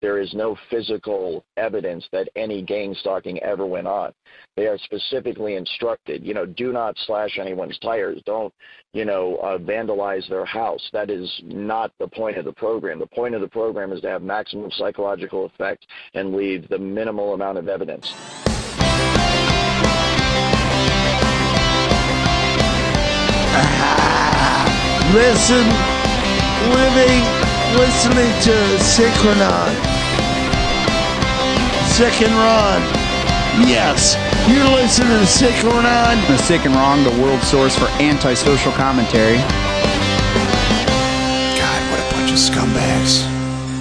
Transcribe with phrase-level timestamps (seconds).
[0.00, 4.12] there is no physical evidence that any gang stalking ever went on.
[4.56, 8.20] They are specifically instructed, you know, do not slash anyone's tires.
[8.24, 8.52] Don't,
[8.92, 10.88] you know, uh, vandalize their house.
[10.92, 12.98] That is not the point of the program.
[12.98, 17.34] The point of the program is to have maximum psychological effect and leave the minimal
[17.34, 18.12] amount of evidence.
[25.12, 25.66] Listen,
[26.70, 28.52] living, listening to
[28.82, 29.74] Synchronon.
[31.86, 32.80] Sick and Wrong.
[33.68, 34.16] Yes,
[34.48, 36.26] you're listening to Synchronon.
[36.28, 39.36] The Sick and Wrong, the world source for antisocial commentary.
[41.58, 43.26] God, what a bunch of scumbags.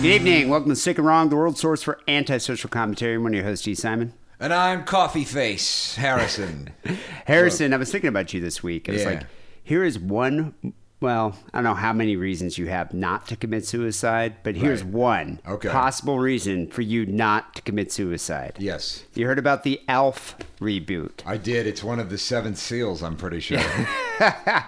[0.01, 0.49] Good evening.
[0.49, 3.15] Welcome to Sick and Wrong, the world source for antisocial commentary.
[3.15, 4.13] I'm one of your hosts, Dee Simon.
[4.39, 6.69] And I'm Coffee Face Harrison.
[7.25, 8.87] Harrison, I was thinking about you this week.
[8.87, 9.09] I was Yeah.
[9.09, 9.23] like,
[9.63, 10.53] here is one,
[11.01, 14.83] well, I don't know how many reasons you have not to commit suicide, but here's
[14.83, 14.91] Right.
[14.93, 15.69] one Okay.
[15.69, 18.57] possible reason for you not to commit suicide.
[18.59, 21.21] yes, You heard about the Alf reboot.
[21.25, 21.65] I did.
[21.67, 23.59] It's one of the seven seals, I'm pretty sure.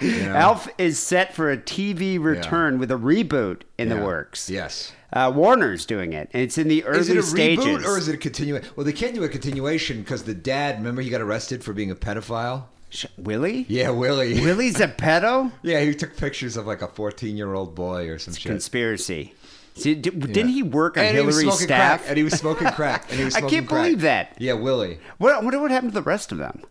[0.01, 4.49] Alf is set for a TV return with a reboot in the works.
[4.49, 4.93] Yes.
[5.13, 7.09] Uh, Warner's doing it, and it's in the early stages.
[7.09, 7.65] Is it a stages.
[7.65, 8.69] reboot or is it a continuation?
[8.77, 11.91] Well, they can't do a continuation because the dad, remember, he got arrested for being
[11.91, 12.63] a pedophile?
[12.91, 13.65] Sh- Willie?
[13.67, 14.33] Yeah, Willie.
[14.41, 15.51] Willie's a pedo?
[15.63, 18.49] Yeah, he took pictures of like a 14 year old boy or some shit.
[18.51, 19.33] Conspiracy.
[19.75, 22.01] See, d- didn't he work on and Hillary's staff?
[22.01, 22.09] crack.
[22.09, 23.05] And he was smoking crack.
[23.09, 23.83] And he was I can't crack.
[23.83, 24.35] believe that.
[24.37, 24.99] Yeah, Willie.
[25.17, 26.61] What, I wonder what happened to the rest of them.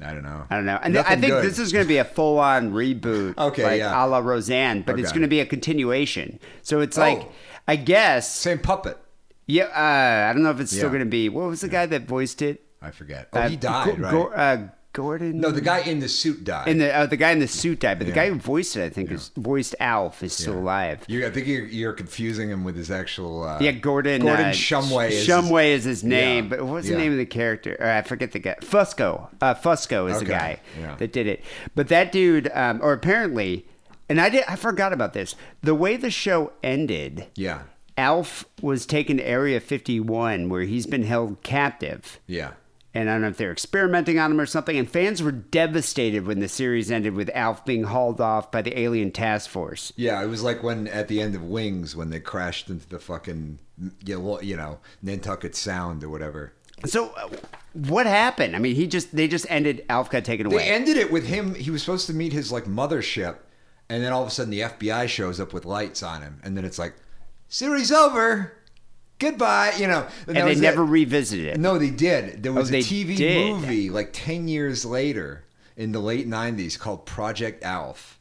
[0.00, 0.46] I don't know.
[0.48, 0.78] I don't know.
[0.80, 1.44] And I think good.
[1.44, 3.34] this is going to be a full on reboot.
[3.38, 4.04] Okay, like yeah.
[4.04, 6.38] a la Roseanne, but it's going to be a continuation.
[6.62, 7.00] So it's Oh.
[7.00, 7.28] like,
[7.66, 8.96] I guess, Same puppet.
[9.46, 11.86] yeah, uh, I don't know if it's still going to be, what was the guy
[11.86, 12.62] that voiced it?
[12.80, 13.28] I forget.
[13.32, 14.10] Oh, Uh, he died, Go- right?
[14.12, 15.40] Go- uh, Gordon?
[15.40, 16.66] no, the guy in the suit died.
[16.68, 18.24] In the, uh, the guy in the suit died, but the Yeah.
[18.24, 21.00] guy who voiced it, I think, is voiced Alf, is still alive.
[21.06, 23.44] You, I think you're, you're confusing him with his actual.
[23.44, 24.22] Uh, Yeah, Gordon.
[24.22, 25.10] Gordon uh, Shumway.
[25.10, 26.98] Is Shumway is his name, Yeah, but what's the yeah.
[27.00, 27.76] name of the character?
[27.80, 28.56] Uh, I forget the guy.
[28.60, 29.28] Fusco.
[29.40, 30.96] Uh, Fusco is the Okay, guy yeah.
[30.96, 31.44] that did it.
[31.74, 33.66] But that dude, um, or apparently,
[34.08, 35.36] and I did, I forgot about this.
[35.62, 37.60] The way the show ended, Yeah,
[37.98, 42.18] Alf was taken to Area 51, where he's been held captive.
[42.26, 42.52] yeah.
[42.98, 44.76] And I don't know if they're experimenting on him or something.
[44.76, 48.76] And fans were devastated when the series ended with Alf being hauled off by the
[48.76, 49.92] alien task force.
[49.94, 52.98] Yeah, it was like when at the end of Wings when they crashed into the
[52.98, 53.60] fucking
[54.04, 56.54] you know, Nantucket Sound or whatever.
[56.86, 57.28] So, uh,
[57.72, 58.56] what happened?
[58.56, 59.84] I mean, he just they just ended.
[59.88, 60.58] Alf got taken away.
[60.58, 61.54] They ended it with him.
[61.54, 63.36] He was supposed to meet his like mothership,
[63.88, 66.56] and then all of a sudden the FBI shows up with lights on him, and
[66.56, 66.94] then it's like,
[67.48, 68.57] series over,
[69.18, 69.72] goodbye.
[69.78, 70.86] You know, and that they never it.
[70.86, 71.58] revisited it.
[71.60, 72.42] No, they did.
[72.42, 73.52] There oh, was Oh, a TV did.
[73.54, 75.44] movie like ten years later
[75.76, 78.18] in the late '90s called Project Alf,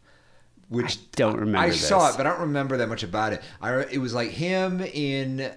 [0.70, 2.16] which I don't remember I saw this.
[2.16, 3.42] it, but I don't remember that much about it.
[3.62, 5.52] I it was like him in,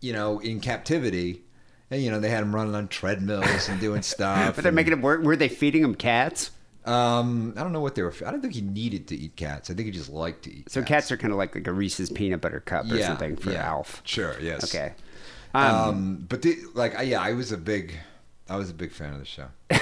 [0.00, 1.42] you know, in captivity,
[1.90, 4.56] and you know they had him running on treadmills and doing stuff.
[4.56, 5.22] But they're and- making it work.
[5.22, 6.50] Were they feeding him cats?
[6.84, 8.12] Um, I don't know what they were.
[8.26, 9.70] I don't think he needed to eat cats.
[9.70, 10.70] I think he just liked to eat.
[10.70, 13.36] So cats are kind of like like a Reese's peanut butter cup or Yeah, something
[13.36, 13.68] for yeah.
[13.68, 14.02] Alf.
[14.04, 14.34] Sure.
[14.40, 14.64] Yes.
[14.64, 14.94] Okay.
[15.54, 17.94] Um, but the, like, I, yeah, I was a big,
[18.48, 19.48] I was a big fan of the show.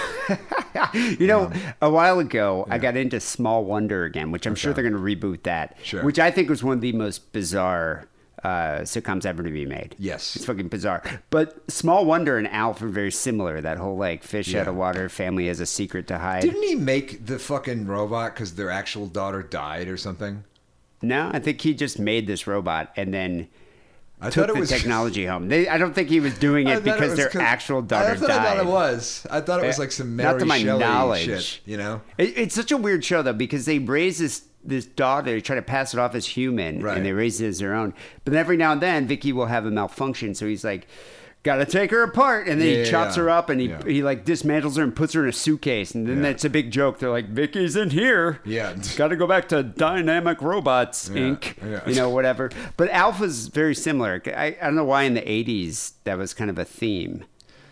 [0.94, 1.52] You know,
[1.82, 4.98] a while ago, I got into Small Wonder again, which I'm sure they're going to
[5.16, 5.76] reboot that.
[5.82, 6.04] Sure.
[6.04, 8.06] Which I think was one of the most bizarre
[8.44, 9.94] uh, sitcoms ever to be made.
[9.98, 10.36] Yes.
[10.36, 11.02] It's fucking bizarre.
[11.30, 13.60] But Small Wonder and Alf are very similar.
[13.60, 16.42] That whole like fish out of water family has a secret to hide.
[16.42, 20.44] Didn't he make the fucking robot because their actual daughter died or something?
[21.02, 23.48] no, I think he just made this robot and then
[24.20, 25.48] I took thought it the was technology home.
[25.48, 28.28] They, I don't think he was doing it because was their actual daughter I thought,
[28.28, 28.38] died.
[28.38, 29.26] I thought it was.
[29.30, 31.24] I thought it was like some not to my Shelley knowledge.
[31.24, 31.60] shit.
[31.64, 32.02] You know?
[32.18, 35.56] It, it's such a weird show though because they raise this this daughter, they try
[35.56, 36.96] to pass it off as human, Right.
[36.96, 37.94] and they raise it as their own.
[38.24, 40.86] But then every now and then, Vicky will have a malfunction, so he's like.
[41.42, 43.22] Gotta take her apart, and then Yeah, he chops yeah.
[43.22, 43.82] her up, and he Yeah.
[43.86, 46.70] he like dismantles her and puts her in a suitcase, and then that's a big
[46.70, 46.98] joke.
[46.98, 48.74] They're like, "Vicky's in here, Yeah.
[48.98, 51.54] Got to go back to Dynamic Robots Inc.
[51.88, 54.20] You know, whatever." But Alf's very similar.
[54.26, 57.24] I, I don't know why in the '80s that was kind of a theme,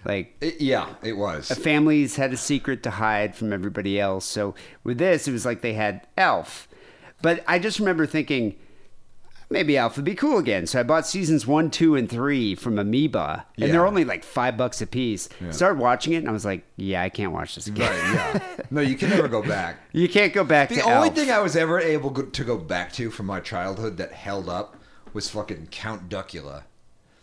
[0.02, 1.48] like It- yeah, it was.
[1.50, 4.24] families had a secret to hide from everybody else.
[4.24, 6.67] So with this, it was like they had Alf.
[7.22, 8.54] But I just remember thinking,
[9.50, 10.66] maybe Alf would be cool again.
[10.66, 14.56] So I bought seasons one, two, and three from Amoeba, and they're only like five
[14.56, 15.28] bucks a piece.
[15.50, 17.90] Started watching it, and I was like, yeah, I can't watch this again.
[17.90, 18.40] Right, yeah.
[18.70, 19.78] No, you can never go back.
[19.92, 21.14] You can't go back The only Alf.
[21.16, 24.76] thing I was ever able to go back to from my childhood that held up
[25.14, 26.64] was fucking Count Duckula.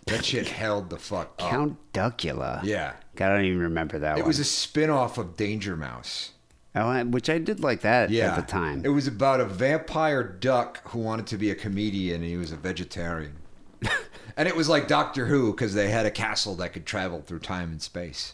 [0.07, 1.49] That shit held the fuck up.
[1.49, 2.61] Count Duckula.
[2.63, 2.93] Yeah.
[3.15, 4.27] God, I don't even remember that It one.
[4.27, 6.31] was a spin off of Danger Mouse.
[6.75, 8.31] Oh, which I did like that Yeah.
[8.31, 8.83] at the time.
[8.83, 12.51] It was about a vampire duck who wanted to be a comedian and he was
[12.51, 13.37] a vegetarian.
[14.37, 17.39] And it was like Doctor Who because they had a castle that could travel through
[17.39, 18.33] time and space.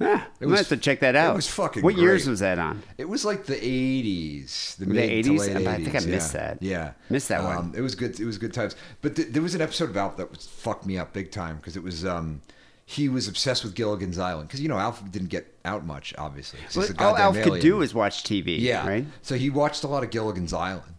[0.00, 1.34] Ah, It we was- have to check that out.
[1.34, 2.82] it was fucking What years was that on?
[2.96, 5.24] It was like the '80s, the, The mid 80s?
[5.24, 6.40] to late I think I 80s, missed yeah.
[6.40, 6.62] that.
[6.62, 7.56] Yeah, Missed that one.
[7.58, 8.18] Um, it was good.
[8.18, 8.74] It was good times.
[9.02, 11.56] But th- there was an episode of Alf that was, fucked me up big time
[11.56, 12.06] because it was.
[12.06, 12.40] Um,
[12.86, 16.60] he was obsessed with Gilligan's Island because you know Alf didn't get out much, obviously.
[16.98, 18.58] all Alf could do is watch TV.
[18.58, 18.86] Yeah.
[18.86, 19.06] Right?
[19.22, 20.94] So he watched a lot of Gilligan's Island.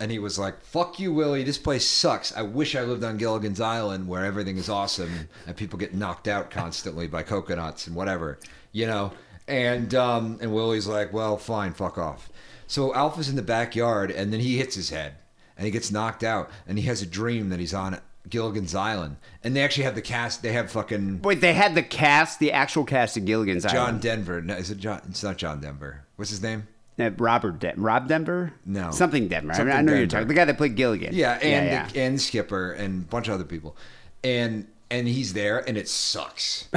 [0.00, 1.44] And he was like, fuck you, Willie.
[1.44, 2.36] This place sucks.
[2.36, 6.26] I wish I lived on Gilligan's Island where everything is awesome and people get knocked
[6.26, 8.40] out constantly by coconuts and whatever,
[8.72, 9.12] you know?
[9.46, 12.30] And, um, and Willie's like, well, fine, fuck off.
[12.66, 15.14] So Alf's in the backyard and then he hits his head
[15.56, 19.16] and he gets knocked out and he has a dream that he's on Gilligan's Island.
[19.42, 22.52] And they actually have the cast, they have fucking Wait, they had the cast, the
[22.52, 23.74] actual cast of Gilligan's Island.
[23.76, 24.02] John Island.
[24.02, 24.40] Denver.
[24.42, 25.00] No, is it John?
[25.08, 26.04] It's not John Denver.
[26.16, 26.66] What's his name?
[26.98, 28.52] Uh, Robert De- Rob Denver?
[28.66, 28.90] No.
[28.90, 29.46] Something Denver.
[29.46, 30.10] I, mean, Something I know you're Denver.
[30.16, 30.28] talking.
[30.28, 31.14] The guy that played Gilligan.
[31.14, 33.76] Yeah, and yeah, The, and Skipper and a bunch of other people,
[34.22, 36.68] and and he's there, and it sucks.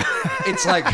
[0.48, 0.86] it's like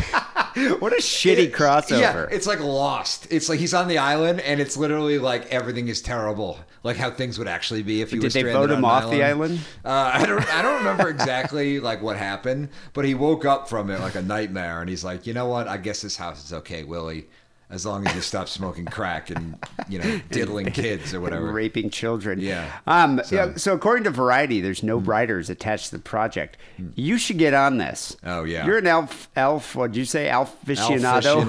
[0.80, 2.00] What a shitty it- crossover.
[2.00, 3.28] Yeah, it's like Lost.
[3.32, 7.12] It's like he's on the island, and it's literally like everything is terrible, like how
[7.12, 9.60] things would actually be if he Did was they stranded vote him off the island?
[9.86, 10.54] Uh, I don't.
[10.54, 14.22] I don't remember exactly like what happened, but he woke up from it like a
[14.22, 15.68] nightmare, and he's like, you know what?
[15.68, 17.28] I guess this house is okay, Willie.
[17.72, 19.58] As long as you stop smoking crack and
[19.88, 21.52] you know diddling kids or whatever.
[21.54, 22.40] raping children.
[22.40, 22.72] Yeah.
[22.86, 23.22] Um.
[23.24, 26.58] So- yeah, so according to Variety, there's no writers attached to the project.
[26.96, 28.16] You should get on this.
[28.24, 28.66] Oh, yeah.
[28.66, 29.30] You're an Alf.
[29.36, 29.76] Alf.
[29.76, 30.30] What did you say?
[30.30, 31.46] Alf aficionado.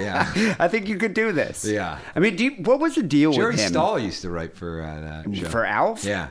[0.00, 0.54] Yeah.
[0.58, 1.64] I think you could do this.
[1.64, 1.98] Yeah.
[2.14, 4.56] I mean, do you, what was the deal Jerry with him Stahl used to write
[4.56, 5.48] for uh, that show.
[5.48, 6.04] for Alf?
[6.04, 6.28] Yeah.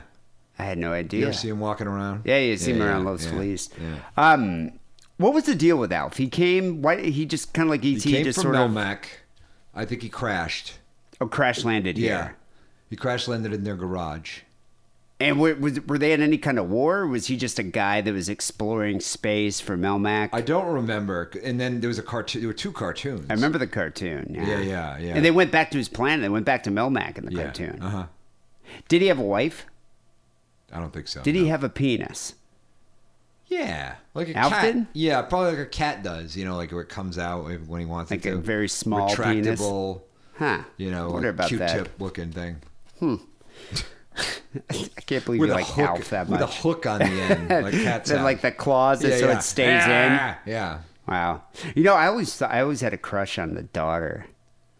[0.58, 1.22] I had no You idea.
[1.26, 2.22] ever see him walking around?
[2.24, 3.70] Yeah, you see him around yeah, Los yeah, Feliz.
[3.80, 4.32] Yeah.
[4.32, 4.72] Um,
[5.16, 6.16] what was the deal with Alf?
[6.16, 6.82] He came.
[6.82, 9.04] Why he just kind of like ET He came just from sort of Melmac.
[9.78, 10.78] I think he crashed.
[11.20, 12.08] oh, crash landed Yeah.
[12.24, 12.36] here.
[12.90, 14.40] He crash landed in their garage.
[15.20, 16.98] And were, was, were they in any kind of war?
[17.00, 20.30] Or was he just a guy that was exploring space for Melmac?
[20.32, 21.30] I don't remember.
[21.42, 22.40] And then there was a cartoon.
[22.42, 23.26] There were two cartoons.
[23.28, 24.32] I remember the cartoon.
[24.34, 24.46] Yeah.
[24.46, 25.14] Yeah, yeah, yeah.
[25.16, 26.22] And they went back to his planet.
[26.22, 27.42] They went back to Melmac in the Yeah.
[27.44, 27.82] cartoon.
[27.82, 28.06] Uh huh.
[28.88, 29.66] Did he have a wife?
[30.72, 31.22] I don't think so.
[31.22, 31.42] Did no.
[31.42, 32.34] he have a penis?
[33.48, 34.76] Yeah, like a Alf cat.
[34.92, 36.36] Yeah, probably like a cat does.
[36.36, 38.38] You know, like where it comes out when he wants Like it a to.
[38.38, 39.60] very small penis?
[39.60, 40.02] retractable.
[40.36, 40.62] Huh.
[40.76, 42.56] You know, like about Q-tip looking thing
[43.00, 43.00] that.
[43.00, 43.14] Hmm.
[44.70, 47.48] I can't believe with you like hook, Alf that with a hook on the end,
[47.64, 48.10] like cats.
[48.10, 49.38] Then, like the claws Yeah, so yeah.
[49.38, 49.90] it stays ah, in.
[49.90, 51.42] Yeah, Yeah, Wow.
[51.74, 54.26] You know, I always thought, I always had a crush on the daughter,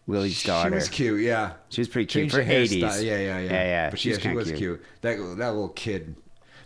[0.07, 0.69] Willie's daughter.
[0.69, 1.21] She was cute.
[1.21, 2.81] Yeah, She was pretty cute Changed for eighties.
[2.81, 3.39] Yeah, yeah, yeah.
[3.39, 3.89] yeah, yeah.
[3.89, 4.83] But she yeah, was she was cute.
[5.01, 6.15] That that little kid,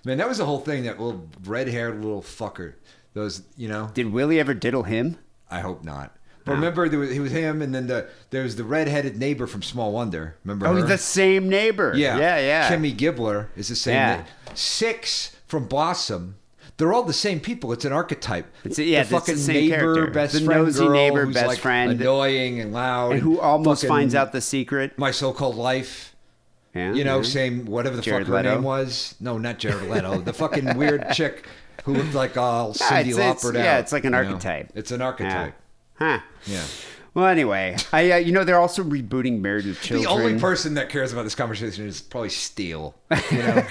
[0.05, 0.83] man, that was the whole thing.
[0.83, 2.73] That little red-haired little fucker.
[3.13, 3.89] Those, you know.
[3.93, 5.17] Did Willie ever diddle him?
[5.49, 6.15] I hope not.
[6.45, 9.47] But remember, there was, he was him, and then the there was the red-headed neighbor
[9.47, 10.35] from Small Wonder.
[10.43, 10.81] Remember Oh, her?
[10.83, 11.93] the same neighbor.
[11.95, 12.69] yeah, yeah, yeah.
[12.69, 13.93] Kimmy Gibbler is the same.
[13.93, 14.15] Yeah.
[14.17, 14.25] name.
[14.53, 16.35] Six from Blossom.
[16.77, 17.71] They're all the same people.
[17.71, 18.47] It's an archetype.
[18.65, 20.07] It's- yeah, the it's the fucking same neighbor, character.
[20.11, 21.91] best The friend nosy girl neighbor, who's best like friend.
[22.01, 24.97] annoying and loud, and who almost finds out the secret.
[24.97, 26.12] my so-called life.
[26.75, 27.23] Yeah, You know, yeah.
[27.23, 28.55] same whatever the Jared fuck her Leto?
[28.55, 29.15] name was.
[29.19, 30.19] No, not Jared Leto.
[30.21, 31.45] the fucking weird chick
[31.83, 34.27] who looked like all Cindy it's- it's- yeah, out, it's like an you know?
[34.29, 34.71] archetype.
[34.75, 35.53] It's an archetype.
[35.95, 36.19] Huh.
[36.47, 36.63] Yeah.
[37.13, 40.01] Well, anyway, I uh, you know they're also rebooting Married with Children.
[40.03, 42.95] The only person that cares about this conversation is probably Steele.
[43.31, 43.63] You know?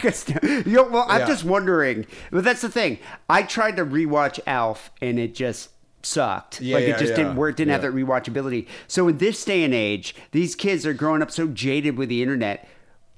[0.42, 1.26] you know, well, I'm Yeah.
[1.26, 2.06] just wondering.
[2.30, 3.00] But that's the thing.
[3.28, 5.70] I tried to rewatch Alf, and it just
[6.04, 6.60] sucked.
[6.60, 7.16] Yeah, like yeah, it just yeah.
[7.16, 7.56] didn't work.
[7.56, 8.68] Didn't have that rewatchability.
[8.86, 12.22] So in this day and age, these kids are growing up so jaded with the
[12.22, 12.68] internet.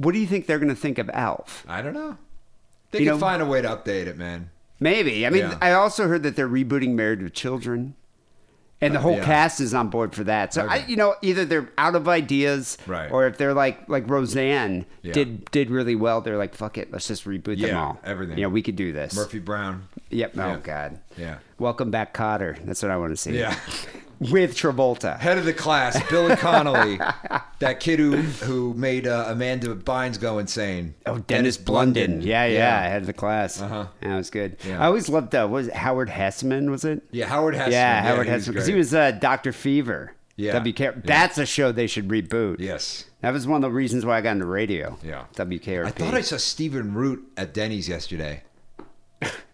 [0.04, 1.64] What do you think they're going to think of Alf?
[1.68, 2.16] I don't know.
[2.90, 4.50] They You can know- find a way to update it, man.
[4.80, 5.26] Maybe.
[5.26, 5.58] I mean, Yeah.
[5.60, 7.94] I also heard that they're rebooting Married with Children.
[8.80, 9.24] And the uh, whole yeah.
[9.24, 10.52] cast is on board for that.
[10.52, 13.10] So I, you know, either they're out of ideas, Right.
[13.10, 15.12] or if they're like like Roseanne Yeah.
[15.14, 17.98] did did really well, they're like, fuck it, let's just reboot them all.
[18.04, 18.36] everything.
[18.36, 19.14] Yeah, we could do this.
[19.16, 19.88] Murphy Brown.
[20.10, 20.36] Yep.
[20.36, 20.98] Oh God.
[21.16, 21.38] Yeah.
[21.58, 22.62] Welcome back, Kotter.
[22.66, 23.38] That's what I want to see.
[23.38, 23.56] Yeah.
[24.20, 25.18] With Travolta.
[25.18, 26.98] Head of the class, Billy Connolly.
[27.58, 30.94] that kid who who made uh, Amanda Bynes go insane.
[31.06, 32.22] Oh, Dennis, Blunden.
[32.22, 33.60] Yeah, yeah, Head of the class.
[33.60, 33.86] Uh-huh.
[34.00, 34.56] That was good.
[34.66, 34.82] Yeah.
[34.82, 36.70] I always loved uh, was it Howard Hesseman?
[36.70, 37.02] Was it?
[37.10, 37.72] Yeah, Howard Hesseman.
[37.72, 40.14] yeah, Howard was Hesseman because he was uh, Doctor Fever.
[40.36, 40.58] Yeah.
[40.58, 40.78] WK.
[40.78, 40.92] Yeah.
[41.04, 42.56] That's a show they should reboot.
[42.58, 43.04] Yes.
[43.20, 44.98] That was one of the reasons why I got into radio.
[45.02, 45.26] Yeah.
[45.36, 45.86] WKRP.
[45.86, 48.42] I thought I saw Stephen Root at Denny's yesterday.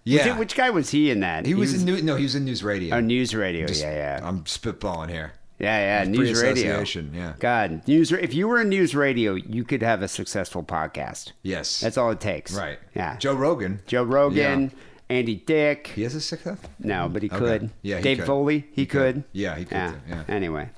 [0.04, 0.34] Was Yeah.
[0.34, 1.46] it- which guy was he in that?
[1.46, 2.02] he, was, in news.
[2.02, 2.96] No, he was in news radio.
[2.96, 3.66] Oh, news radio.
[3.66, 4.26] Just- yeah, yeah.
[4.28, 5.32] I'm spitballing here.
[5.58, 6.82] Yeah, yeah, news radio.
[7.12, 7.34] yeah.
[7.38, 8.10] God, news.
[8.12, 11.32] If you were in news radio, you could have a successful podcast.
[11.42, 11.80] Yes.
[11.80, 12.54] That's all it takes.
[12.54, 12.78] right.
[12.94, 13.18] Yeah.
[13.18, 13.80] Joe Rogan.
[13.86, 14.68] Joe Rogan, Yeah.
[15.10, 15.88] Andy Dick.
[15.94, 16.56] He has a success.
[16.78, 17.38] No, but he Okay.
[17.38, 17.70] could.
[17.82, 18.26] Yeah, he Dave could.
[18.26, 18.58] Foley.
[18.72, 19.16] He, He could.
[19.16, 19.24] could.
[19.32, 19.92] Yeah, he could Yeah.
[20.08, 20.22] yeah.
[20.28, 20.70] Anyway,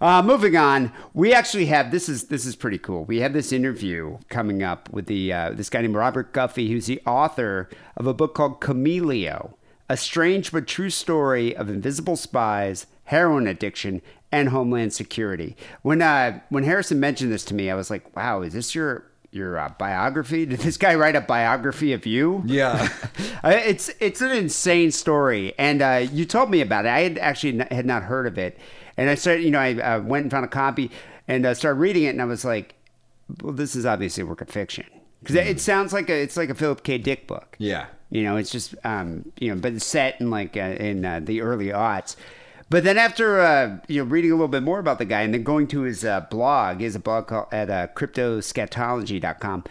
[0.00, 3.04] Uh, moving on, we actually have this is this is pretty cool.
[3.04, 6.86] We have this interview coming up with the uh, this guy named Robert Guffey, who's
[6.86, 9.54] the author of a book called Chameleo,
[9.88, 15.56] a strange but true story of invisible spies, heroin addiction, and homeland security.
[15.82, 19.06] When uh, when Harrison mentioned this to me, I was like, "Wow, is this your
[19.30, 20.44] your uh, biography?
[20.46, 22.88] Did this guy write a biography of you?" Yeah.
[23.44, 26.88] Uh, it's it's an insane story, and uh, you told me about it.
[26.88, 28.58] I had actually n- had not heard of it,
[28.96, 30.90] and I started, you know, I uh, went and found a copy
[31.28, 32.74] and uh, started reading it, and I was like,
[33.42, 34.86] "Well, this is obviously a work of fiction
[35.20, 36.98] because it sounds like a it's like a Philip K.
[36.98, 37.86] Dick book." yeah.
[38.10, 41.20] You know, it's just um, you know, but it's set in like uh, in uh,
[41.22, 42.16] the early aughts.
[42.68, 45.34] But then after uh, you know reading a little bit more about the guy and
[45.34, 49.64] then going to his uh, blog, he has a blog called at uh, cryptoscatology.com.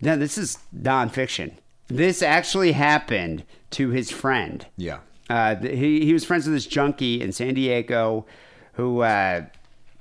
[0.00, 1.54] Now this is nonfiction.
[1.88, 4.66] This actually happened to his friend.
[4.76, 4.98] Yeah.
[5.28, 8.26] Uh, he he was friends with this junkie in San Diego,
[8.74, 9.44] who uh,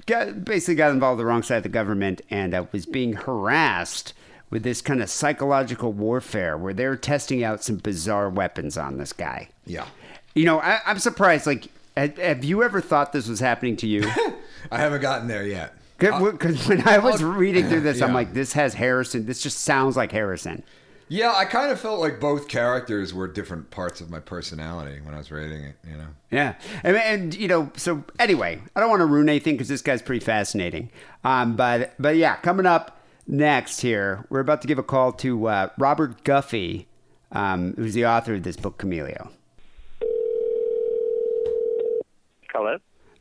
[0.06, 3.14] got basically got involved with the wrong side of the government and uh, was being
[3.14, 4.14] harassed
[4.50, 9.14] with this kind of psychological warfare where they're testing out some bizarre weapons on this
[9.14, 9.50] guy.
[9.66, 9.86] Yeah.
[10.34, 11.46] You know, I, I'm surprised.
[11.46, 11.68] Like,
[11.98, 14.04] have, have you ever thought this was happening to you?
[14.72, 15.74] I haven't gotten there yet.
[15.98, 19.26] Because when I was reading through this, I'm like, this has Harrison.
[19.26, 20.64] This just sounds like Harrison.
[21.10, 25.14] Yeah, I kind of felt like both characters were different parts of my personality when
[25.14, 26.08] I was reading it, you know?
[26.32, 29.82] Yeah, and, and you know, so anyway, I don't want to ruin anything because this
[29.82, 30.90] guy's pretty fascinating.
[31.24, 35.48] Um, but but yeah, coming up next here, we're about to give a call to
[35.48, 36.88] uh, Robert Guffey,
[37.32, 39.30] um, who's the author of this book, Chameleo.
[42.52, 42.78] Hello.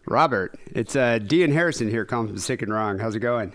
[0.09, 2.99] Robert, it's uh, Dee and Harrison here, calling from Sick and Wrong.
[2.99, 3.55] How's it going?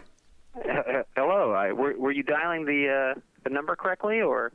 [0.55, 1.51] Uh, hello.
[1.51, 4.51] I, were, were you dialing the uh, the number correctly, or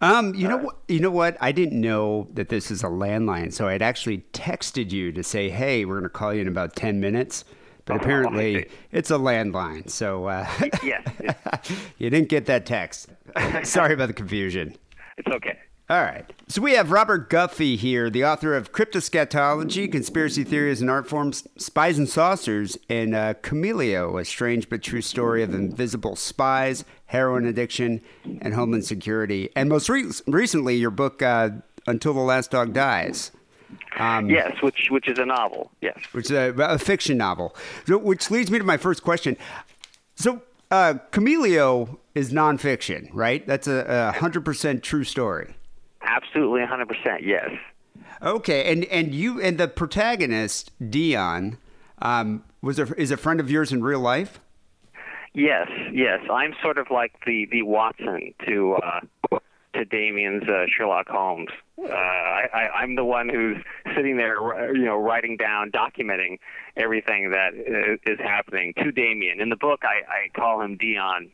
[0.00, 0.76] Um, you know what?
[0.88, 1.36] You know what?
[1.40, 5.48] I didn't know that this is a landline, so I'd actually texted you to say,
[5.50, 7.44] "Hey, we're going to call you in about ten minutes."
[7.84, 10.46] But Oh, apparently, it's a landline, so uh,
[10.84, 11.04] yes,
[11.98, 13.08] you didn't get that text.
[13.64, 14.76] Sorry about the confusion.
[15.18, 15.58] it's okay.
[15.92, 16.24] All right.
[16.48, 21.46] So we have Robert Guffey here, the author of Cryptoscatology, Conspiracy Theories and Art Forms,
[21.58, 27.44] Spies and Saucers, and uh, Chameleo, a strange but true story of invisible spies, heroin
[27.44, 28.00] addiction,
[28.40, 29.50] and homeland security.
[29.54, 31.50] And most re- recently, your book, uh,
[31.86, 33.30] Until the Last Dog Dies.
[33.98, 35.72] Um, Yes, which which is a novel.
[35.82, 35.98] Yes.
[36.12, 37.54] which is a, a fiction novel.
[37.86, 39.36] So, which leads me to my first question.
[40.14, 43.46] So, uh, Chameleo is nonfiction, right?
[43.46, 45.54] That's a, a hundred percent true story.
[46.04, 47.20] Absolutely, 100%.
[47.22, 47.50] Yes.
[48.20, 51.58] Okay, and and you and the protagonist Dion
[52.00, 54.38] um, was a, is a friend of yours in real life.
[55.34, 56.20] Yes, yes.
[56.30, 59.38] I'm sort of like the the Watson to uh,
[59.74, 61.48] to Damien's uh, Sherlock Holmes.
[61.78, 63.56] Uh, I, I, I'm the one who's
[63.96, 64.36] sitting there,
[64.74, 66.38] you know, writing down, documenting
[66.76, 67.54] everything that
[68.06, 69.40] is happening to Damien.
[69.40, 71.30] In the book, I, I call him Dion.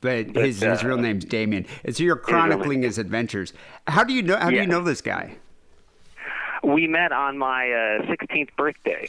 [0.00, 1.66] But But, his, his uh, real name's Damien.
[1.84, 2.88] And so you're chronicling name.
[2.88, 3.52] his adventures.
[3.86, 4.36] How do you know?
[4.36, 5.36] How do you know this guy?
[6.62, 9.08] We met on my uh, 16th birthday.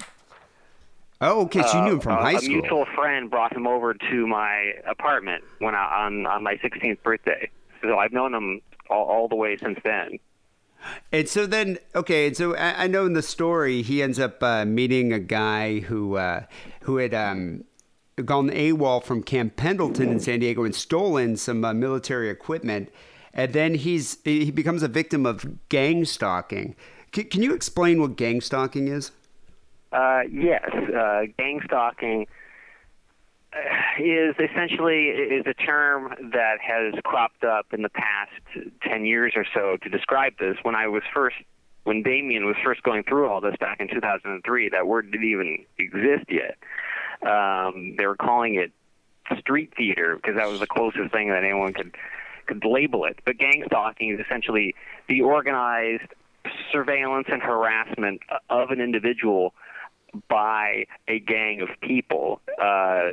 [1.19, 1.63] Oh, okay.
[1.63, 2.49] So you knew him from uh, high school.
[2.49, 7.01] a mutual friend brought him over to my apartment when I, on on my 16th
[7.01, 7.49] birthday.
[7.81, 10.19] So I've known him all, all the way since then.
[11.11, 14.41] And so then, okay, and so I, I know in the story he ends up
[14.43, 16.43] uh, meeting a guy who uh,
[16.81, 17.63] who had um,
[18.25, 22.89] gone AWOL from Camp Pendleton in San Diego and stolen some uh, military equipment,
[23.33, 26.75] and then he's he becomes a victim of gang stalking.
[27.11, 29.11] Can, can you explain what gang stalking is?
[29.91, 32.25] Uh, yes, uh, gang stalking
[33.53, 38.31] uh, is essentially is a term that has cropped up in the past
[38.81, 40.57] ten years or so to describe this.
[40.63, 41.35] When I was first,
[41.83, 45.65] when Damien was first going through all this back in 2003, that word didn't even
[45.77, 46.57] exist yet.
[47.21, 48.71] Um, they were calling it
[49.39, 51.95] street theater because that was the closest thing that anyone could
[52.45, 53.19] could label it.
[53.25, 54.73] But gang stalking is essentially
[55.07, 56.13] the organized
[56.71, 59.53] surveillance and harassment of an individual
[60.29, 62.41] by a gang of people.
[62.61, 63.11] Uh,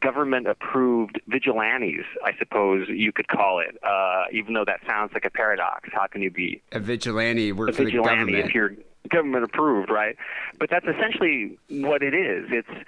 [0.00, 5.26] government approved vigilantes, I suppose you could call it, uh, even though that sounds like
[5.26, 5.90] a paradox.
[5.92, 8.38] How can you be A vigilante a works for the government.
[8.38, 8.72] if you're
[9.08, 10.16] government approved, right?
[10.58, 12.46] But that's essentially what it is.
[12.50, 12.86] It's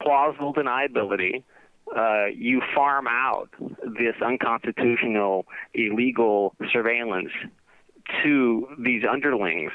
[0.00, 1.42] plausible deniability.
[1.96, 7.30] Uh, you farm out this unconstitutional, illegal surveillance
[8.22, 9.72] to these underlings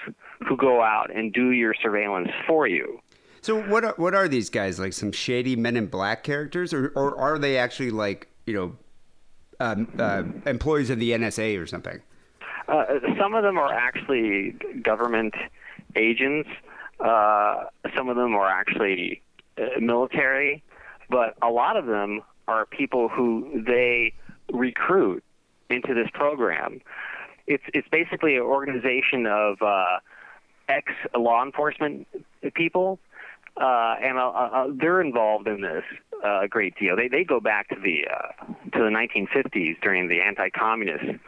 [0.48, 3.00] who go out and do your surveillance for you.
[3.41, 4.94] So what are, what are these guys like?
[4.94, 8.75] Some shady Men in Black characters, or or are they actually like you know
[9.60, 12.01] um, uh, employees of the NSA or something?
[12.67, 12.86] Uh,
[13.17, 14.51] some of them are actually
[14.82, 15.34] government
[15.96, 16.50] agents.
[17.00, 17.65] Uh,
[17.96, 19.22] some of them are actually
[19.57, 20.63] uh, military,
[21.10, 24.13] but a lot of them are people who they
[24.51, 25.24] recruit
[25.69, 26.81] into this program.
[27.46, 30.00] It's it's basically an organization of uh,
[30.67, 32.07] ex law enforcement
[32.53, 33.00] people,
[33.57, 35.84] uh, and uh, uh, they're involved in this
[36.24, 36.96] uh, a great deal.
[36.96, 38.05] They they go back to the
[38.74, 41.19] to the 1950s during the anti-communist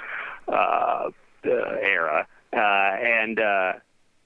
[1.44, 3.40] era, and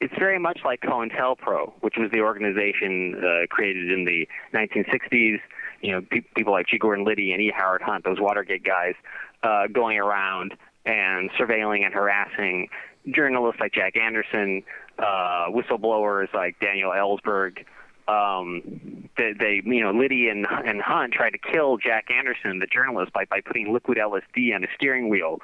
[0.04, 5.40] it's very much like COINTELPRO, which was the organization uh, created in the 1960s.
[5.82, 6.78] You know, pe- people like G.
[6.78, 7.54] Gordon Liddy and E.
[7.56, 8.96] Howard Hunt, those Watergate guys,
[9.44, 10.56] uh, going around
[10.86, 12.68] and surveilling and harassing
[13.16, 14.64] journalists like Jack Anderson,
[15.00, 17.64] uh, whistleblowers like Daniel Ellsberg.
[18.06, 22.68] Um, they, they, you know, Liddy and, and Hunt tried to kill Jack Anderson, the
[22.68, 25.40] journalist, by, by putting liquid LSD on his steering wheel.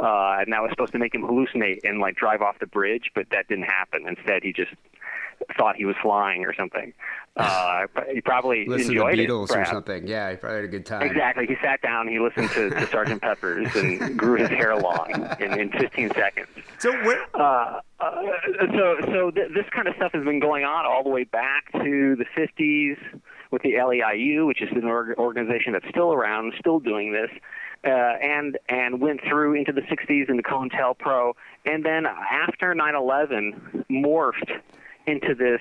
[0.00, 3.10] Uh, and that was supposed to make him hallucinate and like drive off the bridge,
[3.14, 4.06] but that didn't happen.
[4.08, 4.70] Instead, he just
[5.58, 6.92] thought he was flying or something.
[7.36, 9.28] Uh, he probably Listen to enjoyed the it.
[9.30, 10.04] Beatles or something.
[10.06, 11.02] Yeah, he probably had a good time.
[11.02, 11.46] Exactly.
[11.46, 15.58] He sat down, he listened to, to Sergeant Pepper's, and grew his hair long in,
[15.58, 16.48] in 15 seconds.
[16.80, 18.22] So where, Uh, uh,
[18.76, 21.70] so, so th- this kind of stuff has been going on all the way back
[21.72, 22.98] to the 50s
[23.52, 27.30] with the LEIU, which is an org- organization that's still around, still doing this,
[27.84, 31.34] uh, and and went through into the 60s into COINTELPRO,
[31.64, 34.60] and then after 9/11 morphed
[35.06, 35.60] into this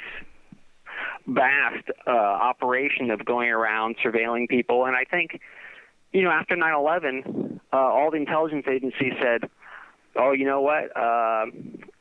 [1.28, 4.86] vast uh, operation of going around surveilling people.
[4.86, 5.40] And I think,
[6.12, 9.50] you know, after 9/11, uh, all the intelligence agencies said,
[10.16, 10.96] "Oh, you know what?
[10.96, 11.46] Uh,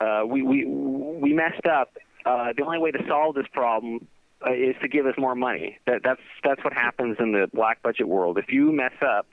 [0.01, 1.97] uh, we we we messed up.
[2.27, 4.07] Uh, the only way to solve this problem."
[4.47, 5.77] Uh, is to give us more money.
[5.89, 8.39] That, that's that's what happens in the black budget world.
[8.39, 9.27] If you mess up,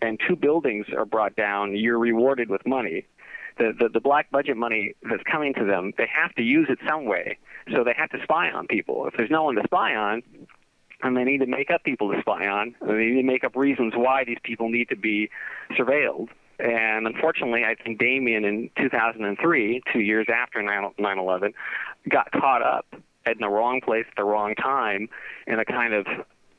[0.00, 3.06] and two buildings are brought down, you're rewarded with money.
[3.58, 6.78] The, the the black budget money that's coming to them, they have to use it
[6.88, 7.38] some way.
[7.74, 9.06] So they have to spy on people.
[9.06, 10.22] If there's no one to spy on,
[11.02, 13.56] and they need to make up people to spy on, they need to make up
[13.56, 15.30] reasons why these people need to be
[15.76, 16.28] surveilled.
[16.58, 21.52] And unfortunately, I think Damien in 2003, two years after 9/11,
[22.08, 22.86] got caught up
[23.26, 25.08] in the wrong place at the wrong time
[25.46, 26.06] in a kind of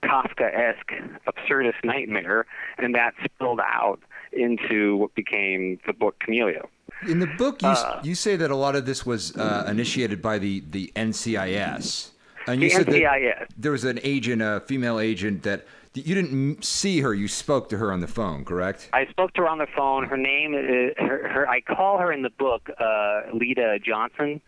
[0.03, 0.93] Kafka-esque
[1.27, 2.45] absurdist nightmare,
[2.77, 3.99] and that spilled out
[4.31, 6.67] into what became the book Chameleo.
[7.07, 10.21] In the book, you, Uh, you say that a lot of this was uh, initiated
[10.21, 12.11] by the, the NCIS.
[12.47, 13.47] And you The said that NCIS.
[13.57, 17.13] there was an agent, a female agent, that you didn't see her.
[17.13, 18.89] You spoke to her on the phone, correct?
[18.93, 20.05] I spoke to her on the phone.
[20.05, 24.41] Her name, is, her, her I call her in the book uh, Lita Johnson,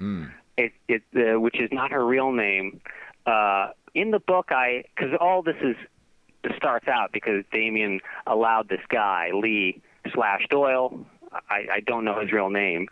[0.57, 2.81] it, it, uh, which is not her real name.
[3.25, 5.75] Uh, in the book, I because all this is
[6.55, 9.81] starts out because Damien allowed this guy Lee
[10.13, 11.05] slash Doyle,
[11.49, 12.87] I, I don't know his real name,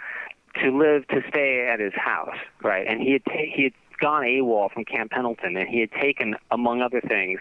[0.62, 2.86] to live to stay at his house, right?
[2.88, 6.36] And he had ta- he had gone AWOL from Camp Pendleton, and he had taken,
[6.52, 7.40] among other things,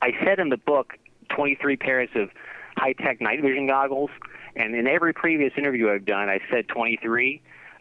[0.00, 0.94] I said in the book,
[1.30, 2.30] 23 pairs of
[2.76, 4.10] high-tech night vision goggles,
[4.56, 7.40] and in every previous interview I've done, I said 23.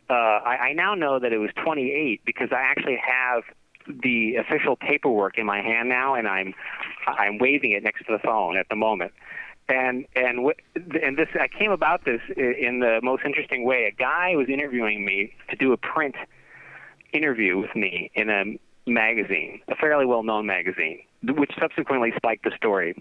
[0.09, 3.43] Uh, I, I now know that it was 28 because I actually have
[3.87, 6.53] the official paperwork in my hand now, and I'm
[7.07, 9.13] I'm waving it next to the phone at the moment.
[9.69, 13.85] And and w- and this I came about this in the most interesting way.
[13.85, 16.15] A guy was interviewing me to do a print
[17.13, 22.95] interview with me in a magazine, a fairly well-known magazine, which subsequently spiked the story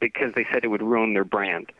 [0.00, 1.70] because they said it would ruin their brand.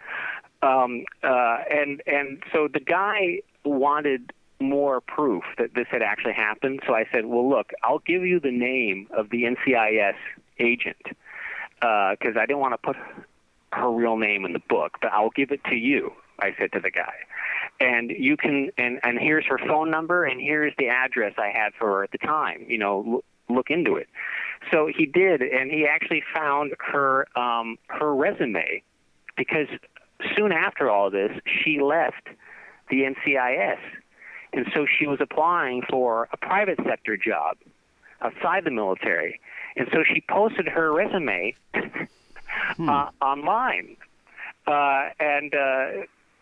[0.63, 6.81] Um, uh, and and so the guy wanted more proof that this had actually happened.
[6.87, 10.17] So I said, well, look, I'll give you the name of the NCIS
[10.59, 11.03] agent
[11.81, 12.97] because I didn't want to put
[13.73, 16.13] her real name in the book, but I'll give it to you.
[16.41, 17.15] I said to the guy,
[17.81, 21.75] and you can and and here's her phone number and here's the address I had
[21.77, 22.65] for her at the time.
[22.69, 24.07] You know, look, look into it.
[24.73, 28.83] So he did, and he actually found her um, her resume
[29.37, 29.67] because
[30.37, 32.29] soon after all this, she left
[32.91, 33.79] the NCIS,
[34.53, 37.57] and so she was applying for a private sector job
[38.21, 39.41] outside the military,
[39.77, 41.55] and so she posted her resume
[42.81, 43.97] uh, online,
[44.67, 45.87] uh, and uh,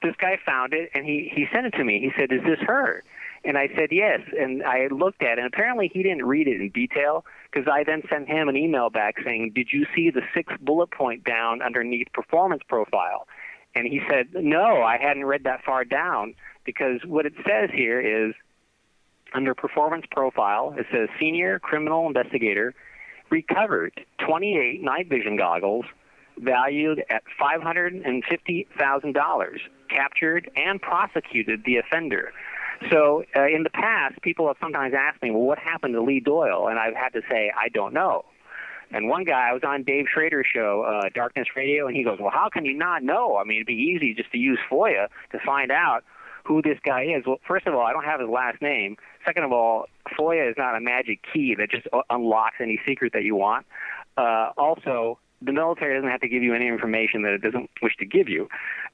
[0.02, 2.00] this guy found it, and he he sent it to me.
[2.00, 3.02] He said, "Is this her?"
[3.44, 6.60] And I said yes, and I looked at it, and apparently he didn't read it
[6.60, 10.22] in detail because I then sent him an email back saying, "Did you see the
[10.34, 13.28] sixth bullet point down underneath performance profile?"
[13.74, 16.34] And he said, "No, I hadn't read that far down
[16.66, 18.34] because what it says here is
[19.34, 22.74] under performance profile, it says senior criminal investigator
[23.30, 25.86] recovered 28 night vision goggles
[26.38, 32.30] valued at $550,000, captured and prosecuted the offender.
[32.90, 36.20] So uh, in the past, people have sometimes asked me, well, what happened to Lee
[36.20, 36.68] Doyle?
[36.68, 38.26] And I've had to say, I don't know.
[38.90, 42.18] And one guy, I was on Dave Schrader's show, uh, Darkness Radio, and he goes,
[42.20, 43.36] well, how can you not know?
[43.36, 46.04] I mean, it'd be easy just to use FOIA to find out
[46.46, 47.24] who this guy is.
[47.26, 48.96] Well, first of all, I don't have his last name.
[49.24, 49.86] Second of all,
[50.18, 53.66] FOIA is not a magic key that just unlocks any secret that you want.
[54.16, 57.96] Uh, also, the military doesn't have to give you any information that it doesn't wish
[57.96, 58.48] to give you.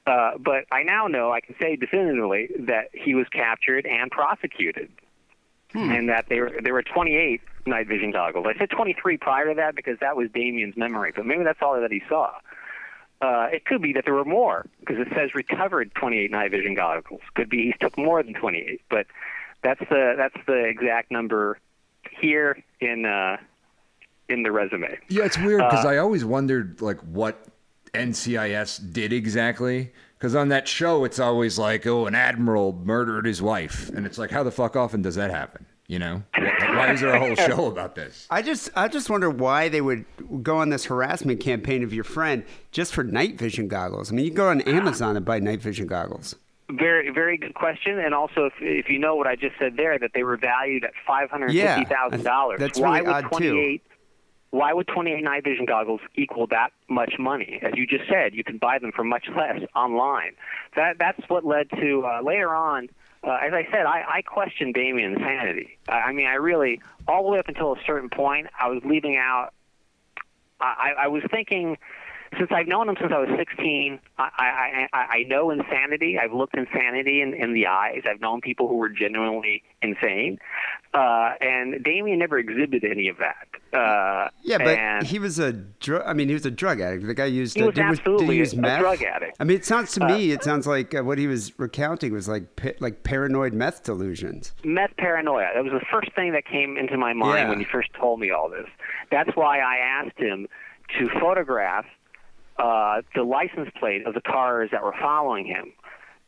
[0.05, 4.89] Uh, but I now know, I can say definitively, that he was captured and prosecuted.
[5.71, 5.91] Hmm.
[5.91, 8.45] And that there there were 28 night vision goggles.
[8.47, 11.79] I said 23 prior to that because that was Damien's memory, but maybe that's all
[11.79, 12.31] that he saw.
[13.23, 16.75] Uh, it could be that there were more because it says recovered 28 night vision
[16.75, 17.21] goggles.
[17.35, 19.07] Could be he took more than 28, but
[19.61, 21.57] that's the that's the exact number
[22.11, 23.37] here in uh,
[24.27, 24.99] in the resume.
[25.07, 27.47] Yeah, it's weird because uh, I always wondered like what
[27.93, 29.93] NCIS did exactly.
[30.17, 34.17] Because on that show, it's always like, oh, an admiral murdered his wife, and it's
[34.17, 35.65] like, how the fuck often does that happen?
[35.93, 38.25] You know, why is there a whole show about this?
[38.31, 40.05] I just, I just wonder why they would
[40.41, 44.11] go on this harassment campaign of your friend just for night vision goggles.
[44.11, 46.35] I mean, you go on Amazon and buy night vision goggles.
[46.71, 47.99] Very, very good question.
[47.99, 50.83] And also, if, if you know what I just said there, that they were valued
[50.83, 52.59] at five hundred fifty thousand yeah, dollars.
[52.59, 53.79] That's why really would odd too
[54.53, 57.59] why would 28 night vision goggles equal that much money?
[57.63, 60.33] As you just said, you can buy them for much less online.
[60.75, 62.89] That that's what led to uh, later on.
[63.23, 65.77] Uh, as I said, I, I questioned Damien's sanity.
[65.87, 68.81] I, I mean, I really all the way up until a certain point, I was
[68.85, 69.53] leaving out.
[70.59, 71.77] I, I was thinking
[72.37, 76.17] since I've known him since I was 16, I, I, I, I know insanity.
[76.17, 78.01] I've looked insanity in, in the eyes.
[78.09, 80.39] I've known people who were genuinely insane.
[80.93, 83.47] Uh, and Damien never exhibited any of that.
[83.77, 86.03] Uh, yeah, but he was a drug.
[86.05, 87.07] I mean, he was a drug addict.
[87.07, 87.57] The guy used.
[87.57, 88.79] He was did, absolutely did he use a, meth?
[88.79, 89.37] drug addict.
[89.39, 92.13] I mean, it sounds to me, uh, it sounds like uh, what he was recounting
[92.13, 92.43] was like
[92.79, 94.53] like paranoid meth delusions.
[94.63, 95.49] Meth paranoia.
[95.55, 97.49] That was the first thing that came into my mind yeah.
[97.49, 98.67] when he first told me all this.
[99.09, 100.47] That's why I asked him
[100.99, 101.85] to photograph
[102.57, 105.73] uh, the license plate of the cars that were following him,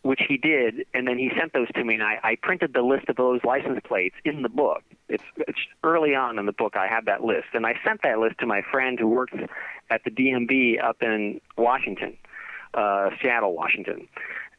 [0.01, 2.81] which he did, and then he sent those to me, and I, I printed the
[2.81, 4.83] list of those license plates in the book.
[5.09, 6.75] It's, it's early on in the book.
[6.75, 9.33] I have that list, and I sent that list to my friend who works
[9.89, 12.17] at the DMV up in Washington,
[12.73, 14.07] uh, Seattle, Washington,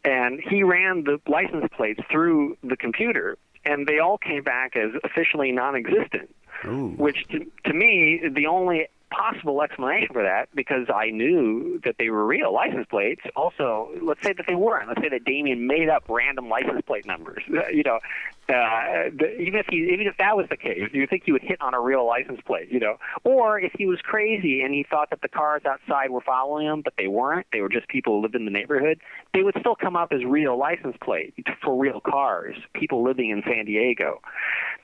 [0.05, 4.93] and he ran the license plates through the computer, and they all came back as
[5.05, 6.35] officially non-existent.
[6.65, 6.95] Ooh.
[6.97, 12.11] Which to, to me, the only possible explanation for that because I knew that they
[12.11, 13.23] were real license plates.
[13.35, 14.89] Also, let's say that they weren't.
[14.89, 17.43] Let's say that Damien made up random license plate numbers.
[17.73, 17.99] You know,
[18.49, 21.43] uh, the, even if he, even if that was the case, you think he would
[21.43, 22.97] hit on a real license plate, you know?
[23.25, 26.83] Or if he was crazy and he thought that the cars outside were following him,
[26.83, 29.01] but they weren't, they were just people who lived in the neighborhood,
[29.35, 33.43] they would still come up as real license plate for real cars, people living in
[33.45, 34.21] San Diego.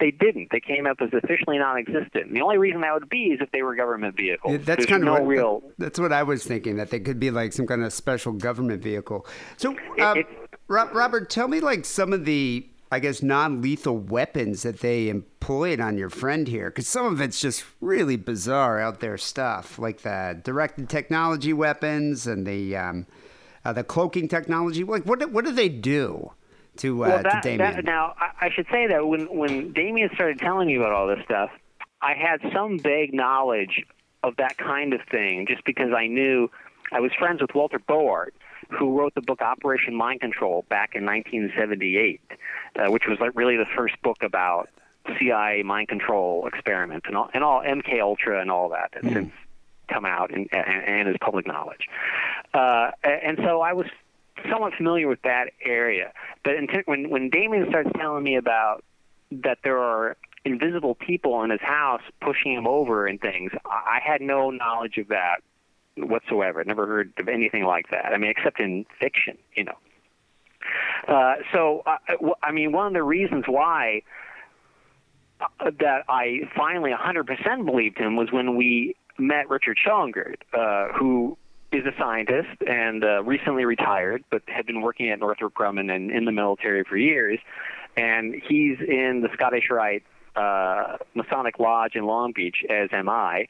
[0.01, 0.49] They didn't.
[0.51, 2.27] They came up as officially non-existent.
[2.27, 4.53] And the only reason that would be is if they were government vehicles.
[4.53, 5.63] Yeah, that's There's kind no of what, real.
[5.79, 6.77] That's what I was thinking.
[6.77, 9.27] That they could be like some kind of special government vehicle.
[9.57, 10.27] So, um, it,
[10.69, 15.81] Robert, tell me like some of the I guess, non lethal weapons that they employed
[15.81, 16.69] on your friend here?
[16.69, 22.27] Because some of it's just really bizarre out there stuff, like the directed technology weapons
[22.27, 23.07] and the um,
[23.65, 24.85] uh, the cloaking technology.
[24.85, 26.33] Like, what what do they do
[26.77, 27.77] to, uh, well, that, to Damien?
[27.77, 31.07] That, now, I, I should say that when, when Damien started telling me about all
[31.07, 31.49] this stuff,
[32.03, 33.87] I had some vague knowledge
[34.23, 36.51] of that kind of thing just because I knew
[36.93, 38.33] I was friends with Walter Bowart
[38.71, 42.21] who wrote the book Operation Mind Control back in 1978,
[42.77, 44.69] uh, which was like really the first book about
[45.19, 49.13] CIA mind control experiments and all, and all MK Ultra and all that that's mm.
[49.15, 49.33] since
[49.89, 51.89] come out and, and, and is public knowledge.
[52.55, 53.87] Uh, and so I was
[54.51, 56.13] somewhat familiar with that area.
[56.45, 58.85] But t- when when Damien starts telling me about
[59.31, 64.01] that there are invisible people in his house pushing him over and things, I, I
[64.05, 65.43] had no knowledge of that
[65.97, 66.63] whatsoever.
[66.65, 68.07] Never heard of anything like that.
[68.07, 69.77] I mean, except in fiction, you know.
[71.09, 71.97] Uh, so, uh,
[72.43, 74.03] I mean, one of the reasons why
[75.41, 81.37] uh, that I finally 100% believed him was when we met Richard Schowengerdt, uh, who
[81.73, 86.11] is a scientist and uh, recently retired, but had been working at Northrop Grumman and
[86.11, 87.39] in the military for years.
[87.97, 90.05] And he's in the Scottish Rite
[90.37, 93.49] uh, Masonic Lodge in Long Beach, as am I.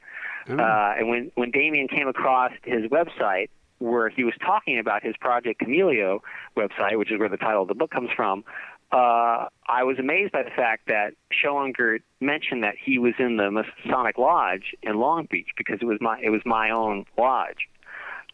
[0.49, 5.17] Uh, and when when Damien came across his website, where he was talking about his
[5.21, 6.21] Project Chameleo
[6.57, 8.45] website, which is where the title of the book comes from,
[8.93, 13.51] uh, I was amazed by the fact that Schowengerdt mentioned that he was in the
[13.51, 17.69] Masonic Lodge in Long Beach because it was my it was my own lodge.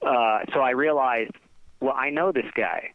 [0.03, 1.33] Uh, so I realized,
[1.81, 2.93] well, I know this guy.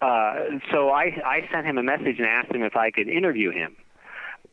[0.00, 3.50] Uh, so I, I sent him a message and asked him if I could interview
[3.50, 3.76] him.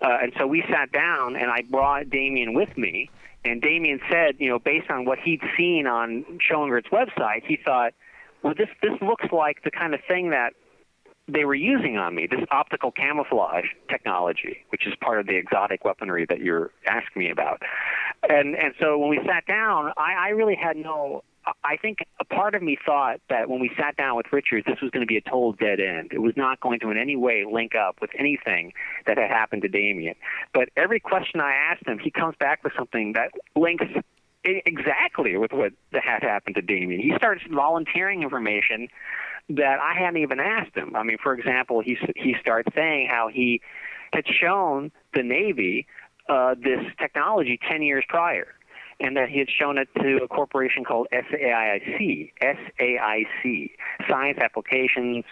[0.01, 3.09] Uh, and so we sat down, and I brought Damien with me.
[3.45, 7.93] And Damien said, you know, based on what he'd seen on Schowengerdt's website, he thought,
[8.41, 10.53] well, this this looks like the kind of thing that
[11.27, 15.85] they were using on me, this optical camouflage technology, which is part of the exotic
[15.85, 17.61] weaponry that you're asking me about.
[18.29, 21.23] And and so when we sat down, I, I really had no
[21.63, 24.79] I think a part of me thought that when we sat down with Richard, this
[24.81, 26.11] was going to be a total dead end.
[26.13, 28.73] It was not going to in any way link up with anything
[29.05, 30.15] that had happened to Damien.
[30.53, 33.85] But every question I asked him, he comes back with something that links
[34.45, 37.01] exactly with what had happened to Damien.
[37.01, 38.87] He starts volunteering information
[39.49, 40.95] that I hadn't even asked him.
[40.95, 43.61] I mean, for example, he he starts saying how he
[44.13, 45.87] had shown the Navy
[46.29, 48.47] uh, this technology 10 years prior
[49.03, 53.71] and that he had shown it to a corporation called SAIC, SAIC,
[54.09, 55.25] Science Applications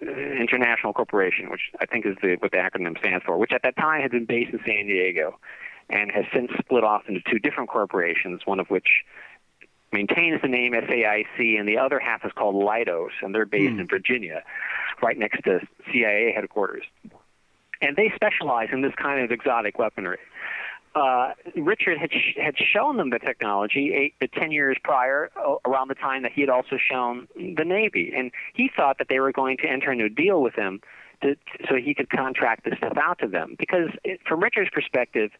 [0.00, 3.76] International Corporation, which I think is the, what the acronym stands for, which at that
[3.76, 5.38] time had been based in San Diego
[5.90, 9.04] and has since split off into two different corporations, one of which
[9.92, 13.80] maintains the name SAIC, and the other half is called Leidos, and they're based mm.
[13.80, 14.42] in Virginia,
[15.02, 15.60] right next to
[15.92, 16.84] CIA headquarters.
[17.80, 20.18] And they specialize in this kind of exotic weaponry
[20.94, 25.56] uh, Richard had sh- had shown them the technology eight to ten years prior, uh,
[25.66, 29.20] around the time that he had also shown the Navy, and he thought that they
[29.20, 30.80] were going to enter into a deal with him
[31.22, 31.36] to,
[31.68, 33.56] so he could contract this stuff out to them.
[33.58, 35.30] Because it, from Richard's perspective,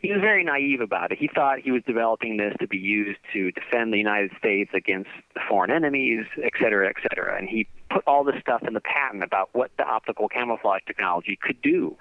[0.00, 1.18] he was very naive about it.
[1.18, 5.10] He thought he was developing this to be used to defend the United States against
[5.48, 7.36] foreign enemies, et cetera, et cetera.
[7.36, 11.36] And he put all this stuff in the patent about what the optical camouflage technology
[11.40, 11.96] could do.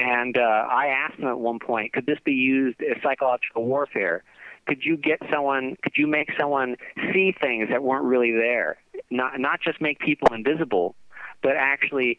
[0.00, 4.24] And uh, I asked him at one point, could this be used as psychological warfare?
[4.66, 5.76] Could you get someone?
[5.82, 6.76] Could you make someone
[7.12, 8.78] see things that weren't really there?
[9.10, 10.94] Not not just make people invisible,
[11.42, 12.18] but actually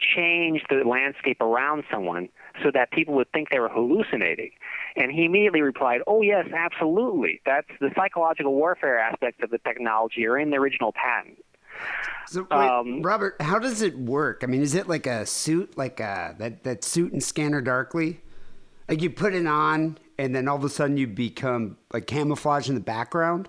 [0.00, 2.28] change the landscape around someone
[2.62, 4.50] so that people would think they were hallucinating.
[4.96, 7.40] And he immediately replied, Oh, yes, absolutely.
[7.46, 11.38] That's the psychological warfare aspects of the technology are in the original patent.
[12.26, 14.42] So, wait, um, Robert, how does it work?
[14.42, 18.20] I mean, is it like a suit, like a, that, that suit in Scanner Darkly?
[18.88, 22.68] Like you put it on and then all of a sudden you become like camouflage
[22.68, 23.48] in the background?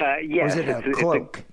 [0.00, 0.56] Uh, yes.
[0.56, 1.44] Or is it a cloak?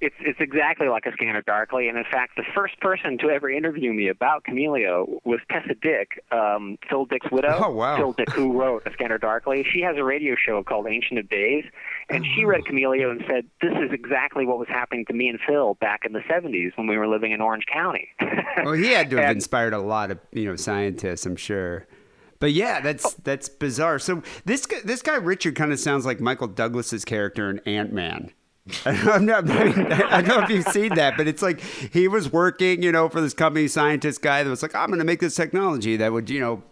[0.00, 3.50] It's it's exactly like a Scanner Darkly, and in fact, the first person to ever
[3.50, 7.60] interview me about Chameleo was Tessa Dick, um, Phil Dick's widow.
[7.64, 7.96] Oh wow!
[7.96, 9.66] Phil Dick, who wrote a Scanner Darkly.
[9.68, 11.64] She has a radio show called Ancient of Days,
[12.08, 15.38] and she read Chameleo and said, "This is exactly what was happening to me and
[15.46, 18.08] Phil back in the '70s when we were living in Orange County."
[18.64, 21.86] well, he had to have and, inspired a lot of you know scientists, I'm sure.
[22.40, 23.20] But yeah, that's oh.
[23.24, 23.98] that's bizarre.
[23.98, 27.92] So this guy, this guy Richard kind of sounds like Michael Douglas's character in Ant
[27.92, 28.32] Man.
[28.84, 32.08] I'm not, I, mean, I don't know if you've seen that, but it's like he
[32.08, 35.04] was working, you know, for this company scientist guy that was like, I'm going to
[35.04, 36.62] make this technology that would, you know,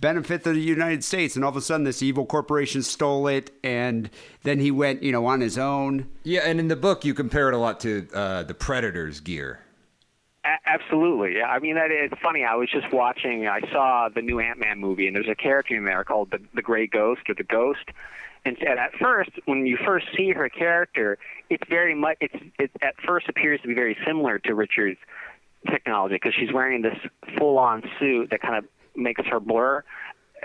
[0.00, 1.36] benefit the United States.
[1.36, 3.50] And all of a sudden, this evil corporation stole it.
[3.64, 4.10] And
[4.42, 6.08] then he went, you know, on his own.
[6.22, 6.40] Yeah.
[6.44, 9.60] And in the book, you compare it a lot to uh, the Predator's gear.
[10.44, 11.36] A- absolutely.
[11.36, 11.46] Yeah.
[11.46, 12.44] I mean, that, it's funny.
[12.44, 15.74] I was just watching, I saw the new Ant Man movie, and there's a character
[15.76, 17.90] in there called the, the Gray Ghost or the Ghost
[18.46, 21.18] and at first, when you first see her character,
[21.50, 24.98] it's very much it's it at first appears to be very similar to Richard's
[25.70, 26.96] technology because she's wearing this
[27.36, 29.82] full-on suit that kind of makes her blur.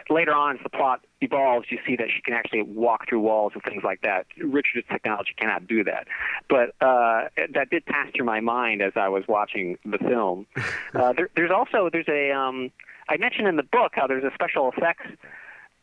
[0.09, 3.51] Later on, as the plot evolves, you see that she can actually walk through walls
[3.53, 4.25] and things like that.
[4.37, 6.07] Richard's technology cannot do that,
[6.49, 10.47] but uh, that did pass through my mind as I was watching the film.
[10.93, 12.69] Uh, there, there's also there's a um,
[13.07, 15.07] I mentioned in the book how there's a special effects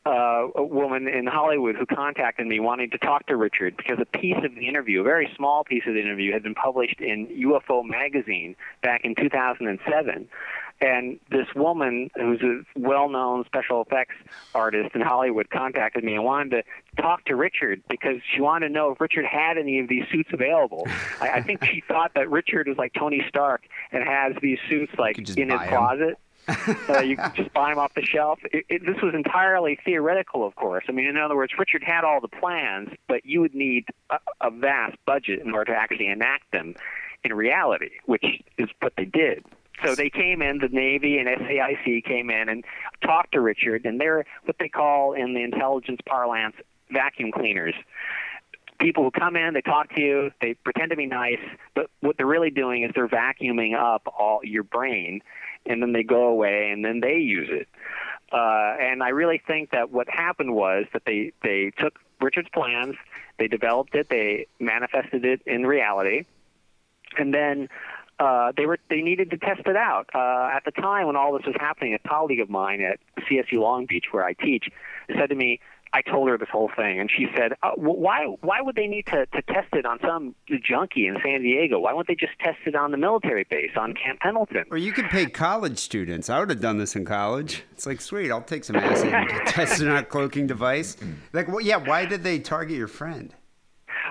[0.08, 4.06] uh, a woman in Hollywood who contacted me wanting to talk to Richard because a
[4.06, 7.26] piece of the interview, a very small piece of the interview, had been published in
[7.26, 10.28] UFO magazine back in 2007.
[10.80, 14.14] And this woman, who's a well-known special effects
[14.54, 16.50] artist in Hollywood, contacted me and wanted
[16.96, 20.04] to talk to Richard because she wanted to know if Richard had any of these
[20.10, 20.86] suits available.
[21.20, 24.92] I, I think she thought that Richard was like Tony Stark and has these suits
[24.98, 26.16] like in his closet
[26.88, 28.38] uh, you just buy them off the shelf.
[28.52, 30.84] It, it, this was entirely theoretical, of course.
[30.88, 34.18] I mean, in other words, Richard had all the plans, but you would need a,
[34.40, 36.74] a vast budget in order to actually enact them
[37.24, 38.24] in reality, which
[38.56, 39.44] is what they did.
[39.84, 42.64] So they came in, the Navy and SAIC came in and
[43.02, 46.56] talked to Richard, and they're what they call in the intelligence parlance
[46.90, 47.74] vacuum cleaners
[48.78, 51.40] people who come in, they talk to you, they pretend to be nice,
[51.74, 55.20] but what they're really doing is they're vacuuming up all your brain
[55.66, 57.68] and then they go away and then they use it.
[58.30, 62.96] Uh, and I really think that what happened was that they, they took Richard's plans,
[63.38, 66.24] they developed it, they manifested it in reality,
[67.16, 67.68] and then
[68.18, 70.10] uh, they were they needed to test it out.
[70.12, 73.60] Uh, at the time when all this was happening, a colleague of mine at CSU
[73.60, 74.68] Long Beach, where I teach,
[75.16, 75.60] said to me,
[75.92, 78.24] I told her this whole thing, and she said, uh, "Why?
[78.40, 81.78] Why would they need to, to test it on some junkie in San Diego?
[81.78, 84.92] Why won't they just test it on the military base on Camp Pendleton?" Or you
[84.92, 86.28] could pay college students.
[86.28, 87.62] I would have done this in college.
[87.72, 90.96] It's like, sweet, I'll take some acid and test it on a cloaking device.
[91.32, 93.34] Like, well, yeah, why did they target your friend?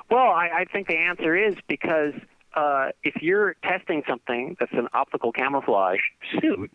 [0.09, 2.13] Well, I, I think the answer is because
[2.55, 5.99] uh, if you're testing something that's an optical camouflage
[6.39, 6.71] suit,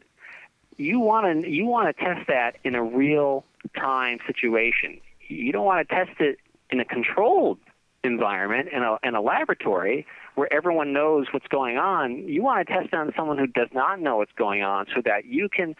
[0.76, 5.00] you want to you want to test that in a real time situation.
[5.28, 6.38] You don't want to test it
[6.70, 7.58] in a controlled
[8.04, 12.28] environment in a in a laboratory where everyone knows what's going on.
[12.28, 15.00] You want to test it on someone who does not know what's going on, so
[15.04, 15.76] that you can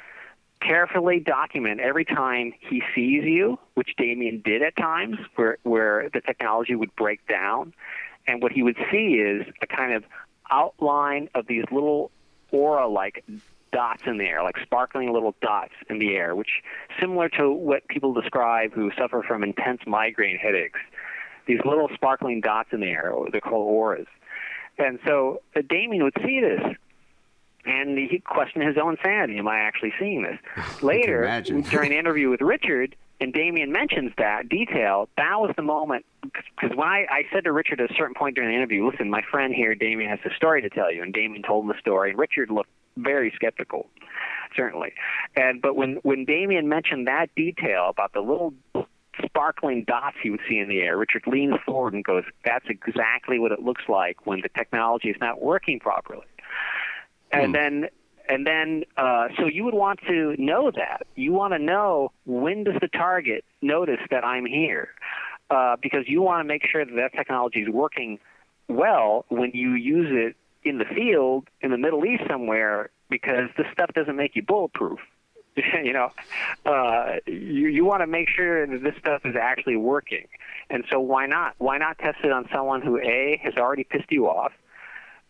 [0.61, 6.21] carefully document every time he sees you, which Damien did at times, where where the
[6.21, 7.75] technology would break down,
[8.27, 10.05] and what he would see is a kind of
[10.51, 12.11] outline of these little
[12.53, 13.25] aura-like
[13.72, 16.62] dots in the air, like sparkling little dots in the air, which
[17.00, 20.78] similar to what people describe who suffer from intense migraine headaches.
[21.46, 24.06] These little sparkling dots in the air, they're called auras.
[24.78, 26.76] And so uh, Damien would see this,
[27.64, 29.38] and he questioned his own sanity.
[29.38, 30.38] Am I actually seeing this?
[30.82, 36.04] Later, during the interview with Richard, and Damien mentions that detail, that was the moment.
[36.22, 39.11] Because when I, I said to Richard at a certain point during the interview, listen,
[39.11, 41.02] my friend here, Damien, has a story to tell you.
[41.02, 43.88] And Damien told him the story, and Richard looked very skeptical,
[44.57, 44.92] certainly.
[45.37, 48.55] And But when, when Damien mentioned that detail about the little
[49.24, 53.38] sparkling dots he would see in the air, Richard leans forward and goes, that's exactly
[53.38, 56.26] what it looks like when the technology is not working properly.
[57.31, 57.88] And then
[58.28, 62.64] and then uh, so you would want to know that you want to know when
[62.64, 64.90] does the target notice that i'm here
[65.50, 68.18] uh, because you want to make sure that that technology is working
[68.68, 73.66] well when you use it in the field in the middle east somewhere because this
[73.72, 74.98] stuff doesn't make you bulletproof
[75.57, 76.11] you know
[76.66, 80.27] uh, you, you want to make sure that this stuff is actually working
[80.70, 84.11] and so why not why not test it on someone who a has already pissed
[84.11, 84.53] you off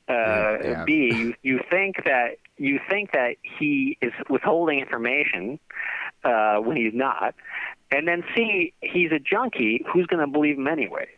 [0.09, 0.85] uh, yeah.
[0.85, 5.59] B, you, you think that you think that he is withholding information
[6.25, 7.35] uh, when he's not,
[7.91, 9.85] and then C, he's a junkie.
[9.93, 11.09] Who's going to believe him anyway?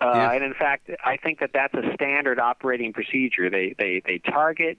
[0.00, 0.32] Uh, Yeah.
[0.32, 3.50] And in fact, I think that that's a standard operating procedure.
[3.50, 4.78] They they they target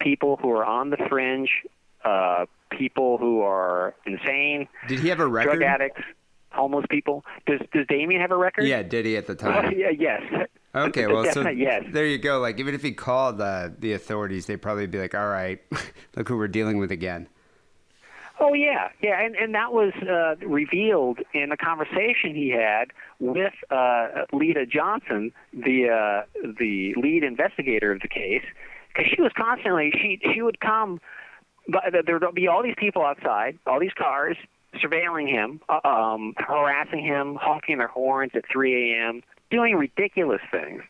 [0.00, 1.50] people who are on the fringe,
[2.04, 5.58] uh, people who are insane, Did he have a record?
[5.58, 6.02] drug addicts,
[6.50, 7.24] homeless people.
[7.46, 8.64] Does does Damien have a record?
[8.66, 9.72] Yeah, did he at the time?
[9.76, 10.22] yeah, yes.
[10.74, 11.84] Okay, well, so yes.
[11.92, 12.40] there you go.
[12.40, 15.60] Like, even if he called uh, the authorities, they'd probably be like, "All right,
[16.16, 17.28] look who we're dealing with again."
[18.38, 23.54] Oh yeah, yeah, and and that was uh, revealed in a conversation he had with
[23.70, 28.44] uh, Lita Johnson, the uh, the lead investigator of the case,
[28.88, 31.00] because she was constantly she she would come,
[31.66, 34.36] but there would be all these people outside, all these cars
[34.74, 40.82] surveilling him, um, harassing him, honking their horns at 3 a.m., doing ridiculous things,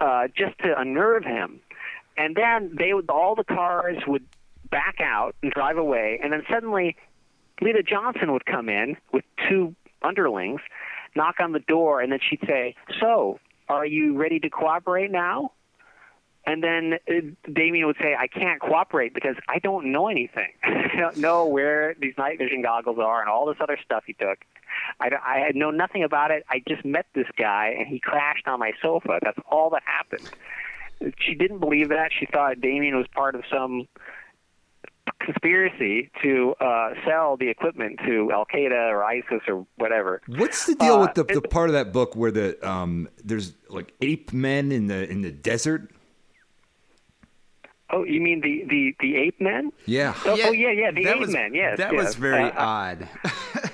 [0.00, 1.60] uh, just to unnerve him.
[2.16, 4.24] And then they would all the cars would
[4.70, 6.96] back out and drive away, and then suddenly
[7.60, 10.60] Lita Johnson would come in with two underlings,
[11.14, 15.52] knock on the door, and then she'd say, "So, are you ready to cooperate now?"
[16.46, 20.52] And then uh, Damien would say, "I can't cooperate because I don't know anything.
[20.62, 24.14] I don't know where these night vision goggles are and all this other stuff he
[24.14, 24.38] took.
[25.00, 26.44] I, I had know nothing about it.
[26.48, 29.18] I just met this guy and he crashed on my sofa.
[29.22, 30.30] That's all that happened."
[31.18, 32.10] She didn't believe that.
[32.18, 33.88] She thought Damien was part of some
[35.18, 40.20] conspiracy to uh, sell the equipment to Al Qaeda or ISIS or whatever.
[40.26, 43.54] What's the deal Uh, with the, the part of that book where the um there's
[43.68, 45.90] like ape men in the in the desert?
[47.92, 49.72] Oh, you mean the the the ape men?
[49.86, 50.14] Yeah.
[50.24, 51.54] Oh yeah, oh, yeah, yeah the that ape was, men.
[51.54, 52.04] Yes, that yes.
[52.04, 53.08] was very Uh, odd.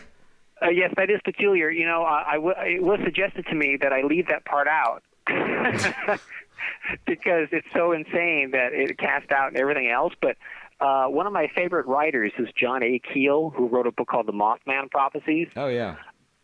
[0.62, 1.68] Uh, yes, that is peculiar.
[1.68, 4.66] You know, I, I w- it was suggested to me that I leave that part
[4.66, 5.02] out
[7.06, 10.14] because it's so insane that it cast out everything else.
[10.20, 10.36] But
[10.80, 12.98] uh, one of my favorite writers is John A.
[13.12, 15.48] Keel, who wrote a book called The Mothman Prophecies.
[15.56, 15.96] Oh yeah.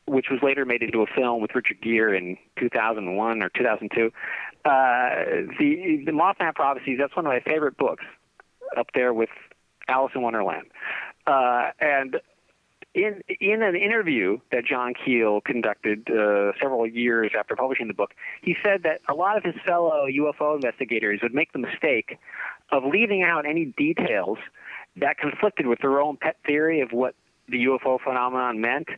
[0.07, 4.11] which was later made into a film with Richard Gere in 2001 or 2002.
[4.65, 4.71] Uh,
[5.59, 6.98] the the Mothman Prophecies.
[7.00, 8.04] That's one of my favorite books,
[8.77, 9.31] up there with
[9.88, 10.67] Alice in Wonderland.
[11.27, 12.21] Uh, and
[12.94, 18.11] in in an interview that John Keel conducted uh, several years after publishing the book,
[18.42, 22.19] he said that a lot of his fellow UFO investigators would make the mistake
[22.73, 24.38] of leaving out any details
[24.96, 27.14] that conflicted with their own pet theory of what
[27.48, 28.88] the UFO phenomenon meant,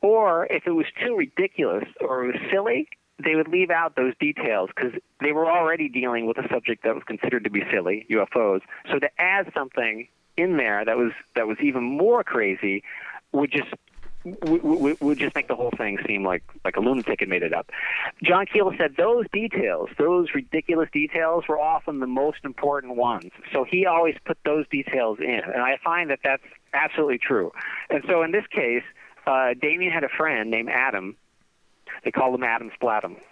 [0.00, 2.88] or if it was too ridiculous or it was silly,
[3.22, 6.94] they would leave out those details because they were already dealing with a subject that
[6.94, 8.60] was considered to be silly, UFOs.
[8.90, 12.82] So to add something in there that was that was even more crazy
[13.32, 13.68] would just
[14.24, 17.42] would, would, would just make the whole thing seem like like a lunatic had made
[17.42, 17.70] it up.
[18.22, 23.30] John Keel said those details, those ridiculous details, were often the most important ones.
[23.52, 26.42] So he always put those details in, and I find that that's
[26.74, 27.52] absolutely true.
[27.88, 28.84] And so in this case,
[29.26, 31.16] uh, Damien had a friend named Adam.
[32.04, 33.16] They called him Adam Splatum.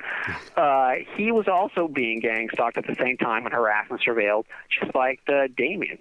[0.56, 4.44] Uh, he was also being gang stalked at the same time and harassed and surveilled,
[4.68, 5.98] just like uh, Damien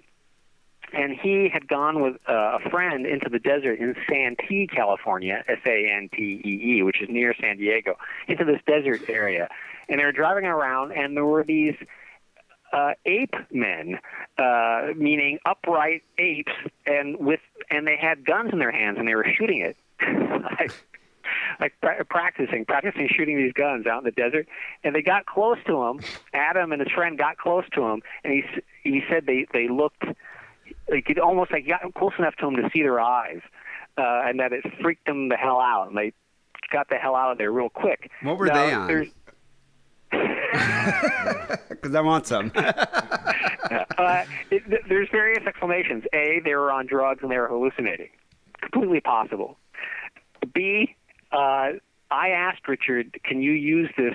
[0.92, 6.82] and he had gone with uh, a friend into the desert in Santee, California, S-A-N-T-E-E,
[6.82, 9.48] which is near San Diego, into this desert area.
[9.88, 11.74] And they were driving around, and there were these
[12.72, 13.98] uh, ape men,
[14.38, 16.52] uh, meaning upright apes,
[16.86, 19.76] and with and they had guns in their hands, and they were shooting it.
[20.60, 20.72] like,
[21.60, 24.46] like pra- practicing, practicing shooting these guns out in the desert.
[24.84, 26.00] And they got close to him.
[26.32, 28.44] Adam and his friend got close to him, and he
[28.82, 30.04] he said they they looked
[30.88, 33.40] like it almost like got close enough to them to see their eyes,
[33.96, 36.12] uh, and that it freaked them the hell out, and they
[36.72, 38.10] got the hell out of there real quick.
[38.22, 39.10] What were Now, they on?
[41.68, 42.50] Because I want some.
[42.56, 46.04] uh, it, th- there's various explanations.
[46.12, 48.08] A, they were on drugs and they were hallucinating.
[48.60, 49.58] Completely possible.
[50.54, 50.96] B,
[51.32, 51.72] uh,
[52.10, 54.14] I asked Richard, can you use this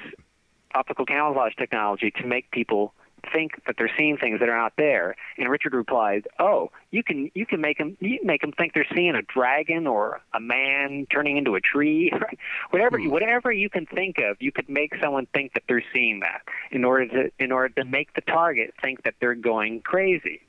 [0.74, 2.94] optical camouflage technology to make people
[3.32, 5.16] think that they're seeing things that are not there?
[5.38, 8.74] And Richard replied, "Oh, you can you can make them you can make them think
[8.74, 12.12] they're seeing a dragon or a man turning into a tree,
[12.72, 13.10] whatever hmm.
[13.10, 14.38] whatever you can think of.
[14.40, 17.86] You could make someone think that they're seeing that in order to in order to
[17.86, 20.42] make the target think that they're going crazy."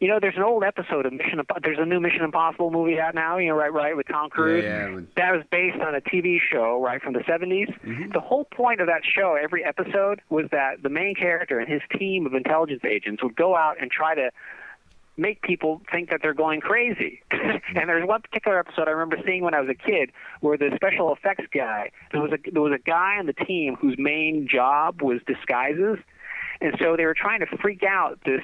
[0.00, 1.40] You know, there's an old episode of Mission.
[1.62, 3.38] There's a new Mission Impossible movie out now.
[3.38, 4.62] You know, right, right, with Tom Cruise.
[4.62, 7.68] yeah, with- That was based on a TV show, right, from the 70s.
[7.80, 8.12] Mm-hmm.
[8.12, 11.82] The whole point of that show, every episode, was that the main character and his
[11.98, 14.30] team of intelligence agents would go out and try to
[15.16, 17.20] make people think that they're going crazy.
[17.32, 20.70] and there's one particular episode I remember seeing when I was a kid where the
[20.76, 24.46] special effects guy, there was a there was a guy on the team whose main
[24.48, 25.98] job was disguises.
[26.60, 28.42] And so they were trying to freak out this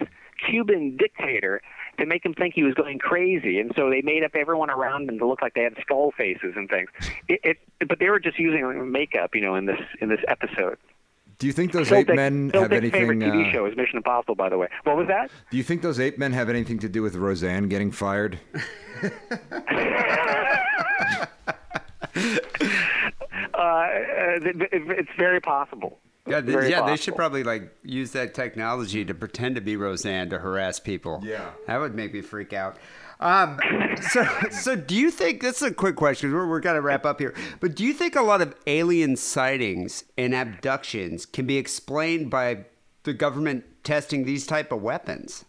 [0.49, 1.61] Cuban dictator
[1.99, 3.59] to make him think he was going crazy.
[3.61, 6.55] And so they made up everyone around him to look like they had skull faces
[6.57, 6.89] and things.
[7.29, 10.79] It, it but they were just using makeup, you know, in this in this episode.
[11.39, 13.01] Do you think those Phil ape Dick- men Phil have Dick's anything?
[13.01, 14.69] favorite TV uh, show is Mission Impossible, by the way.
[14.85, 15.31] What was that?
[15.51, 18.39] do you think those ape men have anything to do with Roseanne getting fired?
[23.55, 25.99] Uh, uh, th- th- it's very possible.
[26.27, 26.97] Yeah, they, Very yeah, they possible.
[26.97, 31.21] should probably like use that technology to pretend to be Roseanne to harass people.
[31.23, 31.51] Yeah.
[31.67, 32.79] that would make me freak out.
[33.21, 33.61] Um,
[34.11, 36.33] so, so do you think this is a quick question?
[36.33, 40.05] We're we're gonna wrap up here, but do you think a lot of alien sightings
[40.19, 42.65] and abductions can be explained by
[43.05, 45.45] the government testing these type of weapons?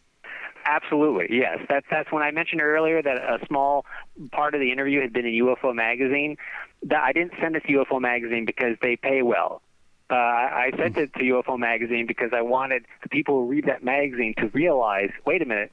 [0.65, 1.59] Absolutely, yes.
[1.69, 3.85] That's that's when I mentioned earlier that a small
[4.31, 6.37] part of the interview had been in UFO magazine.
[6.83, 9.61] That I didn't send it to UFO magazine because they pay well.
[10.09, 13.83] Uh, I sent it to UFO magazine because I wanted the people who read that
[13.83, 15.71] magazine to realize, wait a minute,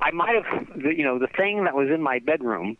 [0.00, 2.76] I might have, you know, the thing that was in my bedroom,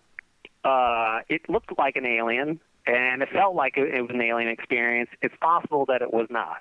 [0.65, 4.51] uh, it looked like an alien and it felt like it, it was an alien
[4.51, 5.11] experience.
[5.23, 6.57] It's possible that it was not.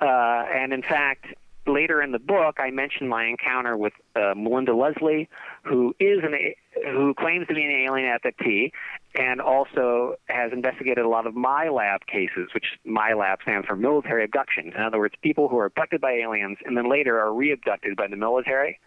[0.00, 1.26] Uh, and in fact,
[1.66, 5.28] later in the book, I mentioned my encounter with uh, Melinda Leslie,
[5.62, 6.34] who is an
[6.82, 8.72] who claims to be an alien abductee,
[9.14, 14.72] and also has investigated a lot of MILAB cases, which MILAB stands for military abduction.
[14.74, 18.08] In other words, people who are abducted by aliens and then later are re-abducted by
[18.08, 18.80] the military.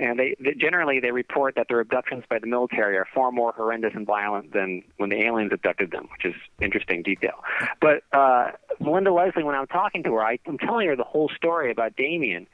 [0.00, 3.52] And they, they generally they report that their abductions by the military are far more
[3.52, 7.44] horrendous and violent than when the aliens abducted them, which is interesting detail.
[7.80, 11.30] But uh, Melinda Leslie, when I'm talking to her, I, I'm telling her the whole
[11.36, 12.46] story about Damien,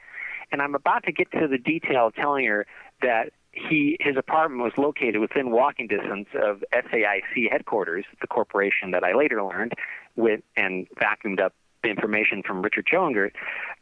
[0.51, 2.65] and I'm about to get to the detail telling her
[3.01, 9.03] that he his apartment was located within walking distance of SAIC headquarters, the corporation that
[9.03, 9.73] I later learned
[10.15, 11.53] with and vacuumed up
[11.83, 13.31] the information from Richard Schowengerdt.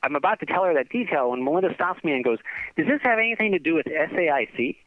[0.04, 2.38] I'm about to tell her that detail when Melinda stops me and goes,
[2.78, 4.78] "Does this have anything to do with SAIC?"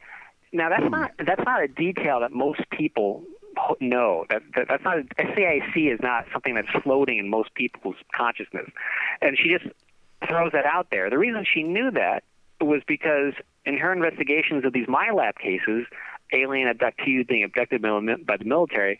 [0.53, 3.23] Now that's not that's not a detail that most people
[3.81, 4.25] know.
[4.29, 8.69] That, that that's not SAIC is not something that's floating in most people's consciousness,
[9.21, 9.65] and she just
[10.27, 11.09] throws that out there.
[11.09, 12.23] The reason she knew that
[12.61, 13.33] was because
[13.67, 15.85] in her investigations of these MILAB cases,
[16.33, 18.99] alien abductees being abducted by the- by the military,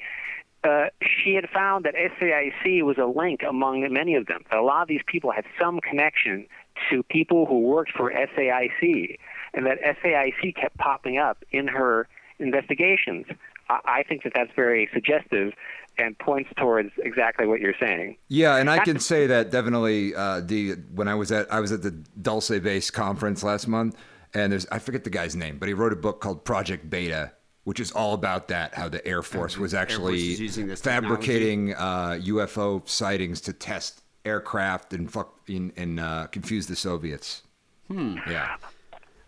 [0.63, 4.43] uh, she had found that SAIC was a link among many of them.
[4.49, 6.47] That a lot of these people had some connection
[6.89, 9.18] to people who worked for SAIC,
[9.53, 12.07] and that SAIC kept popping up in her
[12.39, 13.26] investigations
[13.70, 15.53] I, I think that that's very suggestive
[15.97, 18.18] and points towards exactly what you're saying.
[18.28, 20.13] Yeah, and I can say that definitely.
[20.13, 23.97] Uh, the when I was at I was at the Dulce Base conference last month,
[24.34, 27.32] and there's I forget the guy's name, but he wrote a book called Project Beta,
[27.63, 31.73] which is all about that how the Air Force was actually is using this fabricating
[31.73, 37.43] uh, UFO sightings to test aircraft and fuck in, and uh, confuse the Soviets.
[37.88, 38.17] Hmm.
[38.30, 38.57] Yeah.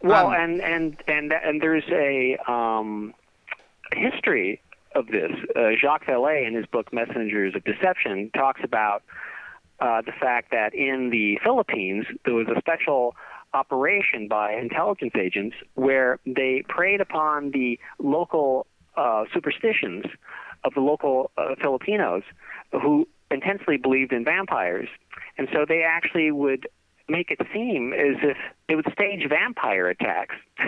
[0.02, 3.14] Well, Um, and and and and there's a um,
[3.94, 4.62] history
[4.96, 5.32] of this.
[5.56, 9.04] Uh, Jacques Vallée, in his book *Messengers of Deception*, talks about
[9.80, 13.16] uh, the fact that in the Philippines there was a special
[13.54, 20.06] operation by intelligence agents where they preyed upon the local uh, superstitions
[20.64, 22.24] of the local uh, Filipinos
[22.72, 24.90] who intensely believed in vampires,
[25.38, 26.68] and so they actually would
[27.10, 28.38] make it seem as if
[28.68, 30.36] they would stage vampire attacks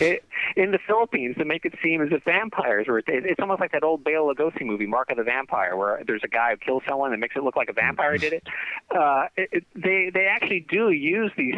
[0.00, 0.22] it,
[0.54, 2.98] in the Philippines to make it seem as if vampires were.
[2.98, 6.22] It, it's almost like that old Bela Lugosi movie, Mark of the Vampire, where there's
[6.24, 8.46] a guy who kills someone and makes it look like a vampire did it.
[8.94, 11.56] Uh, it, it they they actually do use these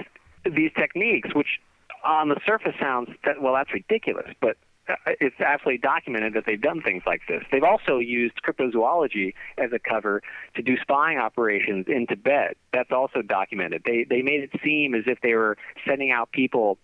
[0.54, 1.60] these techniques, which
[2.04, 4.56] on the surface sounds that well that's ridiculous, but
[4.88, 7.42] uh, it's absolutely documented that they've done things like this.
[7.52, 10.22] They've also used cryptozoology as a cover
[10.54, 12.56] to do spying operations in Tibet.
[12.72, 13.82] That's also documented.
[13.84, 16.78] They they made it seem as if they were sending out people.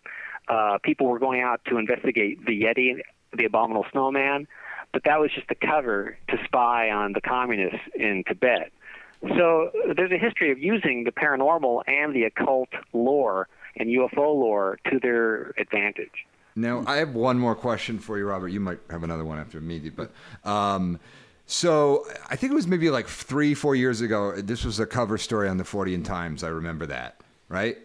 [0.49, 3.01] Uh, people were going out to investigate the Yeti,
[3.33, 4.47] the abominable snowman,
[4.93, 8.71] but that was just a cover to spy on the communists in Tibet.
[9.23, 14.79] So there's a history of using the paranormal and the occult lore and UFO lore
[14.91, 16.27] to their advantage.
[16.57, 18.49] Now, I have one more question for you, Robert.
[18.49, 20.13] You might have another one after me, but
[20.45, 21.01] um,
[21.47, 24.41] so I think it was maybe like three, four years ago.
[24.41, 26.45] This was a cover story on the Fortean Times.
[26.45, 27.79] I remember that, right?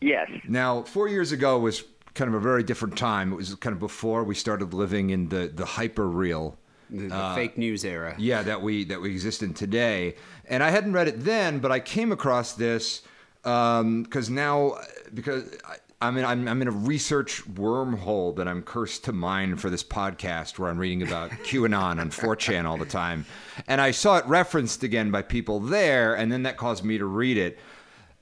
[0.00, 0.28] Yes.
[0.48, 1.84] Now, four years ago was
[2.14, 3.32] kind of a very different time.
[3.32, 6.58] It was kind of before we started living in the the hyper real.
[6.90, 8.14] The, the fake news era.
[8.18, 10.16] Yeah, that we that we exist in today.
[10.48, 13.02] And I hadn't read it then, but I came across this
[13.46, 14.76] because now
[15.14, 19.56] because I, I'm in I'm, I'm in a research wormhole that I'm cursed to mine
[19.56, 23.24] for this podcast where I'm reading about QAnon on 4chan all the time,
[23.68, 27.06] and I saw it referenced again by people there, and then that caused me to
[27.06, 27.58] read it.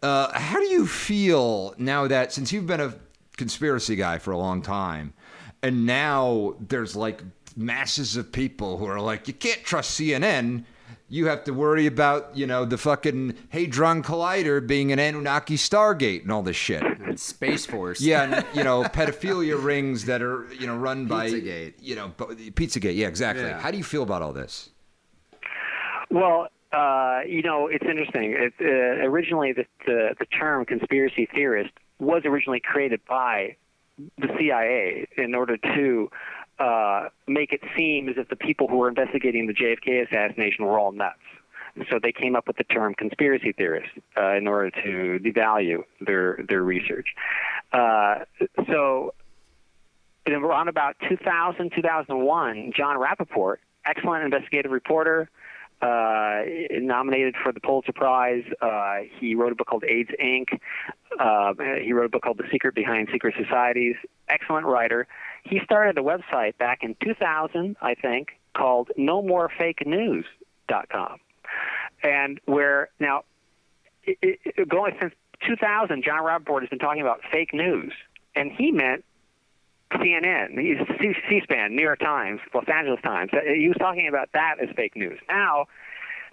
[0.02, 2.94] Uh, how do you feel now that since you've been a
[3.38, 5.14] conspiracy guy for a long time,
[5.62, 7.22] and now there's like
[7.56, 10.64] masses of people who are like, you can't trust CNN.
[11.14, 16.22] You have to worry about, you know, the fucking Hadron Collider being an Anunnaki Stargate
[16.22, 16.82] and all this shit.
[17.14, 18.00] Space Force.
[18.00, 21.74] Yeah, and, you know, pedophilia rings that are, you know, run by, Pizzagate.
[21.80, 22.96] you know, bo- Pizzagate.
[22.96, 23.44] Yeah, exactly.
[23.44, 23.60] Yeah.
[23.60, 24.70] How do you feel about all this?
[26.10, 28.32] Well, uh, you know, it's interesting.
[28.36, 33.54] It, uh, originally, the, the the term conspiracy theorist was originally created by
[34.18, 36.10] the CIA in order to
[36.58, 40.78] uh, make it seem as if the people who were investigating the JFK assassination were
[40.78, 41.18] all nuts.
[41.90, 46.38] So they came up with the term conspiracy theorist uh, in order to devalue their
[46.48, 47.08] their research.
[47.72, 48.20] Uh,
[48.68, 49.12] so
[50.26, 55.28] in around about 2000, 2001, John Rappoport, excellent investigative reporter,
[55.82, 58.44] uh, nominated for the Pulitzer Prize.
[58.60, 60.58] Uh, he wrote a book called AIDS Inc.
[61.18, 61.52] Uh,
[61.82, 63.96] he wrote a book called The Secret Behind Secret Societies.
[64.28, 65.06] Excellent writer.
[65.44, 71.18] He started a website back in 2000, I think, called NoMoreFakeNews.com,
[72.02, 73.22] and where now,
[74.04, 75.14] it, it, going since
[75.46, 77.92] 2000, John Rappoport has been talking about fake news,
[78.34, 79.04] and he meant
[79.92, 80.56] CNN,
[81.28, 83.30] C-SPAN, New York Times, Los Angeles Times.
[83.32, 85.20] Uh, He was talking about that as fake news.
[85.28, 85.66] Now,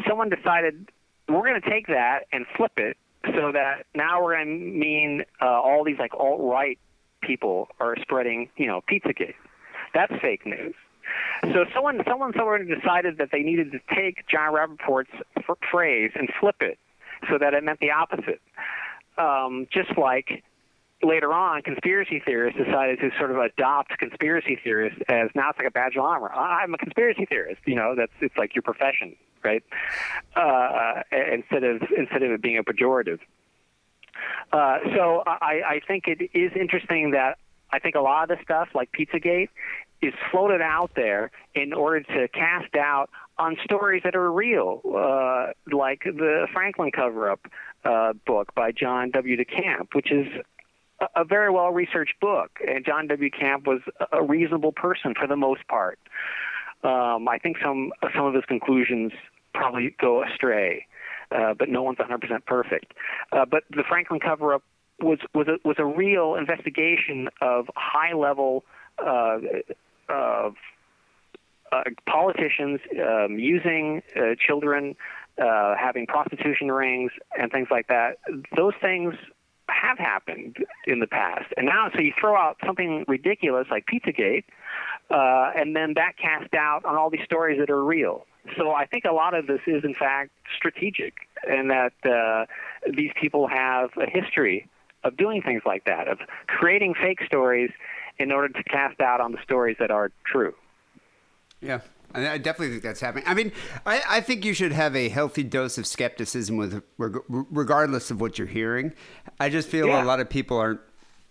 [0.08, 0.90] someone decided
[1.28, 2.96] we're going to take that and flip it
[3.36, 6.80] so that now we're going to mean uh, all these like alt-right
[7.22, 9.36] people are spreading, you know, Pizzagate.
[9.94, 10.74] That's fake news.
[11.54, 16.30] So someone, someone somewhere decided that they needed to take John Rappoport's f- phrase and
[16.40, 16.78] flip it
[17.30, 18.42] so that it meant the opposite.
[19.18, 20.44] Um, just like
[21.04, 25.68] later on, conspiracy theorists decided to sort of adopt conspiracy theorists as now it's like
[25.68, 26.32] a badge of honor.
[26.32, 27.62] I'm a conspiracy theorist.
[27.66, 29.64] You know, that's it's like your profession, right?
[30.36, 33.20] Uh, instead of instead of it being a pejorative.
[34.52, 37.38] Uh, so I, I think it is interesting that
[37.72, 39.50] I think a lot of the stuff like Pizzagate
[40.02, 45.48] is floated out there in order to cast doubt on stories that are real, uh,
[45.72, 47.40] like the Franklin cover-up
[47.86, 49.38] uh, book by John W.
[49.38, 50.28] DeCamp, which is
[51.16, 52.60] a- very well researched book.
[52.68, 53.30] And John W.
[53.30, 56.00] DeCamp was a reasonable person for the most part.
[56.84, 59.12] Um, I think some some of his conclusions
[59.54, 60.88] probably go astray,
[61.32, 62.94] uh, but no one's 100% perfect.
[63.32, 64.64] Uh, but the Franklin cover-up
[65.02, 68.64] was was a, was a real investigation of high level
[69.00, 69.40] uh,
[70.10, 70.56] of
[71.72, 74.96] uh, politicians um, using uh, children,
[75.42, 78.18] uh, having prostitution rings, and things like that.
[78.56, 79.16] Those things
[79.70, 84.44] have happened in the past, and now so you throw out something ridiculous like Pizzagate,
[85.12, 88.26] uh, and then that cast doubt on all these stories that are real.
[88.58, 91.14] So I think a lot of this is in fact strategic,
[91.48, 92.46] and that uh,
[92.92, 94.68] these people have a history
[95.04, 97.72] of doing things like that, of creating fake stories
[98.20, 100.54] in order to cast doubt on the stories that are true.
[101.62, 101.82] Yeah.
[102.14, 103.24] I I definitely think that's happening.
[103.28, 103.52] I mean,
[103.86, 108.20] I, I think you should have a healthy dose of skepticism with reg- regardless of
[108.20, 108.92] what you're hearing.
[109.40, 110.04] I just feel Yeah.
[110.04, 110.82] a lot of people aren't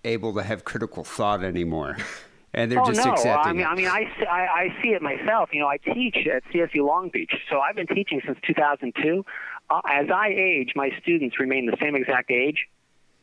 [0.05, 1.97] able to have critical thought anymore,
[2.53, 3.13] and they're oh just no!
[3.13, 3.67] accepting I mean, it.
[3.67, 5.51] I mean, I, see- I, I see it myself.
[5.53, 9.25] You know, I teach at CSU Long Beach, so I've been teaching since 2002.
[9.69, 12.69] Uh, as I age, my students remain the same exact age.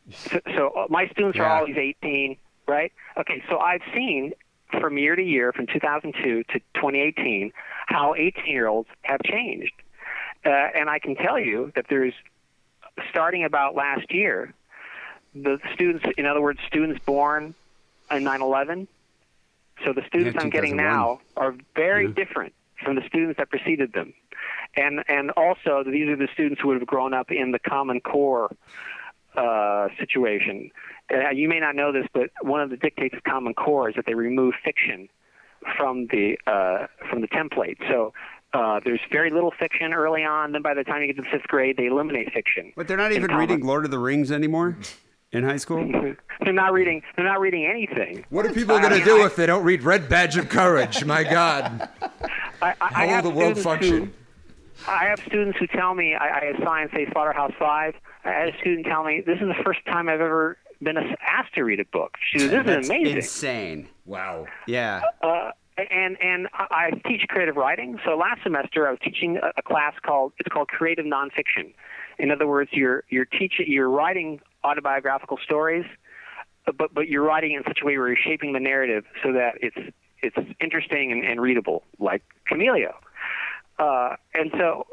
[0.10, 2.94] So, so uh, my students are always 18, right?
[3.18, 4.32] Okay, so I've seen
[4.80, 7.52] from year to year, from 2002 to 2018,
[7.88, 9.74] how 18-year-olds have changed,
[10.46, 12.14] uh, and I can tell you that there's
[13.10, 14.54] starting about last year,
[15.36, 17.54] the students, in other words, students born
[18.10, 18.88] in 9/11.
[19.86, 22.54] So the students Yeah, I'm getting now are very different
[22.84, 24.14] from the students that preceded them,
[24.76, 28.02] and and also these are the students who would have grown up in the Common
[28.02, 28.56] Core
[29.36, 30.72] uh, situation.
[31.14, 33.96] Uh, you may not know this, but one of the dictates of Common Core is
[33.96, 35.10] that they remove fiction
[35.78, 37.78] from the uh, from the template.
[37.90, 38.14] So.
[38.54, 40.54] Uh, there's very little fiction early on.
[40.54, 42.72] Then by the time you get to the fifth grade, they eliminate fiction.
[42.78, 43.42] but they're not even common.
[43.42, 44.78] reading Lord of the Rings anymore
[45.38, 45.88] in high school.
[46.44, 47.02] They're not reading.
[47.16, 48.26] They're not reading anything.
[48.30, 51.04] What are people going to do if they don't read Red Badge of Courage?
[51.04, 51.90] My God.
[52.62, 54.14] I, I, I How will have the world students function?
[54.86, 57.96] Who, I have students who tell me I, I assign, say, Slaughterhouse Five.
[58.24, 61.56] I had a student tell me this is the first time I've ever been asked
[61.56, 62.18] to read a book.
[62.22, 63.90] She goes, "This That's is amazing." insane.
[64.06, 64.46] Wow.
[64.68, 65.02] Yeah.
[65.22, 68.00] Uh, and and I I teach creative writing.
[68.06, 71.74] So last semester I was teaching a, a class called it's called creative nonfiction.
[72.20, 75.86] In other words, you're you're teaching you're writing autobiographical stories,
[76.66, 79.56] but but you're writing in such a way where you're shaping the narrative so that
[79.62, 79.78] it's
[80.22, 82.94] it's interesting and, and readable, like Chameleo.
[83.80, 84.88] Uh, and so